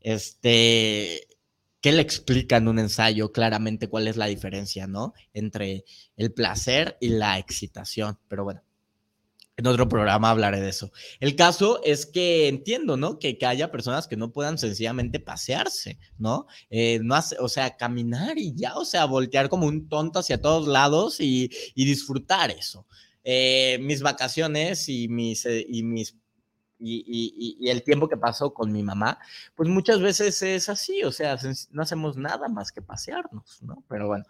Este, 0.00 1.28
que 1.80 1.92
le 1.92 2.02
explica 2.02 2.56
en 2.56 2.68
un 2.68 2.78
ensayo 2.78 3.32
claramente 3.32 3.88
cuál 3.88 4.08
es 4.08 4.16
la 4.16 4.26
diferencia, 4.26 4.86
¿no? 4.86 5.14
Entre 5.32 5.84
el 6.16 6.32
placer 6.32 6.98
y 7.00 7.10
la 7.10 7.38
excitación. 7.38 8.18
Pero 8.28 8.44
bueno, 8.44 8.62
en 9.60 9.66
otro 9.66 9.88
programa 9.88 10.30
hablaré 10.30 10.60
de 10.60 10.70
eso. 10.70 10.90
El 11.20 11.36
caso 11.36 11.80
es 11.84 12.06
que 12.06 12.48
entiendo, 12.48 12.96
¿no? 12.96 13.18
Que, 13.18 13.36
que 13.36 13.44
haya 13.44 13.70
personas 13.70 14.08
que 14.08 14.16
no 14.16 14.32
puedan 14.32 14.56
sencillamente 14.56 15.20
pasearse, 15.20 15.98
¿no? 16.18 16.46
Eh, 16.70 16.98
no 17.02 17.14
hace, 17.14 17.36
o 17.38 17.48
sea, 17.48 17.76
caminar 17.76 18.38
y 18.38 18.54
ya, 18.54 18.76
o 18.76 18.86
sea, 18.86 19.04
voltear 19.04 19.50
como 19.50 19.66
un 19.66 19.88
tonto 19.88 20.18
hacia 20.18 20.40
todos 20.40 20.66
lados 20.66 21.20
y, 21.20 21.50
disfrutar 21.74 22.50
eso. 22.50 22.86
Eh, 23.22 23.78
mis 23.82 24.00
vacaciones 24.00 24.88
y 24.88 25.08
mis, 25.08 25.44
eh, 25.44 25.66
y 25.68 25.82
mis 25.82 26.16
y, 26.78 27.68
el 27.68 27.82
tiempo 27.82 28.08
que 28.08 28.16
paso 28.16 28.54
con 28.54 28.72
mi 28.72 28.82
mamá, 28.82 29.18
pues 29.54 29.68
muchas 29.68 30.00
veces 30.00 30.40
es 30.42 30.68
así, 30.68 31.02
o 31.04 31.12
sea, 31.12 31.36
no 31.70 31.82
hacemos 31.82 32.16
nada 32.16 32.48
más 32.48 32.72
que 32.72 32.80
pasearnos, 32.80 33.62
¿no? 33.62 33.84
Pero 33.88 34.06
bueno, 34.06 34.24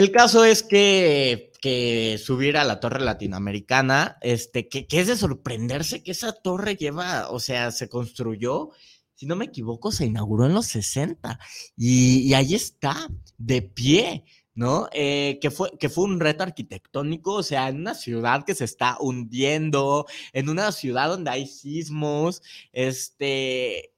el 0.00 0.12
caso 0.12 0.46
es 0.46 0.62
que, 0.62 1.52
que 1.60 2.16
subir 2.16 2.56
a 2.56 2.64
la 2.64 2.80
torre 2.80 3.00
latinoamericana, 3.00 4.16
este, 4.22 4.66
que, 4.66 4.86
es 4.90 5.06
de 5.08 5.16
sorprenderse 5.16 6.02
que 6.02 6.12
esa 6.12 6.32
torre 6.32 6.76
lleva, 6.76 7.28
o 7.28 7.38
sea, 7.38 7.70
se 7.70 7.90
construyó, 7.90 8.70
si 9.14 9.26
no 9.26 9.36
me 9.36 9.44
equivoco, 9.44 9.92
se 9.92 10.06
inauguró 10.06 10.46
en 10.46 10.54
los 10.54 10.64
60 10.68 11.38
y, 11.76 12.20
y 12.20 12.32
ahí 12.32 12.54
está, 12.54 13.08
de 13.36 13.60
pie. 13.60 14.24
¿no? 14.54 14.88
Eh, 14.92 15.38
que, 15.40 15.50
fue, 15.50 15.70
que 15.78 15.88
fue 15.90 16.04
un 16.04 16.18
reto 16.18 16.42
arquitectónico, 16.42 17.34
o 17.34 17.42
sea, 17.42 17.68
en 17.68 17.76
una 17.76 17.94
ciudad 17.94 18.44
que 18.44 18.54
se 18.54 18.64
está 18.64 18.96
hundiendo, 19.00 20.06
en 20.32 20.48
una 20.48 20.72
ciudad 20.72 21.08
donde 21.08 21.30
hay 21.30 21.46
sismos, 21.46 22.42
este, 22.72 23.94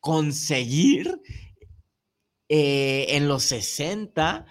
conseguir 0.00 1.20
eh, 2.48 3.06
en 3.10 3.28
los 3.28 3.44
60 3.44 4.46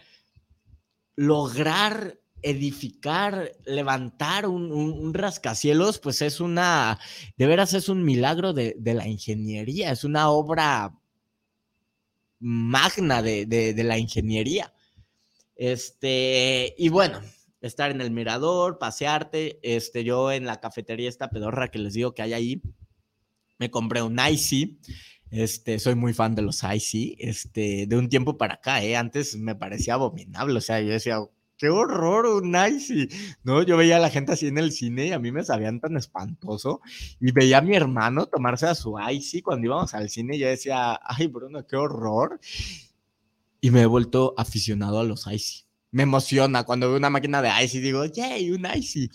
lograr 1.20 2.18
edificar, 2.42 3.52
levantar 3.66 4.48
un, 4.48 5.14
rascacielos, 5.14 6.00
pues 6.00 6.22
es 6.22 6.40
una, 6.40 6.98
de 7.36 7.46
veras 7.46 7.74
es 7.74 7.90
un 7.90 8.06
milagro 8.06 8.54
de, 8.54 8.74
de 8.80 8.94
la 8.94 9.06
ingeniería, 9.06 9.92
es 9.92 10.06
una 10.06 10.30
obra 10.30 10.98
magna 12.40 13.22
de, 13.22 13.46
de, 13.46 13.84
la 13.84 13.98
ingeniería. 13.98 14.74
Este, 15.58 16.74
y 16.78 16.88
bueno, 16.88 17.20
estar 17.60 17.92
en 17.92 18.00
el 18.00 18.12
mirador, 18.12 18.80
pasearte. 18.80 19.60
Este, 19.62 20.06
yo 20.06 20.32
en 20.32 20.46
la 20.46 20.62
cafetería 20.62 21.10
esta 21.10 21.30
pedorra 21.30 21.68
que 21.68 21.80
les 21.80 21.96
digo 21.96 22.14
que 22.14 22.22
hay 22.22 22.32
ahí, 22.32 22.62
me 23.58 23.70
compré 23.70 24.02
un 24.02 24.18
Icy. 24.18 24.80
Este, 25.32 25.80
soy 25.80 25.96
muy 25.96 26.14
fan 26.14 26.36
de 26.36 26.42
los 26.42 26.64
Icy. 26.64 27.16
Este, 27.20 27.86
de 27.88 27.98
un 27.98 28.10
tiempo 28.10 28.38
para 28.38 28.56
acá, 28.56 28.84
¿eh? 28.84 28.96
Antes 28.96 29.38
me 29.38 29.56
parecía 29.56 29.96
abominable. 29.96 30.58
O 30.58 30.62
sea, 30.62 30.82
yo 30.82 30.92
decía, 30.92 31.20
qué 31.58 31.70
horror 31.70 32.26
un 32.26 32.56
Icy. 32.56 33.10
No, 33.44 33.64
yo 33.64 33.78
veía 33.78 33.98
a 33.98 34.00
la 34.00 34.10
gente 34.10 34.34
así 34.34 34.48
en 34.48 34.58
el 34.58 34.72
cine 34.72 35.08
y 35.08 35.12
a 35.12 35.20
mí 35.20 35.32
me 35.32 35.44
sabían 35.44 35.80
tan 35.80 35.98
espantoso. 35.98 36.82
Y 37.20 37.32
veía 37.32 37.60
a 37.60 37.62
mi 37.62 37.76
hermano 37.76 38.26
tomarse 38.28 38.68
a 38.68 38.76
su 38.76 38.96
Icy 39.00 39.42
cuando 39.42 39.68
íbamos 39.68 39.94
al 39.94 40.10
cine 40.10 40.36
y 40.36 40.40
yo 40.40 40.48
decía, 40.48 41.00
ay, 41.04 41.28
Bruno, 41.28 41.66
qué 41.68 41.76
horror. 41.76 42.40
Y 43.62 43.72
me 43.72 43.82
he 43.82 43.86
vuelto 43.86 44.34
aficionado 44.38 45.00
a 45.00 45.04
los 45.04 45.28
Icy 45.28 45.70
me 45.92 46.04
emociona 46.04 46.64
cuando 46.64 46.88
veo 46.88 46.98
una 46.98 47.10
máquina 47.10 47.42
de 47.42 47.52
Icy, 47.64 47.80
digo, 47.80 48.06
yay, 48.06 48.52
un 48.52 48.68
Icy. 48.76 49.10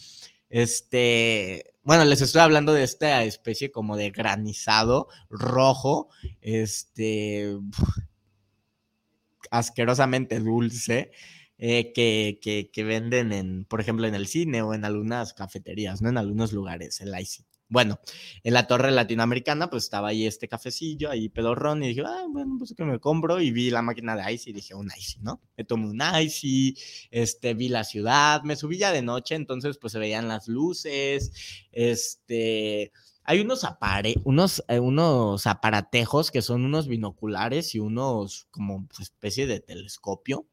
Este, 0.54 1.74
bueno, 1.82 2.04
les 2.04 2.20
estoy 2.20 2.40
hablando 2.40 2.72
de 2.72 2.84
esta 2.84 3.24
especie 3.24 3.72
como 3.72 3.96
de 3.96 4.12
granizado 4.12 5.08
rojo, 5.28 6.10
este, 6.42 7.58
asquerosamente 9.50 10.38
dulce, 10.38 11.10
eh, 11.58 11.92
que, 11.92 12.38
que, 12.40 12.70
que, 12.72 12.84
venden 12.84 13.32
en, 13.32 13.64
por 13.64 13.80
ejemplo, 13.80 14.06
en 14.06 14.14
el 14.14 14.28
cine 14.28 14.62
o 14.62 14.74
en 14.74 14.84
algunas 14.84 15.34
cafeterías, 15.34 16.02
¿no? 16.02 16.08
En 16.08 16.18
algunos 16.18 16.52
lugares, 16.52 17.00
el 17.00 17.18
Icy. 17.18 17.44
Bueno, 17.68 17.98
en 18.42 18.54
la 18.54 18.66
torre 18.66 18.90
latinoamericana, 18.90 19.70
pues 19.70 19.84
estaba 19.84 20.08
ahí 20.08 20.26
este 20.26 20.48
cafecillo, 20.48 21.10
ahí 21.10 21.28
pedorrón, 21.28 21.82
y 21.82 21.88
dije, 21.88 22.02
ah, 22.06 22.26
bueno, 22.28 22.56
pues 22.58 22.74
que 22.76 22.84
me 22.84 23.00
compro, 23.00 23.40
y 23.40 23.50
vi 23.50 23.70
la 23.70 23.82
máquina 23.82 24.16
de 24.16 24.32
Icy, 24.32 24.50
y 24.50 24.52
dije, 24.52 24.74
un 24.74 24.90
Icy, 24.96 25.20
¿no? 25.20 25.40
Me 25.56 25.64
tomé 25.64 25.86
un 25.86 26.00
Icy, 26.22 26.76
este, 27.10 27.54
vi 27.54 27.68
la 27.68 27.84
ciudad, 27.84 28.42
me 28.42 28.56
subí 28.56 28.78
ya 28.78 28.92
de 28.92 29.02
noche, 29.02 29.34
entonces, 29.34 29.78
pues 29.78 29.92
se 29.94 29.98
veían 29.98 30.28
las 30.28 30.46
luces, 30.46 31.32
este, 31.72 32.92
hay 33.24 33.40
unos, 33.40 33.64
apare 33.64 34.16
unos, 34.24 34.62
eh, 34.68 34.78
unos 34.78 35.46
aparatejos 35.46 36.30
que 36.30 36.42
son 36.42 36.64
unos 36.66 36.86
binoculares 36.86 37.74
y 37.74 37.78
unos 37.78 38.46
como 38.50 38.86
pues, 38.86 39.00
especie 39.00 39.46
de 39.46 39.60
telescopio 39.60 40.46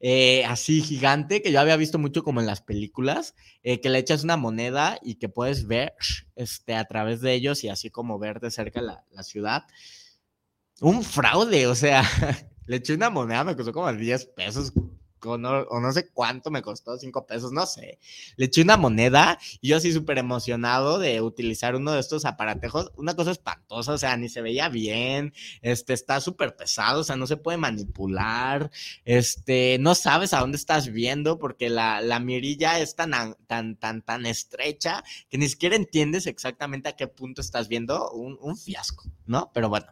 eh, 0.00 0.44
así 0.44 0.82
gigante 0.82 1.42
que 1.42 1.52
yo 1.52 1.60
había 1.60 1.76
visto 1.76 1.98
mucho 1.98 2.22
como 2.22 2.40
en 2.40 2.46
las 2.46 2.60
películas, 2.60 3.34
eh, 3.62 3.80
que 3.80 3.88
le 3.88 3.98
echas 3.98 4.24
una 4.24 4.36
moneda 4.36 4.98
y 5.02 5.16
que 5.16 5.28
puedes 5.28 5.66
ver 5.66 5.94
este, 6.34 6.74
a 6.74 6.84
través 6.84 7.20
de 7.20 7.32
ellos 7.32 7.64
y 7.64 7.68
así 7.68 7.90
como 7.90 8.18
ver 8.18 8.40
de 8.40 8.50
cerca 8.50 8.82
la, 8.82 9.04
la 9.10 9.22
ciudad. 9.22 9.64
Un 10.80 11.02
fraude, 11.02 11.66
o 11.66 11.74
sea, 11.74 12.02
le 12.66 12.76
eché 12.76 12.94
una 12.94 13.10
moneda, 13.10 13.44
me 13.44 13.56
costó 13.56 13.72
como 13.72 13.92
10 13.92 14.26
pesos 14.26 14.72
o 15.32 15.38
no, 15.38 15.92
sé 15.92 16.08
cuánto 16.10 16.50
me 16.50 16.62
costó, 16.62 16.96
cinco 16.98 17.26
pesos, 17.26 17.52
no 17.52 17.66
sé. 17.66 17.98
Le 18.36 18.46
eché 18.46 18.62
una 18.62 18.76
moneda 18.76 19.38
y 19.60 19.68
yo 19.68 19.76
así 19.76 19.92
súper 19.92 20.18
emocionado 20.18 20.98
de 20.98 21.20
utilizar 21.20 21.74
uno 21.76 21.92
de 21.92 22.00
estos 22.00 22.24
aparatejos. 22.24 22.92
Una 22.96 23.14
cosa 23.14 23.30
espantosa, 23.30 23.92
o 23.92 23.98
sea, 23.98 24.16
ni 24.16 24.28
se 24.28 24.42
veía 24.42 24.68
bien, 24.68 25.32
este, 25.62 25.92
está 25.92 26.20
súper 26.20 26.56
pesado, 26.56 27.00
o 27.00 27.04
sea, 27.04 27.16
no 27.16 27.26
se 27.26 27.36
puede 27.36 27.58
manipular, 27.58 28.70
este, 29.04 29.78
no 29.80 29.94
sabes 29.94 30.32
a 30.32 30.40
dónde 30.40 30.56
estás 30.56 30.92
viendo 30.92 31.38
porque 31.38 31.68
la, 31.68 32.00
la 32.00 32.20
mirilla 32.20 32.80
es 32.80 32.94
tan, 32.96 33.36
tan, 33.46 33.76
tan, 33.76 34.02
tan 34.02 34.26
estrecha 34.26 35.02
que 35.28 35.38
ni 35.38 35.48
siquiera 35.48 35.76
entiendes 35.76 36.26
exactamente 36.26 36.88
a 36.88 36.96
qué 36.96 37.08
punto 37.08 37.40
estás 37.40 37.68
viendo 37.68 38.10
un, 38.12 38.38
un 38.40 38.56
fiasco, 38.56 39.04
¿no? 39.26 39.50
Pero 39.52 39.68
bueno, 39.68 39.86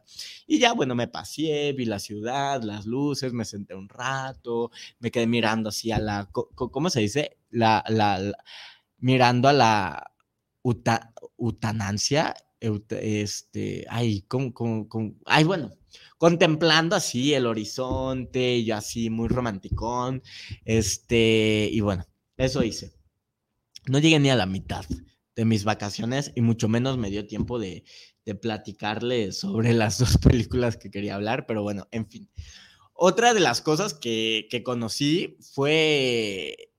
y 0.47 0.59
ya, 0.59 0.73
bueno, 0.73 0.95
me 0.95 1.09
paseé, 1.09 1.73
vi 1.73 1.85
la 1.85 1.99
ciudad, 1.99 2.63
las 2.63 2.87
luces, 2.87 3.33
me 3.33 3.45
senté 3.45 3.75
un 3.75 3.89
rato, 3.89 4.71
me 4.99 5.11
quedé 5.11 5.27
mirando 5.27 5.69
así 5.71 5.91
a 5.91 5.99
la, 5.99 6.31
¿cómo 6.31 6.91
se 6.91 7.01
dice? 7.01 7.39
La, 7.51 7.85
la, 7.89 8.33
mirando 8.99 9.49
a 9.49 9.53
la 9.53 10.11
utanancia, 11.37 12.35
este, 12.61 13.87
ay, 13.89 14.23
¿cómo, 14.23 14.55
cómo, 14.55 15.15
ay, 15.27 15.45
bueno, 15.45 15.73
contemplando 16.19 16.97
así 16.97 17.35
el 17.35 17.47
horizonte 17.47 18.57
y 18.57 18.71
así 18.71 19.11
muy 19.11 19.29
romanticón, 19.29 20.23
este, 20.65 21.69
y 21.71 21.81
bueno, 21.81 22.07
eso 22.37 22.63
hice. 22.63 22.93
No 23.87 23.99
llegué 23.99 24.19
ni 24.19 24.31
a 24.31 24.37
la 24.37 24.47
mitad 24.47 24.85
de 25.37 25.45
mis 25.45 25.65
vacaciones 25.65 26.33
y 26.35 26.41
mucho 26.41 26.69
menos 26.69 26.97
me 26.97 27.11
dio 27.11 27.27
tiempo 27.27 27.59
de, 27.59 27.85
de 28.25 28.35
platicarle 28.35 29.33
sobre 29.33 29.73
las 29.73 29.99
dos 29.99 30.19
películas 30.19 30.77
que 30.77 30.91
quería 30.91 31.15
hablar, 31.15 31.47
pero 31.47 31.63
bueno, 31.63 31.89
en 31.91 32.09
fin. 32.09 32.29
Otra 32.95 33.35
de 33.35 33.41
las 33.41 33.61
cosas 33.61 33.95
que, 33.95 34.49
conocí 34.65 35.37
fue, 35.41 36.73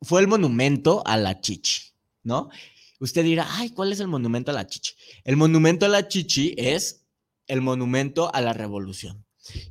fue 0.00 0.20
el 0.20 0.28
monumento 0.28 1.02
a 1.04 1.16
la 1.16 1.40
chichi, 1.40 1.92
¿no? 2.22 2.48
Usted 3.00 3.24
dirá, 3.24 3.46
ay, 3.50 3.70
¿cuál 3.70 3.92
es 3.92 4.00
el 4.00 4.06
monumento 4.06 4.52
a 4.52 4.54
la 4.54 4.66
chichi? 4.66 4.94
El 5.24 5.36
monumento 5.36 5.84
a 5.84 5.88
la 5.88 6.06
chichi 6.06 6.54
es 6.56 7.04
el 7.48 7.60
monumento 7.60 8.32
a 8.34 8.40
la 8.40 8.52
revolución, 8.52 9.26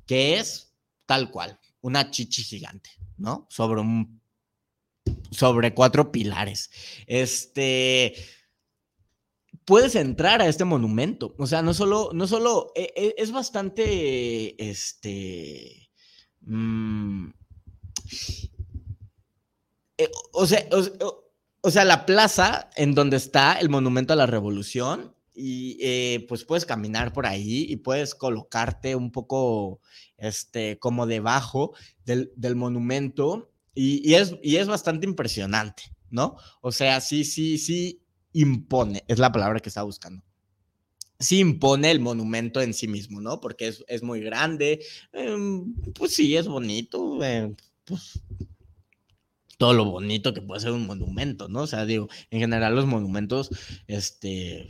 que 0.05 0.37
es 0.37 0.73
tal 1.05 1.31
cual, 1.31 1.57
una 1.81 2.11
chichi 2.11 2.43
gigante, 2.43 2.91
¿no? 3.17 3.47
Sobre 3.49 3.79
un, 3.79 4.21
sobre 5.31 5.73
cuatro 5.73 6.11
pilares. 6.11 6.69
Este, 7.07 8.13
puedes 9.65 9.95
entrar 9.95 10.41
a 10.41 10.47
este 10.47 10.63
monumento. 10.63 11.35
O 11.37 11.47
sea, 11.47 11.61
no 11.61 11.73
solo, 11.73 12.11
no 12.13 12.27
solo, 12.27 12.71
e, 12.75 12.93
e, 12.95 13.15
es 13.17 13.31
bastante, 13.31 14.69
este, 14.69 15.89
mm, 16.41 17.29
eh, 19.97 20.09
o, 20.33 20.45
sea, 20.45 20.67
o, 21.61 21.71
sea, 21.71 21.83
la 21.83 22.05
plaza 22.05 22.69
en 22.75 22.93
donde 22.93 23.17
está 23.17 23.53
el 23.53 23.69
monumento 23.69 24.13
a 24.13 24.17
la 24.17 24.25
revolución 24.25 25.15
y 25.33 25.77
eh, 25.81 26.25
pues 26.29 26.45
puedes 26.45 26.65
caminar 26.65 27.11
por 27.11 27.25
ahí 27.25 27.65
y 27.67 27.77
puedes 27.77 28.13
colocarte 28.15 28.95
un 28.95 29.11
poco, 29.11 29.81
este, 30.17 30.77
como 30.79 31.07
debajo 31.07 31.73
del, 32.05 32.55
monumento 32.55 33.51
y, 33.73 34.13
es, 34.13 34.35
y 34.43 34.57
es 34.57 34.67
bastante 34.67 35.05
impresionante, 35.05 35.83
¿no? 36.09 36.37
O 36.61 36.71
sea, 36.71 37.01
sí, 37.01 37.25
sí, 37.25 37.57
sí, 37.57 38.04
impone, 38.35 39.03
es 39.07 39.17
la 39.17 39.31
palabra 39.31 39.59
que 39.59 39.69
estaba 39.69 39.85
buscando. 39.85 40.23
Sí 41.19 41.39
impone 41.39 41.89
el 41.91 42.01
monumento 42.01 42.61
en 42.61 42.73
sí 42.73 42.87
mismo, 42.87 43.21
¿no? 43.21 43.39
Porque 43.39 43.73
es, 43.87 44.03
muy 44.03 44.19
grande, 44.19 44.83
em, 45.13 45.73
pues 45.93 46.13
sí, 46.13 46.35
es 46.35 46.47
bonito, 46.47 47.23
em, 47.23 47.55
pues 47.85 48.19
todo 49.57 49.73
lo 49.73 49.85
bonito 49.85 50.33
que 50.33 50.41
puede 50.41 50.59
ser 50.59 50.71
un 50.71 50.85
monumento, 50.85 51.47
¿no? 51.47 51.61
O 51.61 51.67
sea, 51.67 51.85
digo, 51.85 52.09
en 52.29 52.41
general 52.41 52.75
los 52.75 52.85
monumentos, 52.85 53.49
este, 53.87 54.67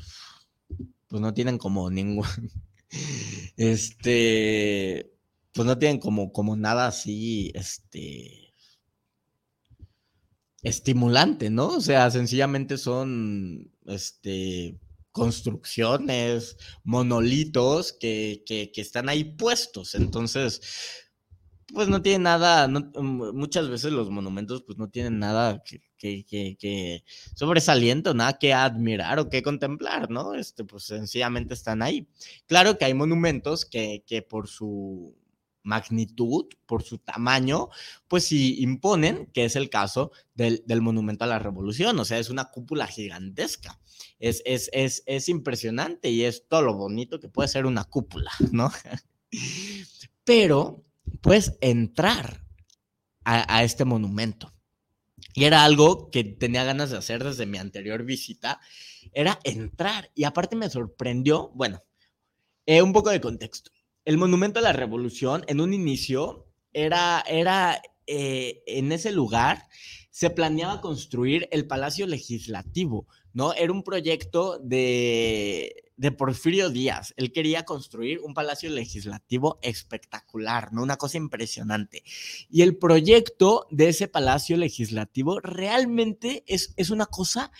pues 1.07 1.21
no 1.21 1.33
tienen 1.33 1.57
como 1.57 1.89
ningún, 1.89 2.27
este, 3.57 5.11
pues 5.53 5.65
no 5.65 5.79
tienen 5.79 5.99
como, 5.99 6.31
como 6.31 6.55
nada 6.55 6.85
así, 6.85 7.51
este, 7.55 8.44
estimulante, 10.65 11.49
¿no? 11.51 11.67
O 11.67 11.81
sea, 11.81 12.09
sencillamente 12.09 12.77
son 12.79 13.71
este, 13.85 14.79
construcciones, 15.11 16.57
monolitos 16.83 17.93
que, 17.93 18.43
que, 18.45 18.71
están 18.81 19.07
ahí 19.07 19.23
puestos. 19.23 19.93
Entonces, 19.93 20.61
pues 21.71 21.87
no 21.87 22.01
tiene 22.01 22.23
nada, 22.23 22.67
muchas 22.67 23.69
veces 23.69 23.91
los 23.91 24.09
monumentos 24.09 24.63
pues 24.63 24.79
no 24.79 24.89
tienen 24.89 25.19
nada 25.19 25.63
que, 25.63 25.81
que, 25.99 26.57
que, 26.57 27.03
sobresaliente, 27.35 28.13
nada 28.15 28.39
que 28.39 28.53
admirar 28.53 29.19
o 29.19 29.29
que 29.29 29.43
contemplar, 29.43 30.09
¿no? 30.09 30.33
Este, 30.33 30.63
pues 30.63 30.85
sencillamente 30.85 31.53
están 31.53 31.83
ahí. 31.83 32.07
Claro 32.47 32.79
que 32.79 32.85
hay 32.85 32.95
monumentos 32.95 33.65
que, 33.65 34.03
que 34.07 34.23
por 34.23 34.47
su 34.47 35.15
magnitud, 35.65 36.45
por 36.65 36.83
su 36.83 36.99
tamaño, 36.99 37.69
pues 38.07 38.25
sí 38.25 38.61
imponen, 38.61 39.25
que 39.33 39.45
es 39.45 39.55
el 39.55 39.69
caso 39.69 40.11
del, 40.33 40.63
Monumento 40.81 41.25
a 41.25 41.27
la 41.27 41.39
Revolución, 41.39 41.99
o 41.99 42.05
sea, 42.05 42.19
es 42.19 42.29
una 42.29 42.51
cúpula 42.51 42.87
gigantesca, 42.87 43.79
es, 44.19 44.41
es, 44.45 44.69
es, 44.71 45.03
es 45.05 45.27
impresionante 45.27 46.09
y 46.09 46.23
es 46.23 46.47
todo 46.47 46.61
lo 46.61 46.75
bonito 46.75 47.19
que 47.19 47.27
puede 47.27 47.49
ser 47.49 47.65
una 47.65 47.83
cúpula, 47.83 48.31
¿no? 48.51 48.71
Pero 50.23 50.85
puedes 51.21 51.57
entrar 51.61 52.45
a, 53.23 53.57
a 53.57 53.63
este 53.63 53.85
monumento. 53.85 54.53
Y 55.33 55.43
era 55.43 55.65
algo 55.65 56.11
que 56.11 56.23
tenía 56.23 56.63
ganas 56.63 56.91
de 56.91 56.97
hacer 56.97 57.23
desde 57.23 57.45
mi 57.45 57.57
anterior 57.57 58.03
visita, 58.03 58.61
era 59.11 59.39
entrar. 59.43 60.09
Y 60.15 60.23
aparte 60.23 60.55
me 60.55 60.69
sorprendió, 60.69 61.49
bueno, 61.55 61.83
eh, 62.65 62.81
un 62.81 62.93
poco 62.93 63.09
de 63.09 63.19
contexto 63.19 63.74
el 64.05 64.17
Monumento 64.17 64.59
a 64.59 64.63
la 64.63 64.73
Revolución 64.73 65.43
en 65.47 65.59
un 65.59 65.73
inicio 65.73 66.47
era, 66.73 67.23
era, 67.27 67.81
eh, 68.07 68.63
en 68.67 68.91
ese 68.91 69.11
lugar 69.11 69.67
se 70.11 70.29
planeaba 70.29 70.79
construir 70.79 71.49
el 71.51 71.67
Palacio 71.67 72.07
Legislativo, 72.07 73.07
¿no? 73.33 73.53
Era 73.53 73.73
un 73.73 73.83
proyecto 73.83 74.59
de, 74.59 75.85
de 75.97 76.11
Porfirio 76.11 76.69
Díaz. 76.69 77.13
Él 77.17 77.33
quería 77.33 77.63
construir 77.63 78.19
un 78.19 78.33
palacio 78.33 78.69
legislativo 78.69 79.59
espectacular, 79.61 80.71
¿no? 80.71 80.83
Una 80.83 80.97
cosa 80.97 81.17
impresionante. 81.17 82.03
Y 82.49 82.61
el 82.61 82.77
proyecto 82.77 83.67
de 83.71 83.89
ese 83.89 84.07
palacio 84.07 84.55
legislativo 84.55 85.39
realmente 85.39 86.43
es, 86.47 86.73
es 86.77 86.91
una 86.91 87.07
cosa 87.07 87.51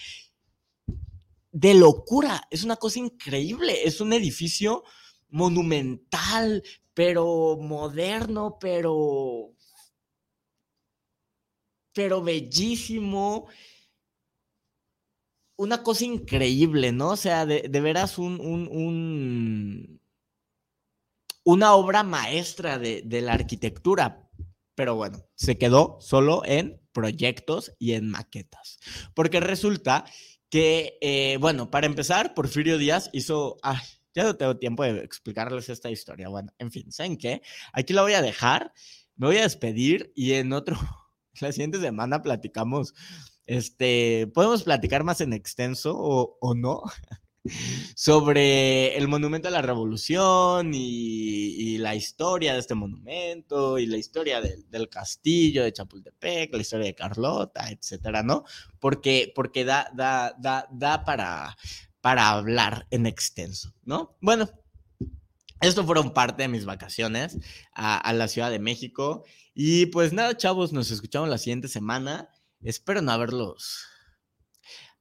de 1.52 1.74
locura, 1.74 2.48
es 2.52 2.64
una 2.64 2.76
cosa 2.76 3.00
increíble, 3.00 3.86
es 3.86 4.02
un 4.02 4.14
edificio 4.14 4.84
monumental, 5.36 6.64
pero 6.94 7.58
moderno, 7.60 8.58
pero 8.58 9.52
pero 11.94 12.22
bellísimo 12.22 13.48
una 15.58 15.84
cosa 15.84 16.06
increíble, 16.06 16.92
¿no? 16.94 17.12
O 17.12 17.16
sea, 17.18 17.46
de, 17.46 17.68
veras 17.82 18.18
un, 18.18 18.40
un, 18.40 20.02
una 21.44 21.74
obra 21.76 22.04
maestra 22.04 22.78
de, 22.78 23.22
la 23.22 23.34
arquitectura. 23.34 24.30
Pero 24.76 24.96
bueno, 24.96 25.20
se 25.36 25.58
quedó 25.58 25.98
solo 26.02 26.44
en 26.46 26.82
proyectos 26.92 27.74
y 27.80 27.94
en 27.94 28.10
maquetas. 28.10 28.78
Porque 29.14 29.40
resulta 29.40 30.06
que, 30.50 30.98
eh, 31.02 31.38
bueno, 31.40 31.72
para 31.72 31.88
empezar, 31.88 32.34
Porfirio 32.34 32.78
Díaz 32.78 33.10
hizo... 33.14 33.58
ya 34.16 34.24
no 34.24 34.36
tengo 34.36 34.58
tiempo 34.58 34.84
de 34.84 35.04
explicarles 35.04 35.70
esta 35.70 35.92
historia. 35.92 36.30
Bueno, 36.30 36.52
en 36.58 36.72
fin, 36.72 36.92
¿saben 36.92 37.18
qué? 37.18 37.42
Aquí 37.74 37.94
la 37.94 38.02
voy 38.02 38.14
a 38.14 38.22
dejar, 38.22 38.74
me 39.16 39.28
voy 39.28 39.38
a 39.38 39.44
despedir 39.44 40.12
y 40.16 40.34
en 40.34 40.54
otro, 40.54 40.78
la 41.42 41.52
siguiente 41.52 41.80
semana 41.80 42.22
platicamos 42.22 42.94
este, 43.46 44.28
podemos 44.34 44.64
platicar 44.64 45.04
más 45.04 45.22
en 45.22 45.34
extenso 45.34 45.96
o, 45.96 46.56
no 46.56 46.82
sobre 47.96 48.98
el 48.98 49.08
monumento 49.08 49.50
a 49.50 49.52
la 49.52 49.62
revolución 49.62 50.72
y, 50.74 51.78
la 51.78 51.94
historia 51.94 52.54
de 52.54 52.60
este 52.60 52.74
monumento 52.74 53.78
y 53.78 53.86
la 53.86 53.98
historia 53.98 54.42
del 54.42 54.90
castillo 54.90 55.64
de 55.64 55.74
Chapultepec, 55.74 56.52
la 56.52 56.62
historia 56.62 56.88
de 56.88 56.96
Carlota, 56.96 57.70
etcétera, 57.70 58.24
¿no? 58.24 58.44
Porque, 58.80 59.32
porque 59.36 59.66
da, 59.66 59.92
da, 59.94 60.34
da, 60.40 60.68
da 60.72 61.04
para, 61.04 61.56
para 62.06 62.30
hablar 62.30 62.86
en 62.92 63.08
extenso, 63.08 63.74
¿no? 63.84 64.16
Bueno, 64.22 64.48
esto 65.60 65.84
fueron 65.84 66.14
parte 66.14 66.44
de 66.44 66.48
mis 66.48 66.64
vacaciones 66.64 67.36
a, 67.74 68.14
la 68.14 68.28
Ciudad 68.28 68.52
de 68.52 68.60
México. 68.60 69.26
Y 69.56 69.88
pues 69.88 70.14
nada, 70.14 70.38
chavos, 70.38 70.72
nos 70.72 70.92
escuchamos 70.92 71.30
la 71.30 71.40
siguiente 71.40 71.68
semana. 71.68 72.30
Espero 72.62 73.02
no 73.02 73.12
haberlos 73.12 73.88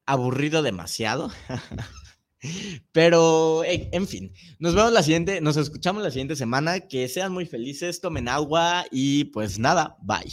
aburrido 0.06 0.62
demasiado. 0.62 1.30
Pero, 2.92 3.64
en 3.66 4.08
fin, 4.08 4.32
nos 4.58 4.74
vemos 4.74 4.92
la 4.92 5.02
siguiente, 5.02 5.42
nos 5.42 5.58
escuchamos 5.58 6.02
la 6.02 6.10
siguiente 6.10 6.36
semana. 6.36 6.80
Que 6.80 7.06
sean 7.10 7.32
muy 7.32 7.44
felices, 7.44 8.00
tomen 8.00 8.30
agua 8.30 8.86
y 8.90 9.24
pues 9.24 9.58
nada, 9.58 9.98
bye. 10.00 10.32